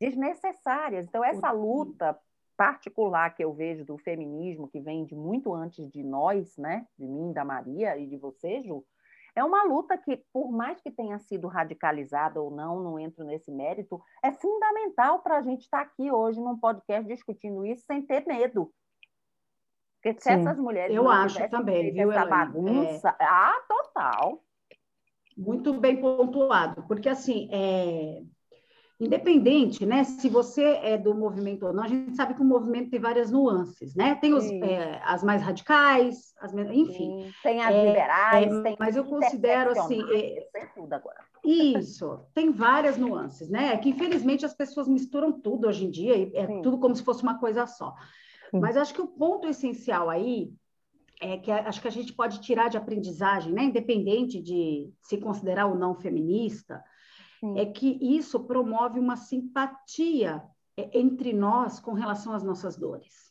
desnecessárias. 0.00 1.06
Então, 1.06 1.24
essa 1.24 1.50
luta 1.50 2.18
particular 2.56 3.34
que 3.34 3.44
eu 3.44 3.52
vejo 3.52 3.84
do 3.84 3.96
feminismo, 3.98 4.68
que 4.68 4.80
vem 4.80 5.04
de 5.04 5.14
muito 5.14 5.54
antes 5.54 5.88
de 5.90 6.02
nós, 6.02 6.56
né? 6.56 6.86
De 6.98 7.06
mim, 7.06 7.32
da 7.32 7.44
Maria 7.44 7.96
e 7.96 8.06
de 8.06 8.16
você, 8.16 8.62
Ju, 8.62 8.84
é 9.34 9.44
uma 9.44 9.64
luta 9.64 9.96
que, 9.96 10.22
por 10.32 10.50
mais 10.50 10.80
que 10.80 10.90
tenha 10.90 11.18
sido 11.18 11.48
radicalizada 11.48 12.40
ou 12.40 12.50
não, 12.50 12.80
não 12.80 12.98
entro 12.98 13.24
nesse 13.24 13.50
mérito, 13.50 14.00
é 14.22 14.32
fundamental 14.32 15.20
para 15.20 15.38
a 15.38 15.42
gente 15.42 15.62
estar 15.62 15.80
aqui 15.80 16.10
hoje 16.10 16.40
num 16.40 16.58
podcast 16.58 17.06
discutindo 17.06 17.64
isso 17.64 17.84
sem 17.86 18.02
ter 18.02 18.26
medo. 18.26 18.72
Porque 20.00 20.20
se 20.20 20.28
Sim. 20.28 20.40
essas 20.40 20.58
mulheres 20.58 20.94
Eu 20.94 21.08
acho 21.08 21.48
também, 21.50 21.92
viu, 21.92 22.10
essa 22.12 22.22
Elaine? 22.22 22.52
bagunça, 22.52 23.16
ah, 23.20 23.64
total. 23.68 24.44
Muito 25.36 25.72
bem 25.74 26.00
pontuado, 26.00 26.84
porque 26.86 27.08
assim, 27.08 27.48
é, 27.52 28.22
independente, 29.00 29.86
né? 29.86 30.02
Se 30.02 30.28
você 30.28 30.62
é 30.82 30.98
do 30.98 31.14
movimento 31.14 31.66
ou 31.66 31.72
não, 31.72 31.84
a 31.84 31.88
gente 31.88 32.16
sabe 32.16 32.34
que 32.34 32.42
o 32.42 32.44
movimento 32.44 32.90
tem 32.90 32.98
várias 32.98 33.30
nuances, 33.30 33.94
né? 33.94 34.16
Tem 34.16 34.34
os, 34.34 34.44
é, 34.44 35.00
as 35.04 35.22
mais 35.22 35.40
radicais, 35.40 36.34
as, 36.40 36.52
enfim. 36.52 36.92
Sim, 37.24 37.32
Tem 37.42 37.62
as 37.62 37.74
É, 37.74 37.86
liberais, 37.86 38.52
é, 38.52 38.62
tem 38.62 38.76
mas 38.78 38.96
eu 38.96 39.04
considero, 39.04 39.70
assim, 39.70 40.04
tem 40.52 40.68
tudo 40.74 40.92
agora. 40.92 41.18
Isso, 41.44 42.20
tem 42.34 42.50
várias 42.50 42.98
nuances, 42.98 43.48
né? 43.48 43.72
É 43.72 43.76
que 43.76 43.90
infelizmente 43.90 44.44
as 44.44 44.54
pessoas 44.54 44.88
misturam 44.88 45.32
tudo 45.32 45.68
hoje 45.68 45.86
em 45.86 45.90
dia, 45.90 46.16
e 46.16 46.32
é 46.34 46.46
Sim. 46.46 46.62
tudo 46.62 46.78
como 46.78 46.94
se 46.94 47.04
fosse 47.04 47.22
uma 47.22 47.38
coisa 47.38 47.66
só. 47.66 47.94
Sim. 48.50 48.58
Mas 48.58 48.76
acho 48.76 48.92
que 48.92 49.00
o 49.00 49.06
ponto 49.06 49.46
essencial 49.46 50.10
aí 50.10 50.50
é 51.20 51.36
que 51.36 51.50
acho 51.50 51.80
que 51.80 51.88
a 51.88 51.92
gente 51.92 52.12
pode 52.12 52.40
tirar 52.40 52.68
de 52.68 52.76
aprendizagem, 52.76 53.52
né? 53.52 53.62
Independente 53.64 54.40
de 54.40 54.90
se 55.00 55.18
considerar 55.18 55.66
ou 55.66 55.76
não 55.76 55.94
feminista, 55.94 56.82
Sim. 57.40 57.58
é 57.58 57.66
que 57.66 57.98
isso 58.00 58.40
promove 58.40 58.98
uma 58.98 59.16
simpatia 59.16 60.42
é, 60.76 60.98
entre 60.98 61.32
nós 61.32 61.80
com 61.80 61.92
relação 61.92 62.32
às 62.32 62.42
nossas 62.42 62.76
dores. 62.76 63.28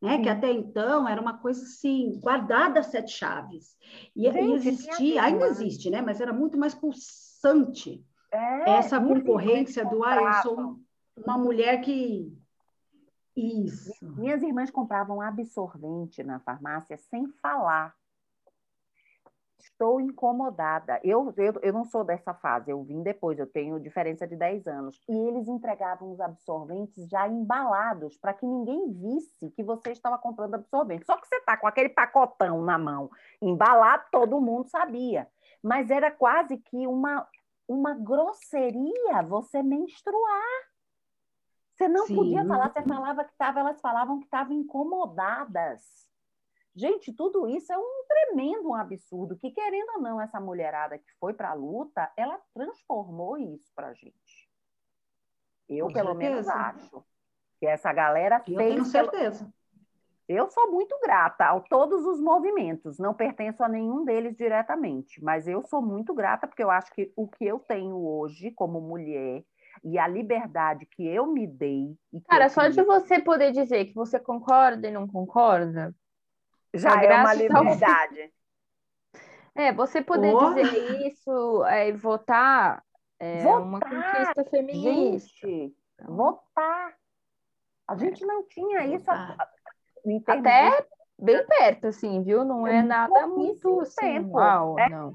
Né? 0.00 0.18
Que 0.18 0.24
Sim. 0.24 0.30
até 0.30 0.50
então 0.50 1.08
era 1.08 1.20
uma 1.20 1.38
coisa 1.38 1.62
assim, 1.62 2.18
guardada 2.20 2.80
a 2.80 2.82
sete 2.82 3.12
chaves. 3.12 3.76
E, 4.16 4.30
Gente, 4.30 4.54
existia, 4.68 5.22
ainda 5.22 5.46
existe, 5.46 5.90
né? 5.90 6.02
Mas 6.02 6.20
era 6.20 6.32
muito 6.32 6.58
mais 6.58 6.74
pulsante 6.74 8.04
É, 8.32 8.78
essa 8.78 9.00
concorrência 9.00 9.84
do 9.84 10.02
ah, 10.02 10.16
eu 10.16 10.32
sou 10.42 10.60
um- 10.60 10.84
uma 11.16 11.38
mulher 11.38 11.80
que 11.82 12.32
Isso. 13.36 13.92
Minhas 14.16 14.42
irmãs 14.42 14.70
compravam 14.70 15.20
absorvente 15.22 16.22
na 16.22 16.38
farmácia 16.40 16.96
sem 16.98 17.26
falar. 17.40 17.94
Estou 19.62 20.00
incomodada. 20.00 21.00
Eu, 21.04 21.32
eu, 21.36 21.52
eu 21.62 21.72
não 21.72 21.84
sou 21.84 22.02
dessa 22.02 22.34
fase, 22.34 22.70
eu 22.70 22.82
vim 22.82 23.00
depois, 23.00 23.38
eu 23.38 23.46
tenho 23.46 23.78
diferença 23.78 24.26
de 24.26 24.34
10 24.34 24.66
anos. 24.66 25.00
E 25.08 25.16
eles 25.16 25.46
entregavam 25.46 26.10
os 26.10 26.20
absorventes 26.20 27.08
já 27.08 27.28
embalados, 27.28 28.18
para 28.18 28.34
que 28.34 28.44
ninguém 28.44 28.92
visse 28.92 29.50
que 29.50 29.62
você 29.62 29.92
estava 29.92 30.18
comprando 30.18 30.54
absorvente. 30.54 31.06
Só 31.06 31.16
que 31.16 31.28
você 31.28 31.36
está 31.36 31.56
com 31.56 31.68
aquele 31.68 31.88
pacotão 31.88 32.60
na 32.62 32.76
mão, 32.76 33.08
embalado, 33.40 34.04
todo 34.10 34.40
mundo 34.40 34.68
sabia. 34.68 35.28
Mas 35.62 35.90
era 35.90 36.10
quase 36.10 36.58
que 36.58 36.84
uma, 36.88 37.24
uma 37.68 37.94
grosseria 37.94 39.22
você 39.28 39.62
menstruar. 39.62 40.72
Você 41.76 41.88
não 41.88 42.06
Sim. 42.08 42.16
podia 42.16 42.44
falar, 42.44 42.72
você 42.72 42.82
falava 42.82 43.24
que 43.24 43.30
estava, 43.30 43.60
elas 43.60 43.80
falavam 43.80 44.18
que 44.18 44.24
estavam 44.24 44.54
incomodadas. 44.54 46.11
Gente, 46.74 47.12
tudo 47.12 47.46
isso 47.46 47.72
é 47.72 47.76
um 47.76 48.04
tremendo 48.08 48.72
absurdo, 48.74 49.36
que 49.36 49.50
querendo 49.50 49.90
ou 49.96 50.00
não, 50.00 50.20
essa 50.20 50.40
mulherada 50.40 50.98
que 50.98 51.12
foi 51.20 51.34
para 51.34 51.50
a 51.50 51.54
luta, 51.54 52.10
ela 52.16 52.40
transformou 52.54 53.36
isso 53.36 53.70
para 53.74 53.88
a 53.88 53.94
gente. 53.94 54.50
Eu, 55.68 55.86
Com 55.86 55.92
pelo 55.92 56.08
certeza. 56.16 56.32
menos, 56.32 56.48
acho. 56.48 57.04
Que 57.58 57.66
essa 57.66 57.92
galera 57.92 58.36
Eu 58.46 58.56
fez. 58.56 58.56
tenho 58.58 58.84
certeza. 58.84 59.52
Eu 60.28 60.48
sou 60.50 60.70
muito 60.70 60.98
grata 61.02 61.44
a 61.46 61.60
todos 61.60 62.06
os 62.06 62.20
movimentos, 62.20 62.98
não 62.98 63.12
pertenço 63.12 63.62
a 63.62 63.68
nenhum 63.68 64.04
deles 64.04 64.36
diretamente, 64.36 65.22
mas 65.22 65.46
eu 65.46 65.62
sou 65.66 65.82
muito 65.82 66.14
grata 66.14 66.46
porque 66.46 66.62
eu 66.62 66.70
acho 66.70 66.90
que 66.92 67.12
o 67.16 67.28
que 67.28 67.44
eu 67.44 67.58
tenho 67.58 67.96
hoje 67.96 68.50
como 68.52 68.80
mulher 68.80 69.44
e 69.84 69.98
a 69.98 70.06
liberdade 70.06 70.86
que 70.86 71.06
eu 71.06 71.26
me 71.26 71.46
dei. 71.46 71.96
Cara, 72.28 72.48
só 72.48 72.68
de 72.68 72.82
você 72.82 73.20
poder 73.20 73.52
dizer 73.52 73.86
que 73.86 73.94
você 73.94 74.18
concorda 74.18 74.88
e 74.88 74.92
não 74.92 75.06
concorda, 75.06 75.94
já 76.74 77.02
é 77.02 77.20
uma 77.20 77.34
liberdade. 77.34 78.32
É, 79.54 79.70
você 79.70 80.00
poder 80.00 80.34
oh. 80.34 80.54
dizer 80.54 81.06
isso 81.06 81.62
é, 81.66 81.90
e 81.90 81.92
votar 81.92 82.82
é 83.18 83.42
votar, 83.42 83.60
uma 83.60 83.80
conquista 83.80 84.44
feminista. 84.46 85.46
Gente, 85.46 85.76
então... 85.92 86.16
votar. 86.16 86.96
A 87.86 87.94
gente 87.94 88.24
não 88.24 88.48
tinha 88.48 88.86
isso 88.86 89.10
até 89.10 90.86
bem 91.18 91.46
perto, 91.46 91.88
assim, 91.88 92.22
viu? 92.22 92.46
Não 92.46 92.66
é, 92.66 92.78
é 92.78 92.82
nada 92.82 93.26
muito 93.26 93.80
assim, 93.80 93.96
tempo, 94.00 94.38
uau, 94.38 94.78
é, 94.78 94.88
não 94.88 95.12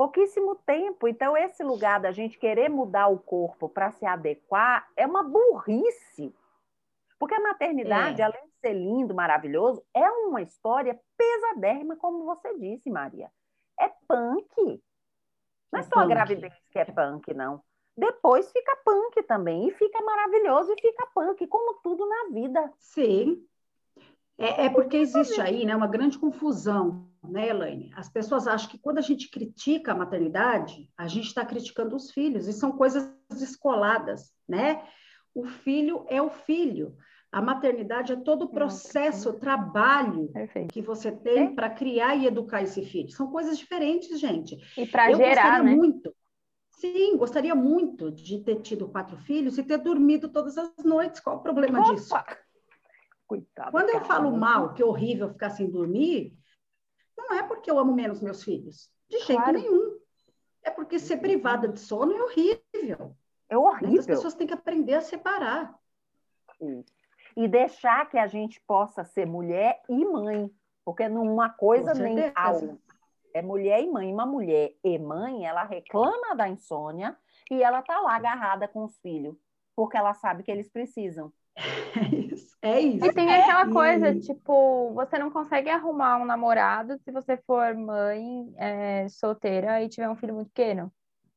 pouquíssimo 0.00 0.54
tempo. 0.64 1.06
Então, 1.06 1.36
esse 1.36 1.62
lugar 1.62 2.00
da 2.00 2.10
gente 2.10 2.38
querer 2.38 2.70
mudar 2.70 3.08
o 3.08 3.18
corpo 3.18 3.68
para 3.68 3.90
se 3.90 4.06
adequar 4.06 4.88
é 4.96 5.06
uma 5.06 5.22
burrice. 5.22 6.34
Porque 7.20 7.34
a 7.34 7.40
maternidade, 7.40 8.22
é. 8.22 8.24
além 8.24 8.46
de 8.46 8.54
ser 8.60 8.72
lindo, 8.72 9.14
maravilhoso, 9.14 9.84
é 9.94 10.10
uma 10.10 10.40
história 10.40 10.98
pesadérrima, 11.18 11.94
como 11.94 12.24
você 12.24 12.58
disse, 12.58 12.88
Maria. 12.88 13.30
É 13.78 13.88
punk. 14.08 14.82
Não 15.70 15.78
é, 15.78 15.80
é 15.80 15.82
só 15.82 15.96
punk. 15.96 16.04
a 16.04 16.06
gravidez 16.06 16.54
que 16.70 16.78
é 16.78 16.84
punk, 16.86 17.34
não. 17.34 17.62
Depois 17.94 18.50
fica 18.50 18.74
punk 18.82 19.22
também, 19.24 19.68
e 19.68 19.72
fica 19.72 20.02
maravilhoso, 20.02 20.72
e 20.72 20.80
fica 20.80 21.06
punk, 21.14 21.46
como 21.46 21.78
tudo 21.82 22.08
na 22.08 22.30
vida. 22.32 22.72
Sim. 22.78 23.44
É, 24.38 24.64
é 24.64 24.70
porque 24.70 24.96
existe 24.96 25.38
aí 25.42 25.66
né, 25.66 25.76
uma 25.76 25.86
grande 25.86 26.18
confusão, 26.18 27.06
né, 27.22 27.50
Elaine? 27.50 27.92
As 27.94 28.08
pessoas 28.08 28.46
acham 28.46 28.70
que 28.70 28.78
quando 28.78 28.96
a 28.96 29.02
gente 29.02 29.28
critica 29.28 29.92
a 29.92 29.94
maternidade, 29.94 30.88
a 30.96 31.06
gente 31.06 31.26
está 31.26 31.44
criticando 31.44 31.94
os 31.94 32.10
filhos, 32.10 32.48
e 32.48 32.52
são 32.54 32.72
coisas 32.72 33.14
descoladas, 33.28 34.32
né? 34.48 34.82
O 35.34 35.44
filho 35.44 36.04
é 36.08 36.20
o 36.20 36.30
filho. 36.30 36.96
A 37.32 37.40
maternidade 37.40 38.12
é 38.12 38.16
todo 38.16 38.46
o 38.46 38.50
processo, 38.50 39.30
o 39.30 39.38
trabalho 39.38 40.28
Perfeito. 40.32 40.72
que 40.72 40.82
você 40.82 41.12
tem 41.12 41.54
para 41.54 41.70
criar 41.70 42.16
e 42.16 42.26
educar 42.26 42.62
esse 42.62 42.84
filho. 42.84 43.10
São 43.10 43.30
coisas 43.30 43.56
diferentes, 43.56 44.18
gente. 44.18 44.56
E 44.76 44.84
para 44.84 45.12
gerar, 45.12 45.62
né? 45.62 45.74
muito. 45.74 46.14
Sim, 46.70 47.16
gostaria 47.16 47.54
muito 47.54 48.10
de 48.10 48.42
ter 48.42 48.60
tido 48.62 48.88
quatro 48.88 49.16
filhos 49.18 49.58
e 49.58 49.62
ter 49.62 49.78
dormido 49.78 50.28
todas 50.28 50.58
as 50.58 50.72
noites. 50.84 51.20
Qual 51.20 51.36
o 51.36 51.42
problema 51.42 51.80
Opa! 51.80 51.92
disso? 51.92 52.14
Coitada, 53.26 53.70
Quando 53.70 53.90
eu 53.90 54.00
falo 54.00 54.36
mal, 54.36 54.74
que 54.74 54.82
é 54.82 54.84
horrível 54.84 55.28
ficar 55.28 55.50
sem 55.50 55.70
dormir, 55.70 56.36
não 57.16 57.32
é 57.32 57.44
porque 57.44 57.70
eu 57.70 57.78
amo 57.78 57.94
menos 57.94 58.20
meus 58.20 58.42
filhos. 58.42 58.90
De 59.08 59.18
jeito 59.20 59.42
claro. 59.42 59.58
nenhum. 59.58 60.00
É 60.64 60.70
porque 60.70 60.98
ser 60.98 61.18
privada 61.18 61.68
de 61.68 61.78
sono 61.78 62.12
é 62.12 62.22
horrível. 62.22 63.16
É 63.50 63.58
horrível. 63.58 63.98
As 63.98 64.06
pessoas 64.06 64.34
têm 64.34 64.46
que 64.46 64.54
aprender 64.54 64.94
a 64.94 65.00
separar. 65.00 65.74
E 67.36 67.48
deixar 67.48 68.08
que 68.08 68.16
a 68.16 68.28
gente 68.28 68.60
possa 68.60 69.04
ser 69.04 69.26
mulher 69.26 69.82
e 69.88 70.04
mãe. 70.04 70.48
Porque 70.84 71.08
numa 71.08 71.50
coisa 71.50 71.92
nem 71.92 72.32
algo. 72.34 72.80
É 73.34 73.42
mulher 73.42 73.82
e 73.82 73.90
mãe. 73.90 74.12
Uma 74.12 74.24
mulher 74.24 74.72
e 74.82 74.98
mãe, 74.98 75.44
ela 75.44 75.64
reclama 75.64 76.34
da 76.34 76.48
insônia 76.48 77.16
e 77.50 77.62
ela 77.62 77.82
tá 77.82 78.00
lá 78.00 78.16
agarrada 78.16 78.68
com 78.68 78.84
os 78.84 78.96
filhos. 79.00 79.36
Porque 79.74 79.96
ela 79.96 80.14
sabe 80.14 80.42
que 80.44 80.50
eles 80.50 80.70
precisam. 80.70 81.32
É 81.56 82.16
isso. 82.16 82.56
É 82.62 82.80
isso. 82.80 83.04
E 83.04 83.12
tem 83.12 83.30
aquela 83.34 83.68
é. 83.68 83.72
coisa, 83.72 84.20
tipo, 84.20 84.92
você 84.94 85.18
não 85.18 85.30
consegue 85.30 85.68
arrumar 85.70 86.18
um 86.18 86.24
namorado 86.24 86.98
se 86.98 87.10
você 87.10 87.36
for 87.38 87.74
mãe 87.74 88.52
é, 88.56 89.08
solteira 89.08 89.82
e 89.82 89.88
tiver 89.88 90.08
um 90.08 90.16
filho 90.16 90.34
muito 90.34 90.48
pequeno. 90.48 90.92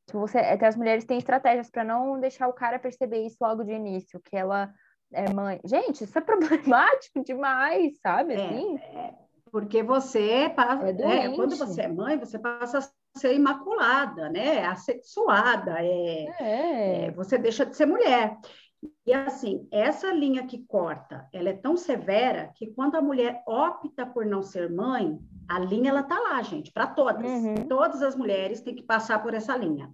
Tipo, 0.06 0.20
você, 0.20 0.38
é 0.38 0.56
que 0.56 0.64
as 0.64 0.76
mulheres 0.76 1.04
têm 1.04 1.18
estratégias 1.18 1.70
para 1.70 1.84
não 1.84 2.20
deixar 2.20 2.48
o 2.48 2.52
cara 2.52 2.78
perceber 2.78 3.24
isso 3.24 3.38
logo 3.40 3.64
de 3.64 3.72
início, 3.72 4.20
que 4.20 4.36
ela 4.36 4.72
é 5.12 5.32
mãe. 5.32 5.60
Gente, 5.64 6.04
isso 6.04 6.18
é 6.18 6.20
problemático 6.22 7.24
demais, 7.24 7.98
sabe? 8.00 8.34
É, 8.34 8.44
assim? 8.44 8.76
É, 8.76 9.14
porque 9.50 9.82
você 9.82 10.52
passa, 10.54 10.88
é, 10.88 11.26
é 11.26 11.34
quando 11.34 11.56
você 11.56 11.82
é 11.82 11.88
mãe, 11.88 12.18
você 12.18 12.38
passa 12.38 12.78
a 12.78 13.18
ser 13.18 13.34
imaculada, 13.34 14.28
né? 14.28 14.66
Assexuada, 14.66 15.76
é, 15.78 17.06
é. 17.06 17.10
você 17.12 17.38
deixa 17.38 17.64
de 17.64 17.76
ser 17.76 17.86
mulher. 17.86 18.36
E 19.06 19.12
assim, 19.12 19.68
essa 19.70 20.12
linha 20.12 20.46
que 20.46 20.64
corta, 20.66 21.28
ela 21.32 21.50
é 21.50 21.52
tão 21.52 21.76
severa 21.76 22.50
que 22.54 22.68
quando 22.68 22.96
a 22.96 23.02
mulher 23.02 23.42
opta 23.46 24.06
por 24.06 24.24
não 24.24 24.42
ser 24.42 24.70
mãe, 24.70 25.18
a 25.48 25.58
linha 25.58 25.90
ela 25.90 26.02
tá 26.02 26.18
lá, 26.18 26.42
gente, 26.42 26.72
para 26.72 26.86
todas. 26.86 27.24
Uhum. 27.24 27.68
Todas 27.68 28.02
as 28.02 28.16
mulheres 28.16 28.60
têm 28.60 28.74
que 28.74 28.82
passar 28.82 29.22
por 29.22 29.34
essa 29.34 29.56
linha. 29.56 29.92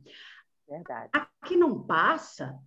Verdade. 0.69 1.11
A 1.15 1.27
que 1.45 1.57
não 1.57 1.83
passa, 1.83 2.59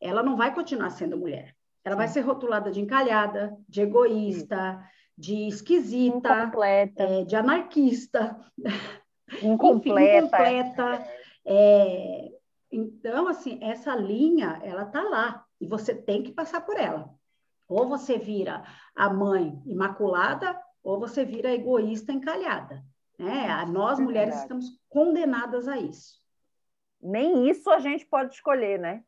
ela 0.00 0.22
não 0.22 0.36
vai 0.36 0.54
continuar 0.54 0.90
sendo 0.90 1.18
mulher. 1.18 1.54
Ela 1.84 1.94
Sim. 1.94 1.98
vai 1.98 2.08
ser 2.08 2.20
rotulada 2.20 2.70
de 2.70 2.80
encalhada, 2.80 3.56
de 3.68 3.82
egoísta, 3.82 4.78
Sim. 4.78 4.84
de 5.18 5.48
esquisita, 5.48 6.50
é, 6.96 7.24
de 7.24 7.36
anarquista, 7.36 8.40
incompleta. 9.42 10.26
Incompleta. 10.26 11.06
É, 11.44 12.32
então, 12.70 13.28
assim, 13.28 13.58
essa 13.60 13.94
linha, 13.94 14.58
ela 14.62 14.86
tá 14.86 15.02
lá. 15.02 15.41
E 15.62 15.66
você 15.66 15.94
tem 15.94 16.24
que 16.24 16.32
passar 16.32 16.62
por 16.62 16.76
ela. 16.76 17.08
Ou 17.68 17.88
você 17.88 18.18
vira 18.18 18.64
a 18.96 19.08
mãe 19.08 19.62
imaculada, 19.64 20.60
ou 20.82 20.98
você 20.98 21.24
vira 21.24 21.54
egoísta 21.54 22.12
encalhada. 22.12 22.84
Né? 23.16 23.64
Nós, 23.66 24.00
é 24.00 24.02
mulheres, 24.02 24.34
estamos 24.34 24.66
condenadas 24.88 25.68
a 25.68 25.78
isso. 25.78 26.20
Nem 27.00 27.48
isso 27.48 27.70
a 27.70 27.78
gente 27.78 28.04
pode 28.04 28.34
escolher, 28.34 28.80
né? 28.80 29.04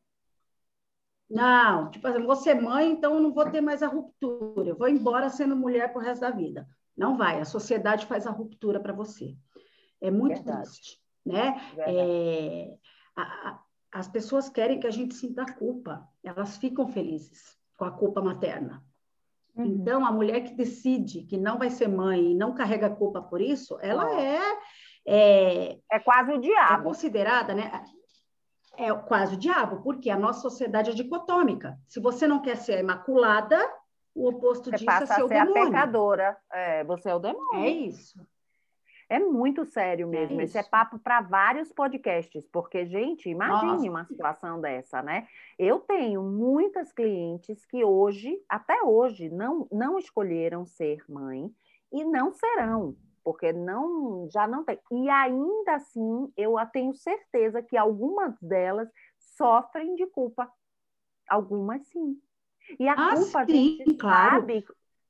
Não, 1.28 1.90
tipo 1.90 2.07
assim, 2.07 2.22
vou 2.22 2.36
ser 2.36 2.55
mãe, 2.55 2.92
então 2.92 3.14
eu 3.14 3.20
não 3.20 3.32
vou 3.32 3.50
ter 3.50 3.61
mais 3.61 3.82
a 3.82 3.88
ruptura. 3.88 4.68
Eu 4.68 4.76
vou 4.76 4.88
embora 4.88 5.28
sendo 5.30 5.57
mulher 5.57 5.92
pro 5.92 6.00
resto 6.00 6.20
da 6.20 6.30
vida. 6.30 6.68
Não 6.96 7.16
vai, 7.16 7.40
a 7.40 7.44
sociedade 7.44 8.07
faz 8.07 8.28
a 8.28 8.30
ruptura 8.30 8.78
para 8.78 8.92
você. 8.92 9.36
É 10.00 10.09
muito 10.09 10.36
Verdade. 10.36 10.62
triste, 10.62 11.02
né? 11.26 11.61
É, 11.78 12.76
a, 13.16 13.61
as 13.95 14.09
pessoas 14.09 14.49
querem 14.49 14.80
que 14.80 14.88
a 14.88 14.90
gente 14.90 15.14
sinta 15.14 15.47
culpa, 15.47 16.05
elas 16.24 16.57
ficam 16.57 16.88
felizes 16.88 17.57
com 17.76 17.84
a 17.84 17.92
culpa 17.92 18.20
materna. 18.20 18.82
Uhum. 19.55 19.66
Então, 19.66 20.05
a 20.05 20.11
mulher 20.11 20.40
que 20.40 20.53
decide 20.53 21.22
que 21.22 21.36
não 21.36 21.59
vai 21.59 21.70
ser 21.70 21.86
mãe 21.86 22.32
e 22.32 22.34
não 22.34 22.57
carrega 22.57 22.90
culpa 22.90 23.22
por 23.22 23.40
isso, 23.40 23.78
ela 23.80 24.20
é, 24.20 24.40
é. 25.07 25.78
É 25.92 26.01
quase 26.01 26.32
o 26.32 26.40
diabo. 26.40 26.82
É 26.82 26.82
considerada, 26.82 27.55
né? 27.55 27.84
É 28.76 28.92
quase 28.92 29.36
o 29.36 29.38
diabo, 29.38 29.80
porque 29.80 30.11
a 30.11 30.18
nossa 30.18 30.40
sociedade 30.40 30.90
é 30.90 30.95
dicotômica. 30.95 31.78
Se 31.86 32.01
você 32.01 32.26
não 32.26 32.42
quer 32.42 32.57
ser 32.57 32.80
imaculada, 32.80 33.57
o 34.12 34.28
oposto 34.28 34.70
você 34.70 34.78
disso 34.78 34.90
é 34.90 35.07
ser 35.07 35.12
a 35.12 35.16
ser 35.16 35.28
demônio. 35.28 35.62
a 35.62 35.66
pecadora. 35.66 36.36
É, 36.53 36.82
você 36.82 37.11
é 37.11 37.14
o 37.14 37.20
demônio. 37.20 37.62
É 37.62 37.68
isso. 37.68 38.18
É 39.09 39.18
muito 39.18 39.64
sério 39.64 40.09
mesmo. 40.09 40.40
É 40.40 40.44
Esse 40.44 40.59
é 40.59 40.62
papo 40.62 40.98
para 40.98 41.20
vários 41.20 41.72
podcasts, 41.72 42.46
porque, 42.52 42.86
gente, 42.86 43.28
imagine 43.28 43.88
Nossa. 43.88 43.90
uma 43.90 44.05
situação 44.07 44.61
dessa, 44.61 45.02
né? 45.02 45.26
Eu 45.59 45.80
tenho 45.80 46.22
muitas 46.22 46.92
clientes 46.92 47.64
que 47.66 47.84
hoje, 47.84 48.38
até 48.48 48.82
hoje, 48.82 49.28
não, 49.30 49.68
não 49.70 49.98
escolheram 49.98 50.66
ser 50.66 51.02
mãe 51.09 51.50
e 51.92 52.05
não 52.05 52.32
serão, 52.32 52.96
porque 53.22 53.52
não 53.52 54.28
já 54.30 54.46
não 54.46 54.64
tem. 54.64 54.78
E 54.90 55.09
ainda 55.11 55.74
assim, 55.76 56.32
eu 56.36 56.55
tenho 56.72 56.94
certeza 56.94 57.62
que 57.62 57.76
algumas 57.76 58.34
delas 58.40 58.88
sofrem 59.36 59.94
de 59.94 60.07
culpa. 60.07 60.50
Algumas 61.28 61.86
sim. 61.88 62.20
E 62.78 62.88
a 62.88 62.96
Ah, 62.96 63.14
culpa, 63.14 63.40
a 63.42 63.46
sim, 63.46 63.78
gente 63.78 63.96
claro. 63.98 64.46
sabe, 64.46 64.64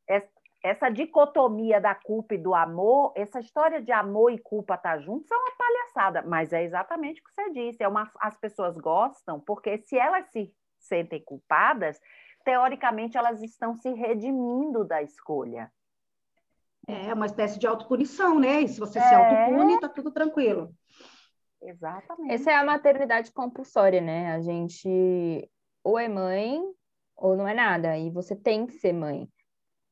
es- 0.09 0.31
essa 0.65 0.89
dicotomia 0.89 1.79
da 1.79 1.95
culpa 1.95 2.35
e 2.35 2.39
do 2.39 2.55
amor, 2.55 3.13
essa 3.15 3.39
história 3.39 3.83
de 3.83 3.93
amor 3.93 4.33
e 4.33 4.39
culpa 4.39 4.77
estar 4.77 4.99
juntos 4.99 5.31
é 5.31 5.37
uma 5.37 5.53
palhaçada, 5.59 6.23
mas 6.23 6.55
é 6.55 6.65
exatamente 6.65 7.21
o 7.21 7.25
que 7.25 7.35
você 7.35 7.51
disse. 7.51 7.83
É 7.83 7.87
uma, 7.87 8.11
as 8.19 8.35
pessoas 8.39 8.75
gostam, 8.79 9.39
porque 9.39 9.77
se 9.77 9.99
elas 9.99 10.27
se 10.31 10.51
sentem 10.79 11.23
culpadas, 11.23 12.01
teoricamente 12.47 13.15
elas 13.19 13.43
estão 13.43 13.75
se 13.75 13.93
redimindo 13.93 14.85
da 14.85 15.03
escolha. 15.03 15.71
É 16.89 17.13
uma 17.13 17.27
espécie 17.27 17.59
de 17.59 17.67
autopunição, 17.67 18.41
né? 18.41 18.63
E 18.63 18.69
se 18.69 18.81
você 18.81 18.99
se 19.01 19.15
É. 19.15 19.17
autopune, 19.17 19.79
tá 19.79 19.89
tudo 19.91 20.11
tranquilo. 20.11 20.75
Exatamente. 21.61 22.33
Essa 22.33 22.53
é 22.53 22.55
a 22.55 22.65
maternidade 22.65 23.31
compulsória, 23.33 24.01
né? 24.01 24.33
A 24.33 24.41
gente 24.41 25.47
ou 25.83 25.99
é 25.99 26.09
mãe 26.09 26.63
ou 27.15 27.37
não 27.37 27.47
é 27.47 27.53
nada, 27.53 27.99
e 27.99 28.11
você 28.11 28.35
tem 28.35 28.67
que 28.67 28.73
ser 28.73 28.95
mãe. 28.95 29.29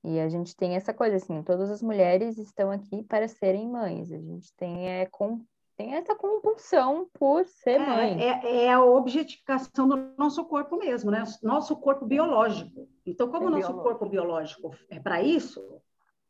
E 0.05 0.19
a 0.19 0.29
gente 0.29 0.57
tem 0.57 0.75
essa 0.75 0.93
coisa 0.93 1.17
assim, 1.17 1.43
todas 1.43 1.71
as 1.71 1.81
mulheres 1.81 2.37
estão 2.37 2.71
aqui 2.71 3.05
para 3.05 3.29
serem 3.29 3.69
mães. 3.69 4.11
A 4.11 4.19
gente 4.19 4.53
tem, 4.57 4.89
é, 4.89 5.07
com, 5.07 5.41
tem 5.77 5.95
essa 5.95 6.15
compulsão 6.17 7.09
por 7.13 7.45
ser 7.45 7.79
mãe. 7.79 8.21
É, 8.21 8.45
é, 8.45 8.65
é 8.65 8.73
a 8.73 8.85
objetificação 8.85 9.87
do 9.87 9.97
nosso 10.19 10.45
corpo 10.45 10.77
mesmo, 10.77 11.11
né? 11.11 11.23
Nosso 11.43 11.77
corpo 11.77 12.05
biológico. 12.05 12.89
Então, 13.07 13.29
como 13.29 13.45
É 13.45 13.47
o 13.47 13.51
nosso 13.51 13.69
biológico. 13.69 13.83
corpo 13.83 14.09
biológico 14.09 14.77
é 14.91 14.99
para 14.99 15.23
isso, 15.23 15.63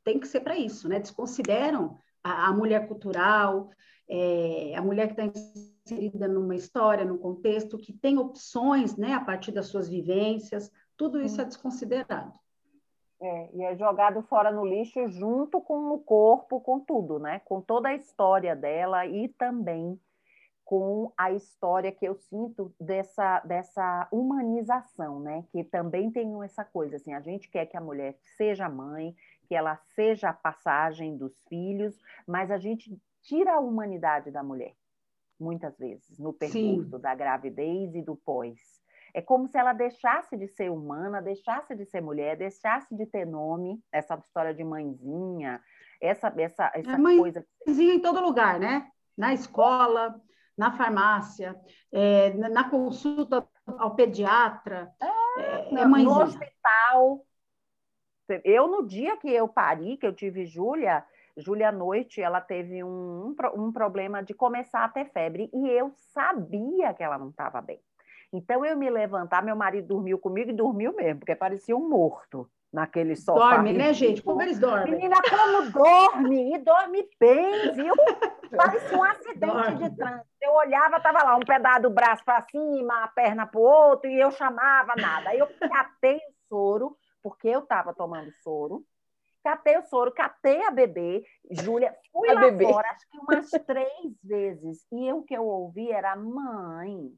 tem 0.04 0.20
que 0.20 0.28
ser 0.28 0.40
para 0.40 0.56
isso, 0.58 0.86
né? 0.86 0.98
Desconsideram 0.98 1.96
a, 2.22 2.48
a 2.48 2.52
mulher 2.52 2.86
cultural, 2.86 3.70
é, 4.06 4.74
a 4.76 4.82
mulher 4.82 5.06
que 5.14 5.18
está 5.18 5.40
inserida 5.86 6.28
numa 6.28 6.54
história, 6.54 7.06
num 7.06 7.16
contexto, 7.16 7.78
que 7.78 7.94
tem 7.94 8.18
opções, 8.18 8.96
né? 8.96 9.14
A 9.14 9.20
partir 9.24 9.50
das 9.50 9.66
suas 9.66 9.88
vivências, 9.88 10.70
tudo 10.94 11.22
isso 11.22 11.40
é 11.40 11.44
desconsiderado. 11.46 12.41
É, 13.24 13.50
e 13.54 13.62
é 13.62 13.76
jogado 13.76 14.20
fora 14.22 14.50
no 14.50 14.66
lixo 14.66 15.08
junto 15.08 15.60
com 15.60 15.92
o 15.94 15.98
corpo, 16.00 16.60
com 16.60 16.80
tudo, 16.80 17.20
né? 17.20 17.40
Com 17.44 17.60
toda 17.60 17.90
a 17.90 17.94
história 17.94 18.56
dela 18.56 19.06
e 19.06 19.28
também 19.28 19.96
com 20.64 21.12
a 21.16 21.30
história 21.30 21.92
que 21.92 22.04
eu 22.04 22.16
sinto 22.16 22.74
dessa, 22.80 23.38
dessa 23.40 24.08
humanização, 24.10 25.20
né? 25.20 25.44
Que 25.52 25.62
também 25.62 26.10
tem 26.10 26.42
essa 26.42 26.64
coisa, 26.64 26.96
assim, 26.96 27.12
a 27.12 27.20
gente 27.20 27.48
quer 27.48 27.66
que 27.66 27.76
a 27.76 27.80
mulher 27.80 28.16
seja 28.36 28.68
mãe, 28.68 29.14
que 29.46 29.54
ela 29.54 29.76
seja 29.94 30.30
a 30.30 30.32
passagem 30.32 31.16
dos 31.16 31.32
filhos, 31.46 31.96
mas 32.26 32.50
a 32.50 32.58
gente 32.58 32.98
tira 33.22 33.54
a 33.54 33.60
humanidade 33.60 34.32
da 34.32 34.42
mulher, 34.42 34.74
muitas 35.38 35.78
vezes, 35.78 36.18
no 36.18 36.32
percurso 36.32 36.98
da 36.98 37.14
gravidez 37.14 37.94
e 37.94 38.02
do 38.02 38.16
pós. 38.16 38.81
É 39.14 39.20
como 39.20 39.46
se 39.46 39.58
ela 39.58 39.72
deixasse 39.72 40.36
de 40.36 40.48
ser 40.48 40.70
humana, 40.70 41.20
deixasse 41.20 41.74
de 41.74 41.84
ser 41.84 42.00
mulher, 42.00 42.36
deixasse 42.36 42.94
de 42.94 43.04
ter 43.06 43.26
nome, 43.26 43.78
essa 43.92 44.14
história 44.14 44.54
de 44.54 44.64
mãezinha, 44.64 45.60
essa, 46.00 46.32
essa, 46.38 46.72
essa 46.74 46.98
mãe- 46.98 47.18
coisa. 47.18 47.46
Mãezinha 47.66 47.94
em 47.94 48.00
todo 48.00 48.22
lugar, 48.22 48.58
né? 48.58 48.90
Na 49.16 49.34
escola, 49.34 50.18
na 50.56 50.72
farmácia, 50.72 51.54
é, 51.92 52.32
na, 52.34 52.68
consulta 52.70 53.46
ao 53.66 53.94
pediatra. 53.94 54.90
É, 55.00 55.06
é 55.06 55.70
no, 55.70 55.82
no 55.82 55.90
mãezinha. 55.90 56.24
hospital. 56.24 57.26
Eu, 58.44 58.66
no 58.66 58.86
dia 58.86 59.16
que 59.18 59.28
eu 59.28 59.46
pari, 59.46 59.98
que 59.98 60.06
eu 60.06 60.14
tive 60.14 60.46
Júlia, 60.46 61.04
Júlia 61.36 61.68
à 61.68 61.72
noite, 61.72 62.20
ela 62.20 62.40
teve 62.40 62.82
um, 62.82 62.88
um, 63.28 63.36
um 63.56 63.72
problema 63.72 64.22
de 64.22 64.32
começar 64.32 64.84
a 64.84 64.88
ter 64.88 65.06
febre 65.06 65.50
e 65.52 65.68
eu 65.68 65.92
sabia 65.94 66.94
que 66.94 67.02
ela 67.02 67.18
não 67.18 67.28
estava 67.28 67.60
bem. 67.60 67.80
Então 68.32 68.64
eu 68.64 68.76
me 68.76 68.88
levantar, 68.88 69.42
meu 69.42 69.54
marido 69.54 69.88
dormiu 69.88 70.18
comigo 70.18 70.50
e 70.50 70.54
dormiu 70.54 70.94
mesmo, 70.94 71.20
porque 71.20 71.36
parecia 71.36 71.76
um 71.76 71.88
morto 71.88 72.48
naquele 72.72 73.14
sofá. 73.14 73.56
Dorme, 73.56 73.74
né, 73.74 73.92
gente? 73.92 74.22
Como 74.22 74.40
eles 74.40 74.58
dormem? 74.58 74.92
Menina, 74.92 75.16
como 75.28 75.70
dorme? 75.70 76.54
E 76.54 76.58
dorme 76.58 77.06
bem, 77.20 77.72
viu? 77.74 77.94
Parecia 78.56 78.98
um 78.98 79.02
acidente 79.04 79.38
Dorme. 79.46 79.88
de 79.90 79.96
trânsito. 79.96 80.26
Eu 80.40 80.52
olhava, 80.54 81.00
tava 81.00 81.22
lá, 81.22 81.36
um 81.36 81.40
pedaço 81.40 81.82
do 81.82 81.90
braço 81.90 82.22
para 82.24 82.40
cima, 82.42 83.04
a 83.04 83.08
perna 83.08 83.46
para 83.46 83.58
o 83.60 83.62
outro, 83.62 84.10
e 84.10 84.18
eu 84.20 84.30
chamava 84.30 84.94
nada. 84.96 85.30
Aí 85.30 85.38
eu 85.38 85.48
catei 85.58 86.16
o 86.16 86.32
soro, 86.48 86.96
porque 87.22 87.48
eu 87.48 87.60
estava 87.60 87.94
tomando 87.94 88.30
soro. 88.42 88.84
Catei 89.42 89.76
o 89.78 89.82
soro, 89.84 90.12
catei 90.12 90.62
a 90.64 90.70
bebê. 90.70 91.24
Júlia, 91.50 91.94
fui 92.12 92.28
A 92.30 92.34
lá 92.34 92.40
bebê. 92.42 92.64
fora, 92.64 92.88
acho 92.90 93.08
que 93.10 93.18
umas 93.18 93.50
três 93.66 94.14
vezes. 94.22 94.86
E 94.92 95.12
o 95.12 95.22
que 95.22 95.34
eu 95.34 95.44
ouvi 95.46 95.90
era, 95.90 96.14
mãe, 96.14 97.10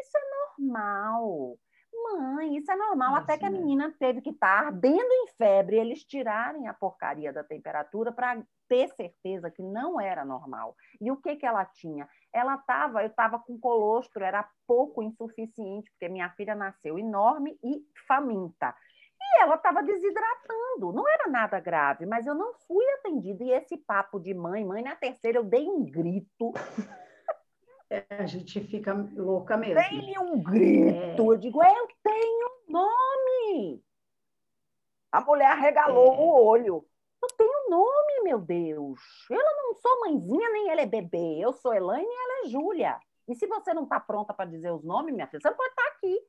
isso 0.00 0.16
é 0.16 0.22
normal. 0.64 1.58
Mãe, 2.02 2.56
isso 2.56 2.70
é 2.70 2.76
normal. 2.76 3.16
Até 3.16 3.36
que 3.36 3.44
a 3.44 3.48
é. 3.48 3.50
menina 3.50 3.94
teve 3.98 4.20
que 4.20 4.30
estar 4.30 4.66
ardendo 4.66 5.12
em 5.12 5.26
febre, 5.36 5.76
eles 5.76 6.04
tirarem 6.04 6.68
a 6.68 6.74
porcaria 6.74 7.32
da 7.32 7.42
temperatura 7.42 8.12
para 8.12 8.42
ter 8.68 8.88
certeza 8.90 9.50
que 9.50 9.62
não 9.62 10.00
era 10.00 10.24
normal. 10.24 10.76
E 11.00 11.10
o 11.10 11.16
que, 11.16 11.36
que 11.36 11.46
ela 11.46 11.64
tinha? 11.64 12.08
Ela 12.32 12.54
estava, 12.54 13.02
eu 13.02 13.08
estava 13.08 13.38
com 13.38 13.58
colostro, 13.58 14.22
era 14.22 14.48
pouco 14.66 15.02
insuficiente, 15.02 15.90
porque 15.90 16.08
minha 16.08 16.30
filha 16.30 16.54
nasceu 16.54 16.98
enorme 16.98 17.58
e 17.64 17.82
faminta. 18.06 18.74
E 19.20 19.42
ela 19.42 19.56
estava 19.56 19.82
desidratando, 19.82 20.92
não 20.92 21.08
era 21.08 21.28
nada 21.28 21.58
grave, 21.58 22.06
mas 22.06 22.26
eu 22.26 22.34
não 22.34 22.54
fui 22.66 22.84
atendida. 22.92 23.42
E 23.42 23.50
esse 23.50 23.76
papo 23.76 24.20
de 24.20 24.32
mãe, 24.32 24.64
mãe, 24.64 24.82
na 24.82 24.94
terceira 24.94 25.38
eu 25.38 25.44
dei 25.44 25.66
um 25.66 25.84
grito, 25.84 26.52
a 28.10 28.26
gente 28.26 28.60
fica 28.60 28.92
louca 29.16 29.56
mesmo. 29.56 29.80
dei-lhe 29.80 30.18
um 30.18 30.42
grito. 30.42 31.32
Eu 31.32 31.38
digo, 31.38 31.62
eu 31.62 31.88
tenho 32.02 32.50
nome. 32.68 33.82
A 35.10 35.20
mulher 35.20 35.52
arregalou 35.52 36.12
É. 36.14 36.16
o 36.18 36.44
olho. 36.44 36.84
Eu 37.22 37.28
tenho 37.36 37.70
nome, 37.70 38.22
meu 38.24 38.38
Deus. 38.38 39.00
Eu 39.30 39.42
não 39.42 39.74
sou 39.74 40.00
mãezinha, 40.00 40.50
nem 40.50 40.70
ela 40.70 40.82
é 40.82 40.86
bebê. 40.86 41.38
Eu 41.40 41.52
sou 41.52 41.74
Elaine 41.74 42.06
e 42.06 42.22
ela 42.22 42.44
é 42.44 42.48
Júlia. 42.48 42.98
E 43.26 43.34
se 43.34 43.46
você 43.46 43.74
não 43.74 43.82
está 43.84 43.98
pronta 43.98 44.32
para 44.32 44.48
dizer 44.48 44.70
os 44.70 44.84
nomes, 44.84 45.14
minha 45.14 45.26
filha, 45.26 45.40
você 45.40 45.48
não 45.50 45.56
pode 45.56 45.70
estar 45.70 45.86
aqui. 45.88 46.20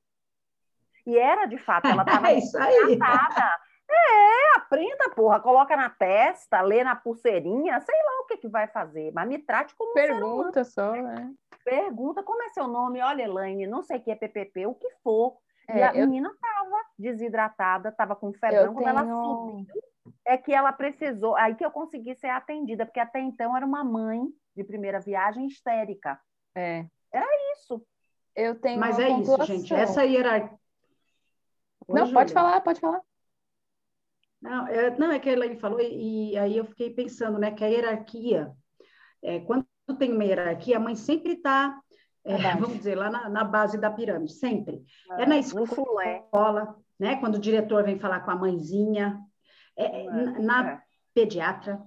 E 1.06 1.18
era, 1.18 1.46
de 1.46 1.58
fato, 1.58 1.88
ela 1.88 2.02
estava 2.04 2.32
É 2.32 2.38
engraçada. 2.38 3.60
É, 3.92 4.58
aprenda, 4.58 5.10
porra. 5.16 5.40
Coloca 5.40 5.76
na 5.76 5.90
testa, 5.90 6.62
lê 6.62 6.84
na 6.84 6.96
pulseirinha, 6.96 7.80
sei 7.82 7.96
lá 7.96 8.22
o 8.22 8.26
que, 8.26 8.38
que 8.38 8.48
vai 8.48 8.68
fazer. 8.68 9.12
Mas 9.14 9.28
me 9.28 9.40
trate 9.40 9.76
como 9.76 9.92
um 9.92 9.94
ser 9.94 10.12
humano. 10.12 10.36
Pergunta 10.38 10.64
só, 10.64 10.92
né? 10.92 11.32
Pergunta 11.70 12.24
como 12.24 12.42
é 12.44 12.50
seu 12.50 12.68
nome. 12.68 13.02
Olha, 13.02 13.24
Elaine, 13.24 13.68
não 13.68 13.82
sei 13.84 13.98
o 13.98 14.02
que 14.04 14.12
é 14.12 14.16
PPP, 14.16 14.66
o 14.68 14.74
que 14.76 14.90
for. 15.04 15.38
e 15.68 15.72
É, 15.74 15.88
a 15.88 15.94
eu- 15.94 16.08
menina 16.08 16.30
estava 16.32 16.84
desidratada, 16.98 17.90
estava 17.90 18.16
com 18.16 18.34
febrão. 18.34 18.74
Quando 18.74 18.88
ela 18.88 19.04
tenho- 19.04 19.24
subiu, 19.68 19.84
é 20.26 20.36
que 20.38 20.52
ela 20.54 20.74
precisou, 20.74 21.36
aí 21.36 21.54
que 21.56 21.64
eu 21.64 21.70
consegui 21.72 22.16
ser 22.16 22.30
atendida, 22.30 22.86
porque 22.86 23.00
até 23.00 23.20
então 23.20 23.56
era 23.56 23.66
uma 23.66 23.84
mãe 23.84 24.22
de 24.56 24.64
primeira 24.64 25.00
viagem 25.00 25.46
histérica. 25.46 26.20
É. 26.56 26.86
Isso. 27.54 27.86
Eu 28.36 28.60
tenho 28.60 28.80
Mas 28.80 28.98
uma 28.98 29.04
é 29.04 29.10
isso, 29.10 29.18
pontuação. 29.32 29.46
gente. 29.46 29.74
Essa 29.74 30.04
hierarquia. 30.04 30.58
Oi, 31.88 32.00
Não, 32.00 32.14
pode 32.14 32.34
falar, 32.34 32.62
pode 32.62 32.80
falar. 32.80 33.02
Não, 34.42 34.68
é, 34.68 34.98
não, 34.98 35.12
é 35.12 35.20
que 35.20 35.30
a 35.30 35.34
Elaine 35.34 35.60
falou, 35.60 35.80
e, 35.82 36.32
e 36.32 36.38
aí 36.38 36.58
eu 36.58 36.66
fiquei 36.66 36.94
pensando, 36.94 37.38
né, 37.38 37.52
que 37.52 37.64
a 37.64 37.68
hierarquia, 37.68 38.52
é, 39.22 39.40
quando 39.42 39.68
tem 39.96 40.12
uma 40.14 40.24
hierarquia, 40.24 40.78
a 40.78 40.80
mãe 40.80 40.96
sempre 40.96 41.34
está, 41.34 41.80
Abaixo. 42.36 42.60
vamos 42.60 42.78
dizer, 42.78 42.96
lá 42.96 43.10
na, 43.10 43.30
na 43.30 43.44
base 43.44 43.78
da 43.78 43.90
pirâmide, 43.90 44.34
sempre. 44.34 44.84
É 45.12 45.26
na 45.26 45.36
No 45.36 45.40
escola, 45.42 46.76
né, 47.00 47.16
quando 47.18 47.36
o 47.36 47.40
diretor 47.40 47.84
vem 47.84 47.98
falar 48.00 48.22
com 48.22 48.32
a 48.32 48.36
mãezinha, 48.36 49.20
é, 49.78 50.06
É, 50.06 50.40
na, 50.40 50.72
é. 50.72 50.82
pediatra, 51.14 51.82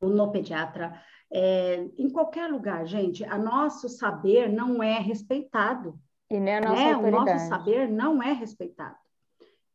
ou 0.00 0.08
no 0.10 0.30
pediatra, 0.32 1.00
é, 1.32 1.86
em 1.96 2.10
qualquer 2.10 2.50
lugar, 2.50 2.84
gente, 2.86 3.24
a 3.24 3.38
nosso 3.38 3.88
saber 3.88 4.48
não 4.50 4.82
é 4.82 4.98
respeitado 4.98 5.98
E 6.28 6.40
nem 6.40 6.56
a 6.56 6.60
nossa 6.60 6.74
né? 6.74 6.90
O 6.92 6.96
autoridade. 6.96 7.30
nosso 7.32 7.48
saber 7.48 7.88
não 7.88 8.22
é 8.22 8.32
respeitado. 8.32 8.96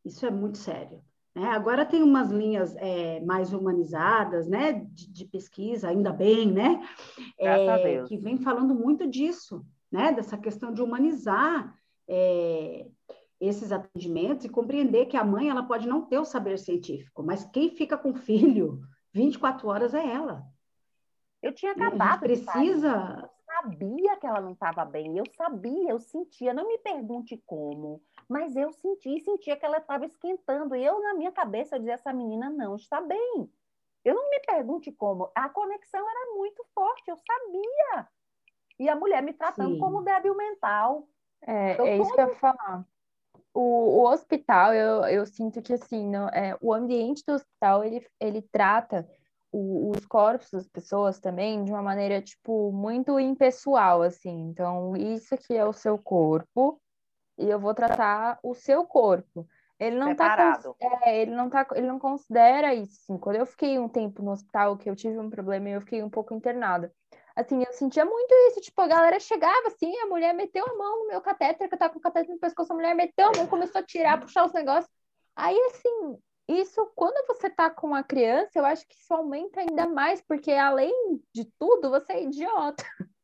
Isso 0.04 0.26
é 0.26 0.30
muito 0.30 0.58
sério. 0.58 1.02
Né? 1.36 1.50
Agora 1.50 1.84
tem 1.84 2.02
umas 2.02 2.30
linhas 2.30 2.74
é, 2.76 3.20
mais 3.20 3.52
humanizadas, 3.52 4.48
né, 4.48 4.72
de, 4.72 5.12
de 5.12 5.24
pesquisa, 5.26 5.88
ainda 5.88 6.10
bem, 6.10 6.50
né, 6.50 6.82
É, 7.38 8.02
que 8.04 8.16
vem 8.16 8.38
falando 8.38 8.74
muito 8.74 9.06
disso, 9.06 9.62
né, 9.92 10.12
dessa 10.12 10.38
questão 10.38 10.72
de 10.72 10.80
humanizar 10.80 11.78
é, 12.08 12.86
esses 13.38 13.70
atendimentos 13.70 14.46
e 14.46 14.48
compreender 14.48 15.06
que 15.06 15.16
a 15.16 15.24
mãe 15.24 15.50
ela 15.50 15.62
pode 15.62 15.86
não 15.86 16.00
ter 16.06 16.18
o 16.18 16.24
saber 16.24 16.58
científico, 16.58 17.22
mas 17.22 17.44
quem 17.44 17.68
fica 17.68 17.98
com 17.98 18.12
o 18.12 18.16
filho 18.16 18.80
24 19.12 19.68
horas 19.68 19.92
é 19.92 20.10
ela. 20.10 20.42
Eu 21.42 21.52
tinha 21.52 21.74
né? 21.74 21.86
Acabado 21.86 22.20
precisa 22.20 23.22
Eu 23.22 23.28
sabia 23.44 24.16
que 24.16 24.26
ela 24.26 24.40
não 24.40 24.52
estava 24.52 24.86
bem, 24.86 25.18
eu 25.18 25.24
sabia, 25.36 25.90
eu 25.90 25.98
sentia. 25.98 26.54
Não 26.54 26.66
me 26.66 26.78
pergunte 26.78 27.40
como, 27.44 28.00
mas 28.28 28.56
eu 28.56 28.72
senti, 28.72 29.20
sentia 29.20 29.56
que 29.56 29.64
ela 29.64 29.78
estava 29.78 30.04
esquentando. 30.04 30.74
E 30.74 30.84
eu, 30.84 31.00
na 31.00 31.14
minha 31.14 31.32
cabeça, 31.32 31.76
eu 31.76 31.78
dizia: 31.78 31.94
essa 31.94 32.12
menina 32.12 32.50
não 32.50 32.74
está 32.74 33.00
bem. 33.00 33.50
Eu 34.04 34.14
não 34.14 34.30
me 34.30 34.40
pergunte 34.40 34.92
como. 34.92 35.30
A 35.34 35.48
conexão 35.48 36.00
era 36.08 36.34
muito 36.34 36.64
forte, 36.74 37.10
eu 37.10 37.16
sabia. 37.16 38.08
E 38.78 38.88
a 38.88 38.96
mulher 38.96 39.22
me 39.22 39.32
tratando 39.32 39.74
Sim. 39.74 39.80
como 39.80 40.02
débil 40.02 40.36
mental. 40.36 41.08
É, 41.42 41.72
é 41.72 41.98
isso 41.98 42.10
tô- 42.10 42.14
que 42.14 42.20
eu 42.20 42.28
ia 42.28 42.34
falar. 42.36 42.86
o, 43.54 44.00
o 44.00 44.08
hospital, 44.08 44.74
eu, 44.74 45.04
eu 45.04 45.26
sinto 45.26 45.62
que 45.62 45.72
assim, 45.72 46.08
não, 46.08 46.28
é, 46.28 46.56
o 46.60 46.72
ambiente 46.72 47.22
do 47.26 47.34
hospital 47.34 47.84
ele, 47.84 48.06
ele 48.20 48.42
trata 48.42 49.08
o, 49.50 49.90
os 49.90 50.04
corpos 50.06 50.50
das 50.50 50.68
pessoas 50.68 51.18
também 51.18 51.64
de 51.64 51.70
uma 51.72 51.82
maneira, 51.82 52.20
tipo, 52.20 52.70
muito 52.72 53.18
impessoal, 53.18 54.02
assim. 54.02 54.48
Então, 54.50 54.96
isso 54.96 55.34
aqui 55.34 55.54
é 55.54 55.64
o 55.64 55.72
seu 55.72 55.96
corpo 55.98 56.80
e 57.38 57.48
eu 57.48 57.58
vou 57.58 57.74
tratar 57.74 58.38
o 58.42 58.54
seu 58.54 58.84
corpo. 58.84 59.46
Ele 59.78 59.96
não 59.96 60.08
Separado. 60.08 60.74
tá 60.78 61.00
é, 61.04 61.20
ele 61.20 61.32
não 61.32 61.50
tá 61.50 61.66
ele 61.74 61.86
não 61.86 61.98
considera 61.98 62.74
isso. 62.74 62.98
Assim. 63.02 63.18
Quando 63.18 63.36
eu 63.36 63.46
fiquei 63.46 63.78
um 63.78 63.88
tempo 63.88 64.22
no 64.22 64.32
hospital, 64.32 64.76
que 64.76 64.88
eu 64.88 64.96
tive 64.96 65.18
um 65.18 65.28
problema 65.28 65.68
e 65.68 65.72
eu 65.72 65.80
fiquei 65.80 66.02
um 66.02 66.08
pouco 66.08 66.34
internada. 66.34 66.92
Assim, 67.34 67.62
eu 67.62 67.72
sentia 67.74 68.02
muito 68.02 68.32
isso, 68.48 68.62
tipo, 68.62 68.80
a 68.80 68.86
galera 68.86 69.20
chegava 69.20 69.66
assim, 69.66 69.94
a 69.98 70.06
mulher 70.06 70.32
meteu 70.32 70.64
a 70.64 70.74
mão 70.74 71.00
no 71.00 71.08
meu 71.08 71.20
catéter, 71.20 71.68
que 71.68 71.74
eu 71.74 71.78
tava 71.78 71.92
com 71.92 71.98
o 71.98 72.02
catéter 72.02 72.32
no 72.32 72.40
pescoço, 72.40 72.72
a 72.72 72.74
mulher 72.74 72.94
meteu 72.94 73.28
a 73.28 73.36
mão, 73.36 73.46
começou 73.46 73.78
a 73.78 73.84
tirar, 73.84 74.18
puxar 74.18 74.46
os 74.46 74.54
negócios. 74.54 74.90
Aí, 75.36 75.54
assim, 75.66 76.18
isso, 76.48 76.90
quando 76.94 77.26
você 77.26 77.50
tá 77.50 77.68
com 77.68 77.88
uma 77.88 78.02
criança, 78.02 78.52
eu 78.54 78.64
acho 78.64 78.88
que 78.88 78.94
isso 78.94 79.12
aumenta 79.12 79.60
ainda 79.60 79.86
mais, 79.86 80.22
porque 80.22 80.50
além 80.52 81.20
de 81.34 81.44
tudo, 81.58 81.90
você 81.90 82.14
é 82.14 82.22
idiota. 82.24 82.82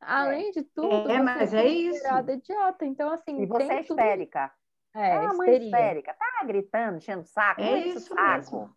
Além 0.00 0.50
de 0.52 0.62
tudo, 0.62 1.10
É, 1.10 1.16
você 1.16 1.22
mas 1.22 1.54
é 1.54 1.66
isso. 1.66 2.04
idiota. 2.30 2.84
Então, 2.86 3.10
assim, 3.10 3.40
E 3.42 3.46
você 3.46 3.64
é 3.64 3.82
tudo- 3.82 3.98
histérica. 3.98 4.52
É, 4.94 5.16
ah, 5.16 5.32
mãe 5.34 5.56
histérica. 5.56 6.14
Tá 6.14 6.44
gritando, 6.44 6.96
enchendo 6.96 7.22
o 7.22 7.26
saco. 7.26 7.60
É 7.60 7.78
enche 7.78 7.88
o 7.88 7.98
isso 7.98 8.14
saco. 8.14 8.32
mesmo. 8.32 8.76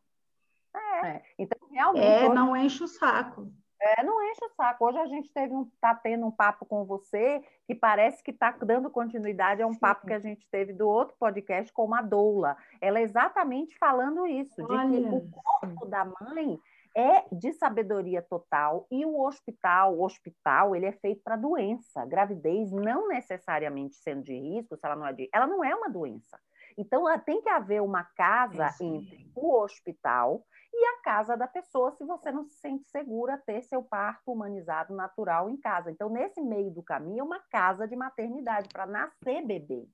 É. 0.75 1.21
Então, 1.37 1.57
realmente, 1.71 2.05
É, 2.05 2.25
hoje- 2.25 2.33
não 2.35 2.55
enche 2.57 2.83
o 2.83 2.87
saco. 2.87 3.51
É, 3.83 4.03
não 4.03 4.21
enche 4.29 4.45
o 4.45 4.49
saco. 4.49 4.85
Hoje 4.85 4.99
a 4.99 5.07
gente 5.07 5.33
teve 5.33 5.53
um, 5.53 5.65
tá 5.81 5.95
tendo 5.95 6.25
um 6.27 6.31
papo 6.31 6.65
com 6.67 6.85
você 6.85 7.43
que 7.65 7.73
parece 7.73 8.21
que 8.23 8.29
está 8.29 8.51
dando 8.51 8.91
continuidade 8.91 9.61
a 9.63 9.65
um 9.67 9.73
Sim. 9.73 9.79
papo 9.79 10.05
que 10.05 10.13
a 10.13 10.19
gente 10.19 10.47
teve 10.51 10.71
do 10.71 10.87
outro 10.87 11.15
podcast 11.19 11.73
com 11.73 11.93
a 11.95 12.01
Doula. 12.01 12.55
Ela 12.79 12.99
é 12.99 13.01
exatamente 13.01 13.75
falando 13.79 14.27
isso, 14.27 14.55
de 14.61 14.67
que 14.67 14.73
Olha. 14.73 15.09
o 15.15 15.31
corpo 15.31 15.85
da 15.87 16.05
mãe 16.05 16.59
é 16.95 17.25
de 17.31 17.53
sabedoria 17.53 18.21
total 18.21 18.85
e 18.91 19.05
o 19.05 19.21
hospital, 19.21 19.95
o 19.95 20.03
hospital, 20.03 20.75
ele 20.75 20.85
é 20.85 20.91
feito 20.91 21.21
para 21.23 21.35
doença. 21.35 22.05
Gravidez 22.05 22.71
não 22.71 23.07
necessariamente 23.07 23.95
sendo 23.95 24.23
de 24.23 24.33
risco, 24.33 24.75
se 24.75 24.85
ela 24.85 24.95
não 24.95 25.07
é 25.07 25.13
de, 25.13 25.29
ela 25.33 25.47
não 25.47 25.63
é 25.63 25.73
uma 25.73 25.89
doença. 25.89 26.39
Então, 26.77 27.03
tem 27.19 27.41
que 27.41 27.49
haver 27.49 27.81
uma 27.81 28.03
casa 28.03 28.69
entre 28.81 29.29
o 29.35 29.53
hospital 29.61 30.45
e 30.73 30.85
a 30.85 31.01
casa 31.01 31.35
da 31.35 31.47
pessoa, 31.47 31.91
se 31.91 32.03
você 32.05 32.31
não 32.31 32.45
se 32.45 32.55
sente 32.55 32.85
segura 32.85 33.37
ter 33.37 33.61
seu 33.63 33.83
parto 33.83 34.31
humanizado 34.31 34.95
natural 34.95 35.49
em 35.49 35.57
casa. 35.57 35.91
Então, 35.91 36.09
nesse 36.09 36.41
meio 36.41 36.71
do 36.71 36.81
caminho, 36.81 37.19
é 37.19 37.23
uma 37.23 37.39
casa 37.51 37.87
de 37.87 37.95
maternidade 37.95 38.69
para 38.69 38.85
nascer 38.85 39.45
bebês, 39.45 39.89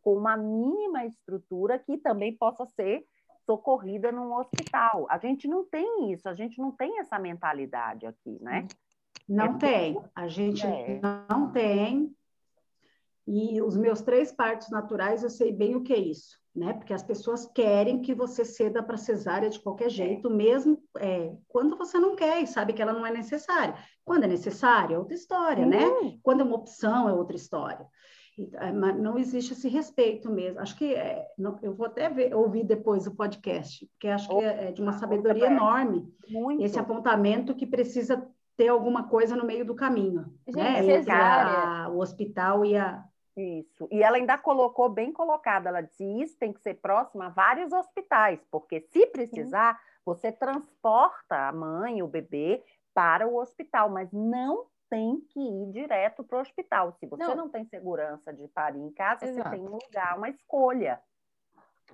com 0.00 0.14
uma 0.14 0.36
mínima 0.36 1.04
estrutura 1.04 1.78
que 1.78 1.98
também 1.98 2.36
possa 2.36 2.64
ser 2.66 3.04
socorrida 3.48 4.12
num 4.12 4.34
hospital. 4.34 5.06
A 5.08 5.16
gente 5.16 5.48
não 5.48 5.64
tem 5.64 6.12
isso, 6.12 6.28
a 6.28 6.34
gente 6.34 6.58
não 6.60 6.70
tem 6.70 6.98
essa 6.98 7.18
mentalidade 7.18 8.04
aqui, 8.04 8.38
né? 8.42 8.68
Não 9.26 9.54
É 9.56 9.58
tem. 9.58 9.98
A 10.14 10.28
gente 10.28 10.66
É. 10.66 11.00
não 11.30 11.50
tem. 11.50 12.14
E 13.26 13.60
os 13.62 13.74
meus 13.76 14.02
três 14.02 14.30
partos 14.32 14.70
naturais, 14.70 15.22
eu 15.22 15.30
sei 15.30 15.50
bem 15.50 15.74
o 15.76 15.82
que 15.82 15.94
é 15.94 15.98
isso, 15.98 16.38
né? 16.54 16.74
Porque 16.74 16.92
as 16.92 17.02
pessoas 17.02 17.46
querem 17.46 18.00
que 18.02 18.14
você 18.14 18.44
ceda 18.44 18.82
para 18.82 18.96
cesárea 18.98 19.48
de 19.48 19.60
qualquer 19.60 19.88
jeito, 19.90 20.28
mesmo 20.30 20.82
é, 20.98 21.34
quando 21.46 21.76
você 21.76 21.98
não 21.98 22.14
quer 22.14 22.42
e 22.42 22.46
sabe 22.46 22.72
que 22.74 22.82
ela 22.82 22.92
não 22.92 23.04
é 23.06 23.10
necessária. 23.10 23.74
Quando 24.04 24.24
é 24.24 24.26
necessária, 24.26 24.94
é 24.94 24.98
outra 24.98 25.14
história, 25.14 25.64
né? 25.64 25.86
Hum, 25.86 26.18
Quando 26.22 26.40
é 26.40 26.44
uma 26.44 26.56
opção, 26.56 27.08
é 27.08 27.12
outra 27.12 27.36
história. 27.36 27.86
E, 28.38 28.48
é, 28.54 28.70
Mas 28.72 28.96
não 28.96 29.18
existe 29.18 29.52
esse 29.52 29.68
respeito 29.68 30.30
mesmo. 30.30 30.60
Acho 30.60 30.76
que 30.76 30.94
é, 30.94 31.26
não- 31.36 31.58
eu 31.62 31.74
vou 31.74 31.86
até 31.86 32.08
ver- 32.08 32.34
ouvir 32.34 32.64
depois 32.64 33.06
o 33.06 33.14
podcast, 33.14 33.84
porque 33.86 34.08
acho 34.08 34.28
que 34.28 34.44
é, 34.44 34.68
é 34.68 34.72
de 34.72 34.80
uma 34.80 34.92
sabedoria 34.92 35.46
enorme 35.46 36.12
muito. 36.28 36.62
esse 36.62 36.78
apontamento 36.78 37.54
que 37.54 37.66
precisa 37.66 38.26
ter 38.56 38.68
alguma 38.68 39.08
coisa 39.08 39.36
no 39.36 39.44
meio 39.44 39.64
do 39.64 39.74
caminho, 39.74 40.32
Gente, 40.46 40.56
né? 40.56 40.84
Entre 40.96 41.10
a- 41.12 41.88
o 41.90 41.98
hospital 42.00 42.64
e 42.64 42.76
a 42.76 43.04
Isso. 43.36 43.86
E 43.90 44.02
ela 44.02 44.16
ainda 44.16 44.36
colocou 44.36 44.88
bem 44.88 45.12
colocada, 45.12 45.68
ela 45.68 45.80
disse, 45.80 46.02
isso 46.04 46.36
tem 46.38 46.52
que 46.52 46.60
ser 46.60 46.74
próximo 46.74 47.22
a 47.22 47.28
vários 47.28 47.72
hospitais, 47.72 48.40
porque 48.50 48.80
se 48.80 49.06
precisar, 49.06 49.78
você 50.04 50.32
transporta 50.32 51.48
a 51.48 51.52
mãe, 51.52 52.02
o 52.02 52.08
bebê, 52.08 52.64
para 52.92 53.28
o 53.28 53.36
hospital, 53.36 53.90
mas 53.90 54.10
não 54.12 54.64
tem 54.88 55.20
que 55.20 55.40
ir 55.40 55.70
direto 55.70 56.24
para 56.24 56.38
o 56.38 56.40
hospital. 56.40 56.92
Se 56.92 57.06
você 57.06 57.22
Não. 57.22 57.36
não. 57.36 57.48
tem 57.48 57.64
segurança 57.64 58.32
de 58.32 58.48
parir 58.48 58.80
em 58.80 58.90
casa, 58.92 59.26
Exato. 59.26 59.48
você 59.48 59.56
tem 59.56 59.66
um 59.66 59.72
lugar, 59.72 60.16
uma 60.16 60.28
escolha. 60.28 61.00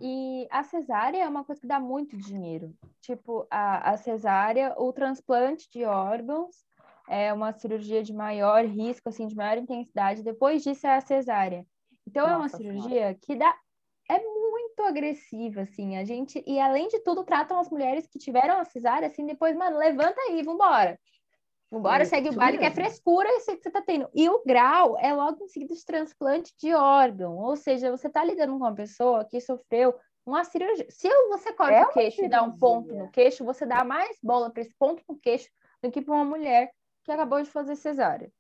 E 0.01 0.49
a 0.51 0.65
cesárea 0.65 1.23
é 1.23 1.29
uma 1.29 1.45
coisa 1.45 1.61
que 1.61 1.67
dá 1.67 1.79
muito 1.79 2.17
dinheiro. 2.17 2.75
Tipo, 3.01 3.47
a, 3.51 3.91
a 3.91 3.97
cesárea, 3.97 4.75
o 4.77 4.93
transplante 4.93 5.71
de 5.71 5.85
órgãos 5.85 6.65
é 7.09 7.33
uma 7.33 7.53
cirurgia 7.53 8.03
de 8.03 8.13
maior 8.13 8.65
risco, 8.65 9.09
assim, 9.09 9.27
de 9.27 9.37
maior 9.37 9.59
intensidade. 9.59 10.23
Depois 10.23 10.63
disso 10.63 10.87
é 10.87 10.97
a 10.97 11.01
cesárea. 11.01 11.67
Então, 12.07 12.27
é 12.27 12.31
uma 12.31 12.45
Nossa 12.45 12.57
cirurgia 12.57 13.15
que 13.15 13.37
dá... 13.37 13.57
É 14.11 14.19
muito 14.19 14.83
agressiva, 14.83 15.63
assim. 15.63 15.97
A 15.97 16.05
gente... 16.05 16.43
E, 16.47 16.59
além 16.59 16.89
de 16.89 16.99
tudo, 17.01 17.25
tratam 17.25 17.59
as 17.59 17.71
mulheres 17.71 18.07
que 18.07 18.19
tiveram 18.19 18.59
a 18.59 18.65
cesárea, 18.65 19.09
assim, 19.09 19.25
depois, 19.25 19.57
mano, 19.57 19.79
levanta 19.79 20.21
aí, 20.23 20.43
vambora. 20.43 20.99
Vambora, 21.71 22.05
segue 22.05 22.29
o 22.29 22.33
baile, 22.35 22.59
que 22.59 22.65
é 22.65 22.71
frescura 22.71 23.29
isso 23.37 23.57
que 23.57 23.63
você 23.63 23.71
tá 23.71 23.83
tendo. 23.83 24.09
E 24.15 24.29
o 24.29 24.43
grau 24.45 24.97
é 24.99 25.13
logo 25.13 25.43
em 25.45 25.49
seguida 25.49 25.75
de 25.75 25.85
transplante 25.85 26.55
de 26.59 26.73
órgão. 26.75 27.37
Ou 27.37 27.57
seja, 27.57 27.91
você 27.91 28.09
tá 28.09 28.23
lidando 28.25 28.53
com 28.53 28.59
uma 28.59 28.75
pessoa 28.75 29.25
que 29.25 29.41
sofreu 29.41 29.95
uma 30.25 30.45
cirurgia. 30.45 30.87
Se 30.89 31.09
você 31.29 31.53
corta 31.53 31.75
É 31.75 31.83
o 31.85 31.89
queixo 31.89 32.25
e 32.25 32.29
dá 32.29 32.43
um 32.43 32.57
ponto 32.57 32.85
cirurgia. 32.85 33.05
no 33.05 33.11
queixo, 33.11 33.45
você 33.45 33.67
dá 33.67 33.83
mais 33.85 34.17
bola 34.23 34.51
para 34.51 34.63
esse 34.63 34.75
ponto 34.79 35.03
no 35.09 35.19
queixo 35.19 35.49
do 35.83 35.91
que 35.91 36.01
para 36.01 36.15
uma 36.15 36.25
mulher 36.25 36.71
que 37.05 37.11
acabou 37.13 37.43
de 37.43 37.51
fazer 37.51 37.77
cesárea. 37.77 38.31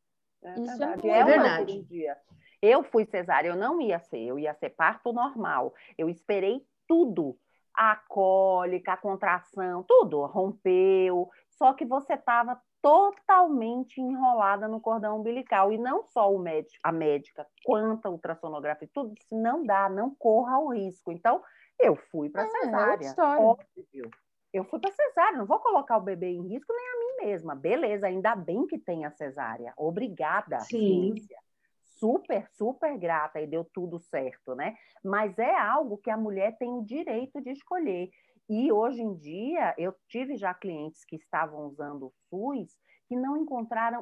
É 0.43 0.61
Isso 0.61 0.83
é 0.83 0.97
verdade. 0.97 1.09
É 1.11 1.16
uma 1.16 1.25
verdade. 1.25 1.72
cirurgia. 1.72 2.16
Eu 2.62 2.83
fui 2.83 3.05
cesárea, 3.05 3.49
eu 3.49 3.57
não 3.57 3.81
ia 3.81 3.99
ser, 3.99 4.20
eu 4.20 4.39
ia 4.39 4.55
ser 4.55 4.70
parto 4.70 5.12
normal. 5.12 5.75
Eu 5.99 6.09
esperei 6.09 6.64
tudo. 6.87 7.37
A 7.77 7.97
cólica, 8.09 8.93
a 8.93 8.97
contração, 8.97 9.83
tudo 9.83 10.25
rompeu. 10.27 11.29
Só 11.51 11.75
que 11.75 11.85
você 11.85 12.14
estava 12.14 12.59
totalmente 12.85 13.99
enrolada 13.99 14.68
no 14.68 14.78
cordão 14.78 15.18
umbilical. 15.18 15.72
E 15.72 15.78
não 15.78 16.05
só 16.05 16.30
o 16.30 16.39
médico, 16.39 16.78
a 16.82 16.93
médica, 16.93 17.47
quanto 17.64 18.05
a 18.05 18.11
ultrassonografia, 18.11 18.87
tudo 18.93 19.14
disse, 19.14 19.35
não 19.35 19.64
dá, 19.64 19.89
não 19.89 20.14
corra 20.14 20.59
o 20.59 20.70
risco. 20.70 21.11
Então, 21.11 21.43
eu 21.80 21.97
fui 21.97 22.28
para 22.28 22.43
Ah, 22.43 22.45
é 22.45 22.49
outra 22.49 22.61
cesárea. 22.61 23.07
história. 23.07 23.43
Óbvio. 23.43 24.11
Eu 24.53 24.64
fui 24.64 24.78
para 24.78 24.93
cesárea, 24.93 25.39
não 25.39 25.47
vou 25.47 25.59
colocar 25.61 25.97
o 25.97 26.03
bebê 26.03 26.28
em 26.28 26.47
risco 26.47 26.74
nem 26.74 26.87
a 26.87 26.99
mim 26.99 27.26
mesma. 27.26 27.55
Beleza, 27.55 28.07
ainda 28.07 28.37
bem 28.37 28.66
que 28.66 28.78
tem 28.78 29.07
a 29.07 29.11
cesárea. 29.11 29.72
Obrigada, 29.78 30.61
Sim. 30.61 31.14
ciência. 31.14 31.39
Super, 31.82 32.47
super 32.51 32.99
grata 32.99 33.41
e 33.41 33.47
deu 33.47 33.64
tudo 33.64 33.99
certo, 33.99 34.55
né? 34.55 34.76
Mas 35.03 35.39
é 35.39 35.55
algo 35.59 35.97
que 35.97 36.11
a 36.11 36.18
mulher 36.18 36.55
tem 36.59 36.70
o 36.70 36.85
direito 36.85 37.41
de 37.41 37.51
escolher. 37.51 38.11
E 38.49 38.70
hoje 38.70 39.01
em 39.01 39.14
dia, 39.14 39.74
eu 39.78 39.95
tive 40.09 40.36
já 40.36 40.53
clientes 40.53 41.05
que 41.05 41.16
estavam 41.16 41.66
usando 41.66 42.07
o 42.07 42.14
SUS 42.28 42.76
que 43.09 43.16
não 43.16 43.36
encontraram 43.36 44.01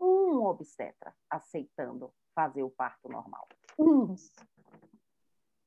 um 0.00 0.44
obstetra 0.44 1.14
aceitando 1.30 2.12
fazer 2.34 2.62
o 2.62 2.70
parto 2.70 3.08
normal. 3.08 3.48
Um. 3.78 4.14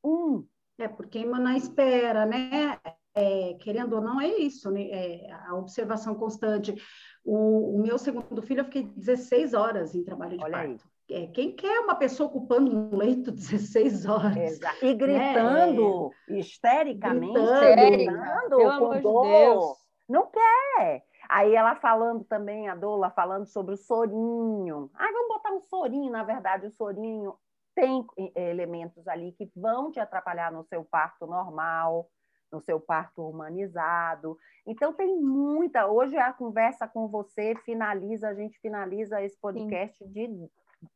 Um. 0.03 0.47
É, 0.78 0.88
porque 0.88 1.26
na 1.26 1.57
espera, 1.57 2.26
né? 2.26 2.80
É, 3.13 3.55
querendo 3.55 3.93
ou 3.93 4.01
não, 4.01 4.22
é 4.22 4.28
isso, 4.28 4.70
né? 4.70 4.84
É, 4.89 5.32
a 5.32 5.55
observação 5.55 6.15
constante. 6.15 6.76
O, 7.24 7.78
o 7.78 7.82
meu 7.82 7.97
segundo 7.97 8.41
filho, 8.41 8.61
eu 8.61 8.65
fiquei 8.65 8.84
16 8.84 9.53
horas 9.53 9.95
em 9.95 10.03
trabalho 10.03 10.38
de 10.38 10.43
Olha 10.43 10.57
aí. 10.59 10.78
É, 11.12 11.28
quem 11.28 11.55
quer 11.55 11.80
uma 11.80 11.95
pessoa 11.95 12.30
ocupando 12.30 12.72
um 12.76 12.95
leito 12.95 13.32
16 13.34 14.05
horas? 14.05 14.38
Exa- 14.38 14.76
E 14.82 14.93
gritando 14.93 16.12
histericamente, 16.28 17.34
Gritando. 17.34 18.57
com 18.80 18.89
de 18.95 19.01
dor. 19.01 19.24
Deus. 19.24 19.78
Não 20.07 20.28
quer. 20.30 21.03
Aí 21.28 21.53
ela 21.55 21.76
falando 21.76 22.24
também, 22.24 22.68
a 22.70 22.76
Dola, 22.76 23.12
falando 23.12 23.45
sobre 23.45 23.76
o 23.76 23.78
sorinho. 23.78 24.89
Ah, 24.95 25.10
vamos 25.12 25.28
botar 25.28 25.51
um 25.53 25.62
sorinho, 25.62 26.12
na 26.12 26.24
verdade, 26.24 26.66
o 26.66 26.72
sorinho 26.72 27.36
tem 27.76 28.03
eh, 28.18 28.49
elementos 28.49 29.07
ali 29.07 29.32
que 29.34 29.49
vão 29.55 29.91
te 29.91 29.99
atrapalhar 29.99 30.51
no 30.51 30.64
seu 30.64 30.84
parto 30.84 31.28
normal, 31.28 32.10
no 32.51 32.60
seu 32.62 32.80
parto 32.80 33.28
humanizado. 33.30 34.38
Então 34.66 34.91
tem 34.91 35.16
muita. 35.22 35.86
Hoje 35.88 36.18
a 36.18 36.34
conversa 36.34 36.88
com 36.88 37.07
você 37.07 37.53
finaliza, 37.64 38.30
a 38.30 38.34
gente 38.34 38.57
finaliza 38.60 39.22
esse 39.22 39.39
podcast 39.39 40.03
de 40.07 40.28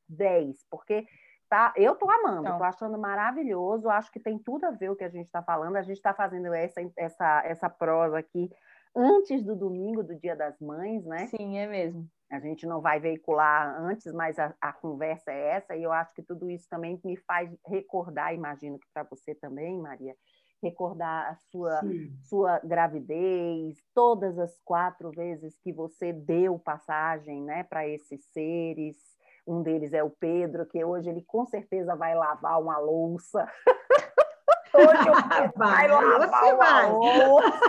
10, 0.07 0.65
porque 0.69 1.05
tá, 1.49 1.73
eu 1.75 1.95
tô 1.95 2.09
amando, 2.09 2.47
Então. 2.47 2.57
tô 2.57 2.63
achando 2.63 2.97
maravilhoso, 2.97 3.89
acho 3.89 4.11
que 4.11 4.19
tem 4.19 4.38
tudo 4.39 4.65
a 4.65 4.71
ver 4.71 4.89
o 4.89 4.95
que 4.95 5.03
a 5.03 5.09
gente 5.09 5.25
está 5.25 5.41
falando. 5.43 5.75
A 5.75 5.81
gente 5.81 5.97
está 5.97 6.13
fazendo 6.13 6.53
essa, 6.53 6.81
essa, 6.97 7.43
essa 7.45 7.69
prosa 7.69 8.17
aqui 8.17 8.49
antes 8.95 9.43
do 9.43 9.55
domingo 9.55 10.03
do 10.03 10.15
Dia 10.15 10.36
das 10.36 10.59
Mães, 10.59 11.05
né? 11.05 11.27
Sim, 11.27 11.57
é 11.57 11.67
mesmo. 11.67 12.07
A 12.31 12.39
gente 12.39 12.65
não 12.65 12.81
vai 12.81 12.99
veicular 12.99 13.79
antes, 13.79 14.11
mas 14.11 14.39
a, 14.39 14.53
a, 14.59 14.73
conversa 14.73 15.31
é 15.31 15.49
essa, 15.49 15.75
e 15.75 15.84
eu 15.84 15.91
acho 15.91 16.13
que 16.13 16.23
tudo 16.23 16.49
isso 16.49 16.67
também 16.67 16.99
me 17.03 17.15
faz 17.15 17.55
recordar, 17.67 18.34
imagino 18.34 18.79
que 18.79 18.88
para 18.91 19.03
você 19.03 19.36
também, 19.36 19.79
Maria, 19.79 20.15
recordar 20.63 21.29
a 21.29 21.36
sua, 21.51 21.81
sua 22.23 22.59
gravidez, 22.59 23.77
todas 23.93 24.39
as 24.39 24.57
quatro 24.63 25.11
vezes 25.11 25.59
que 25.59 25.73
você 25.73 26.13
deu 26.13 26.57
passagem 26.57 27.43
né, 27.43 27.63
para 27.63 27.88
esses 27.88 28.23
seres. 28.31 28.97
Um 29.45 29.61
deles 29.61 29.93
é 29.93 30.03
o 30.03 30.09
Pedro, 30.09 30.65
que 30.65 30.83
hoje 30.83 31.09
ele 31.09 31.23
com 31.27 31.45
certeza 31.45 31.95
vai 31.95 32.15
lavar 32.15 32.61
uma 32.61 32.77
louça. 32.77 33.47
hoje 34.73 35.09
o 35.09 35.29
Pedro 35.29 35.53
vai, 35.55 35.87
vai 35.87 35.87
lavar 35.87 36.43
uma 36.43 36.55
vai. 36.55 36.91
louça. 36.91 37.59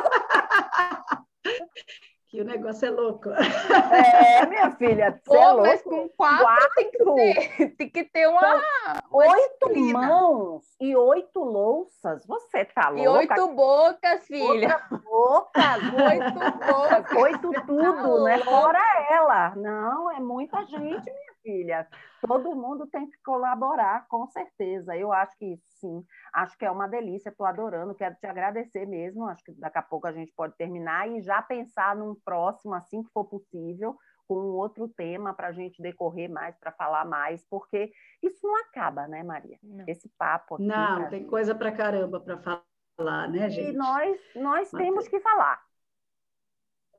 que 2.34 2.40
o 2.40 2.44
negócio 2.44 2.86
é 2.86 2.90
louco. 2.90 3.28
É, 3.30 4.44
minha 4.46 4.68
filha, 4.72 5.12
Pô, 5.24 5.36
é 5.36 5.54
mas 5.54 5.82
com 5.82 6.08
quatro, 6.08 6.44
quatro, 6.44 6.68
tem 6.74 6.90
que 6.90 7.04
ter, 7.04 7.68
tem 7.76 7.90
que 7.90 8.04
ter 8.04 8.26
uma, 8.26 8.60
oito 9.12 9.68
disciplina. 9.68 9.98
mãos 10.00 10.64
e 10.80 10.96
oito 10.96 11.38
louças. 11.38 12.26
Você 12.26 12.64
tá 12.64 12.88
louca? 12.88 13.02
E 13.02 13.08
oito 13.08 13.54
bocas, 13.54 14.26
filha. 14.26 14.80
Oito 14.90 15.04
bocas, 15.04 15.78
oito 16.10 16.66
bocas, 16.66 17.22
oito 17.22 17.52
tá 17.52 17.60
tudo, 17.60 18.24
tá 18.24 18.24
né? 18.24 18.38
Fora 18.40 18.82
ela. 19.12 19.54
Não, 19.54 20.10
é 20.10 20.18
muita 20.18 20.64
gente, 20.64 21.04
minha 21.04 21.34
filha. 21.40 21.86
Todo 22.26 22.56
mundo 22.56 22.86
tem 22.86 23.06
que 23.06 23.18
colaborar, 23.22 24.06
com 24.08 24.26
certeza. 24.26 24.96
Eu 24.96 25.12
acho 25.12 25.36
que 25.36 25.58
sim. 25.68 26.02
Acho 26.32 26.56
que 26.56 26.64
é 26.64 26.70
uma 26.70 26.88
delícia. 26.88 27.28
Estou 27.28 27.46
adorando. 27.46 27.94
Quero 27.94 28.14
te 28.16 28.26
agradecer 28.26 28.86
mesmo. 28.86 29.26
Acho 29.26 29.44
que 29.44 29.52
daqui 29.52 29.78
a 29.78 29.82
pouco 29.82 30.06
a 30.06 30.12
gente 30.12 30.32
pode 30.34 30.56
terminar 30.56 31.08
e 31.08 31.20
já 31.20 31.42
pensar 31.42 31.94
num 31.94 32.14
próximo, 32.24 32.74
assim 32.74 33.02
que 33.02 33.10
for 33.12 33.24
possível, 33.24 33.96
com 34.26 34.36
um 34.36 34.54
outro 34.54 34.88
tema 34.88 35.34
para 35.34 35.48
a 35.48 35.52
gente 35.52 35.82
decorrer 35.82 36.30
mais, 36.30 36.56
para 36.58 36.72
falar 36.72 37.04
mais, 37.04 37.46
porque 37.48 37.92
isso 38.22 38.46
não 38.46 38.56
acaba, 38.56 39.06
né, 39.06 39.22
Maria? 39.22 39.58
Não. 39.62 39.84
Esse 39.86 40.08
papo 40.16 40.54
aqui. 40.54 40.64
Não, 40.64 41.08
tem 41.08 41.20
gente... 41.20 41.30
coisa 41.30 41.54
para 41.54 41.72
caramba 41.72 42.20
para 42.20 42.38
falar, 42.38 43.28
né, 43.28 43.50
gente? 43.50 43.70
E 43.70 43.76
nós, 43.76 44.18
nós 44.34 44.70
temos 44.70 45.06
que 45.08 45.20
falar. 45.20 45.62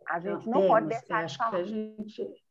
A 0.07 0.19
gente 0.19 0.47
não, 0.47 0.53
não 0.53 0.61
temos, 0.61 0.67
pode 0.67 0.87
deixar 0.87 1.23
acho 1.23 1.33
de 1.33 1.37
falar. 1.37 1.49
Que 1.51 1.57
a 1.57 1.63
gente 1.63 2.44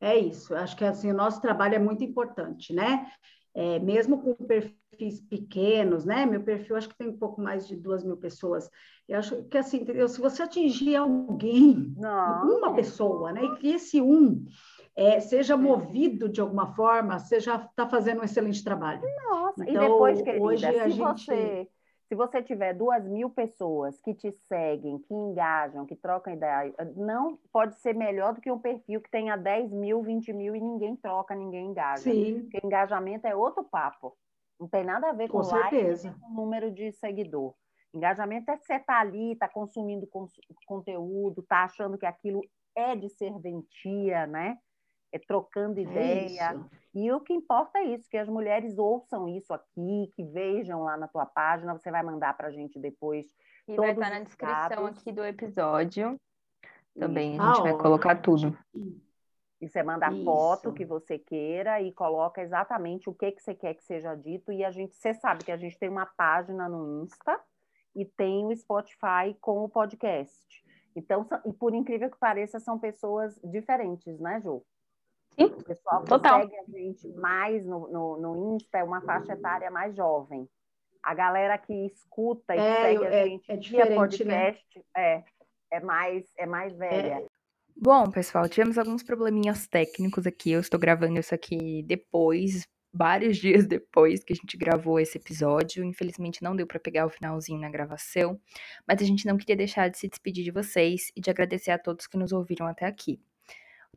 é 0.00 0.16
isso, 0.16 0.54
acho 0.54 0.76
que 0.76 0.84
assim, 0.84 1.10
o 1.10 1.16
nosso 1.16 1.40
trabalho 1.40 1.74
é 1.74 1.78
muito 1.78 2.04
importante, 2.04 2.72
né? 2.72 3.06
É, 3.54 3.78
mesmo 3.78 4.20
com 4.20 4.34
perfis 4.34 5.20
pequenos, 5.30 6.04
né? 6.04 6.26
Meu 6.26 6.42
perfil 6.42 6.76
acho 6.76 6.88
que 6.90 6.98
tem 6.98 7.08
um 7.08 7.16
pouco 7.16 7.40
mais 7.40 7.66
de 7.66 7.74
duas 7.74 8.04
mil 8.04 8.16
pessoas. 8.16 8.70
Eu 9.08 9.18
acho 9.18 9.44
que 9.44 9.56
assim, 9.56 9.78
entendeu? 9.78 10.06
Se 10.08 10.20
você 10.20 10.42
atingir 10.42 10.96
alguém, 10.96 11.94
Não. 11.96 12.58
uma 12.58 12.74
pessoa, 12.74 13.32
né? 13.32 13.42
E 13.42 13.56
que 13.56 13.68
esse 13.68 14.00
um 14.02 14.44
é, 14.94 15.20
seja 15.20 15.56
movido 15.56 16.28
de 16.28 16.40
alguma 16.40 16.74
forma, 16.74 17.18
você 17.18 17.40
já 17.40 17.56
está 17.56 17.88
fazendo 17.88 18.20
um 18.20 18.24
excelente 18.24 18.62
trabalho. 18.62 19.02
Nossa, 19.30 19.62
então, 19.62 19.82
e 19.82 19.88
depois, 19.88 20.22
querida, 20.22 20.44
hoje 20.44 20.60
se 20.60 20.66
a 20.66 20.88
gente... 20.88 21.24
você 21.24 21.68
se 22.08 22.14
você 22.14 22.42
tiver 22.42 22.72
duas 22.72 23.04
mil 23.04 23.28
pessoas 23.28 24.00
que 24.00 24.14
te 24.14 24.30
seguem, 24.48 24.98
que 24.98 25.12
engajam, 25.12 25.84
que 25.84 25.96
trocam 25.96 26.32
ideia, 26.32 26.72
não 26.94 27.36
pode 27.52 27.76
ser 27.80 27.94
melhor 27.94 28.32
do 28.32 28.40
que 28.40 28.50
um 28.50 28.58
perfil 28.58 29.00
que 29.00 29.10
tenha 29.10 29.36
10 29.36 29.72
mil, 29.72 30.02
20 30.02 30.32
mil 30.32 30.54
e 30.54 30.60
ninguém 30.60 30.94
troca, 30.96 31.34
ninguém 31.34 31.66
engaja. 31.66 32.02
Sim. 32.02 32.42
Porque 32.42 32.64
engajamento 32.64 33.26
é 33.26 33.34
outro 33.34 33.64
papo. 33.64 34.16
Não 34.58 34.68
tem 34.68 34.84
nada 34.84 35.10
a 35.10 35.12
ver 35.12 35.28
com, 35.28 35.40
com 35.40 35.48
like, 35.48 36.10
com 36.20 36.30
número 36.32 36.70
de 36.70 36.92
seguidor. 36.92 37.54
Engajamento 37.92 38.50
é 38.50 38.56
você 38.56 38.74
estar 38.74 38.84
tá 38.84 39.00
ali, 39.00 39.32
estar 39.32 39.48
tá 39.48 39.52
consumindo 39.52 40.08
conteúdo, 40.66 41.42
tá 41.42 41.64
achando 41.64 41.98
que 41.98 42.06
aquilo 42.06 42.40
é 42.76 42.94
de 42.94 43.08
serventia, 43.08 44.26
né? 44.26 44.58
É 45.12 45.18
trocando 45.18 45.78
é 45.78 45.82
ideia. 45.82 46.54
É 46.54 46.76
e 46.98 47.12
o 47.12 47.20
que 47.20 47.32
importa 47.32 47.78
é 47.78 47.84
isso, 47.84 48.08
que 48.08 48.16
as 48.16 48.28
mulheres 48.28 48.78
ouçam 48.78 49.28
isso 49.28 49.52
aqui, 49.52 50.10
que 50.14 50.24
vejam 50.24 50.82
lá 50.82 50.96
na 50.96 51.06
tua 51.06 51.26
página, 51.26 51.72
você 51.72 51.90
vai 51.90 52.02
mandar 52.02 52.34
para 52.36 52.48
a 52.48 52.50
gente 52.50 52.78
depois. 52.78 53.26
E 53.68 53.76
vai 53.76 53.90
estar 53.90 54.10
na 54.10 54.20
descrição 54.20 54.86
aqui 54.86 55.12
do 55.12 55.24
episódio. 55.24 56.18
Também 56.98 57.38
a 57.38 57.52
gente 57.52 57.62
vai 57.62 57.76
colocar 57.76 58.16
tudo. 58.16 58.56
E 59.60 59.68
você 59.68 59.82
manda 59.82 60.06
a 60.06 60.24
foto 60.24 60.72
que 60.72 60.84
você 60.84 61.18
queira 61.18 61.80
e 61.80 61.92
coloca 61.92 62.42
exatamente 62.42 63.08
o 63.08 63.14
que, 63.14 63.32
que 63.32 63.42
você 63.42 63.54
quer 63.54 63.74
que 63.74 63.84
seja 63.84 64.14
dito. 64.14 64.52
E 64.52 64.64
a 64.64 64.70
gente, 64.70 64.94
você 64.96 65.14
sabe 65.14 65.44
que 65.44 65.52
a 65.52 65.56
gente 65.56 65.78
tem 65.78 65.88
uma 65.88 66.06
página 66.06 66.68
no 66.68 67.02
Insta 67.02 67.40
e 67.94 68.04
tem 68.04 68.46
o 68.46 68.56
Spotify 68.56 69.34
com 69.40 69.64
o 69.64 69.68
podcast. 69.68 70.64
Então, 70.94 71.26
e 71.44 71.52
por 71.52 71.74
incrível 71.74 72.10
que 72.10 72.18
pareça, 72.18 72.58
são 72.60 72.78
pessoas 72.78 73.38
diferentes, 73.44 74.18
né, 74.18 74.40
Ju? 74.40 74.62
Sim, 75.38 75.44
o 75.44 75.64
pessoal 75.64 76.02
que 76.02 76.08
total. 76.08 76.40
segue 76.40 76.56
a 76.56 76.64
gente 76.64 77.08
mais 77.14 77.66
no, 77.66 77.88
no, 77.88 78.16
no 78.16 78.56
Insta 78.56 78.78
é 78.78 78.84
uma 78.84 79.02
faixa 79.02 79.34
etária 79.34 79.70
mais 79.70 79.94
jovem. 79.94 80.48
A 81.02 81.14
galera 81.14 81.58
que 81.58 81.86
escuta 81.86 82.56
e 82.56 82.58
é, 82.58 82.82
segue 82.82 83.04
é, 83.04 83.22
a 83.22 83.26
gente 83.26 83.52
é 83.52 83.56
via 83.56 83.84
né? 83.84 83.94
podcast 83.94 84.78
né? 84.78 84.84
é, 84.96 85.24
é, 85.72 85.80
mais, 85.80 86.24
é 86.38 86.46
mais 86.46 86.74
velha. 86.76 87.20
É. 87.20 87.26
Bom, 87.76 88.10
pessoal, 88.10 88.48
tivemos 88.48 88.78
alguns 88.78 89.02
probleminhas 89.02 89.66
técnicos 89.66 90.26
aqui. 90.26 90.52
Eu 90.52 90.60
estou 90.60 90.80
gravando 90.80 91.20
isso 91.20 91.34
aqui 91.34 91.82
depois, 91.82 92.66
vários 92.90 93.36
dias 93.36 93.66
depois 93.66 94.24
que 94.24 94.32
a 94.32 94.36
gente 94.36 94.56
gravou 94.56 94.98
esse 94.98 95.18
episódio. 95.18 95.84
Infelizmente 95.84 96.42
não 96.42 96.56
deu 96.56 96.66
para 96.66 96.80
pegar 96.80 97.04
o 97.04 97.10
finalzinho 97.10 97.60
na 97.60 97.68
gravação, 97.68 98.40
mas 98.88 99.02
a 99.02 99.04
gente 99.04 99.26
não 99.26 99.36
queria 99.36 99.56
deixar 99.56 99.90
de 99.90 99.98
se 99.98 100.08
despedir 100.08 100.42
de 100.42 100.50
vocês 100.50 101.12
e 101.14 101.20
de 101.20 101.28
agradecer 101.28 101.72
a 101.72 101.78
todos 101.78 102.06
que 102.06 102.16
nos 102.16 102.32
ouviram 102.32 102.66
até 102.66 102.86
aqui. 102.86 103.20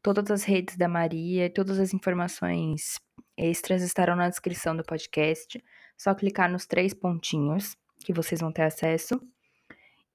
Todas 0.02 0.32
as 0.32 0.43
redes 0.43 0.78
da 0.78 0.88
Maria 0.88 1.45
e 1.45 1.50
todas 1.50 1.80
as 1.80 1.93
informações 1.93 3.00
extras 3.38 3.82
estarão 3.82 4.16
na 4.16 4.30
descrição 4.30 4.76
do 4.76 4.84
podcast. 4.84 5.62
Só 5.97 6.14
clicar 6.16 6.50
nos 6.50 6.66
três 6.66 6.93
pontinhos 6.93 7.76
que 8.00 8.14
vocês 8.14 8.39
vão 8.39 8.52
ter 8.52 8.64
acesso. 8.64 9.20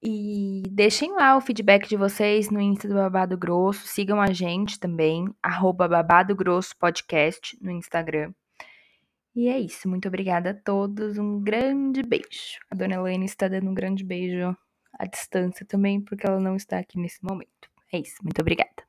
E 0.02 0.62
deixem 0.70 1.12
lá 1.12 1.36
o 1.36 1.40
feedback 1.40 1.88
de 1.88 1.96
vocês 1.96 2.50
no 2.50 2.60
Insta 2.60 2.86
do 2.86 2.94
Babado 2.94 3.38
Grosso. 3.38 3.86
Sigam 3.86 4.20
a 4.20 4.32
gente 4.32 4.78
também, 4.78 5.26
arroba 5.42 5.88
Babado 5.88 6.36
Grosso 6.36 6.76
Podcast 6.76 7.58
no 7.60 7.70
Instagram. 7.70 8.32
E 9.34 9.48
é 9.48 9.58
isso. 9.58 9.88
Muito 9.88 10.06
obrigada 10.06 10.50
a 10.50 10.54
todos. 10.54 11.18
Um 11.18 11.40
grande 11.42 12.02
beijo. 12.02 12.60
A 12.70 12.74
dona 12.76 12.94
Elaine 12.96 13.24
está 13.24 13.48
dando 13.48 13.70
um 13.70 13.74
grande 13.74 14.04
beijo 14.04 14.56
à 14.92 15.06
distância 15.06 15.66
também, 15.66 16.00
porque 16.00 16.26
ela 16.26 16.38
não 16.38 16.54
está 16.54 16.78
aqui 16.78 16.98
nesse 16.98 17.24
momento. 17.24 17.68
É 17.92 17.98
isso. 17.98 18.16
Muito 18.22 18.40
obrigada. 18.40 18.83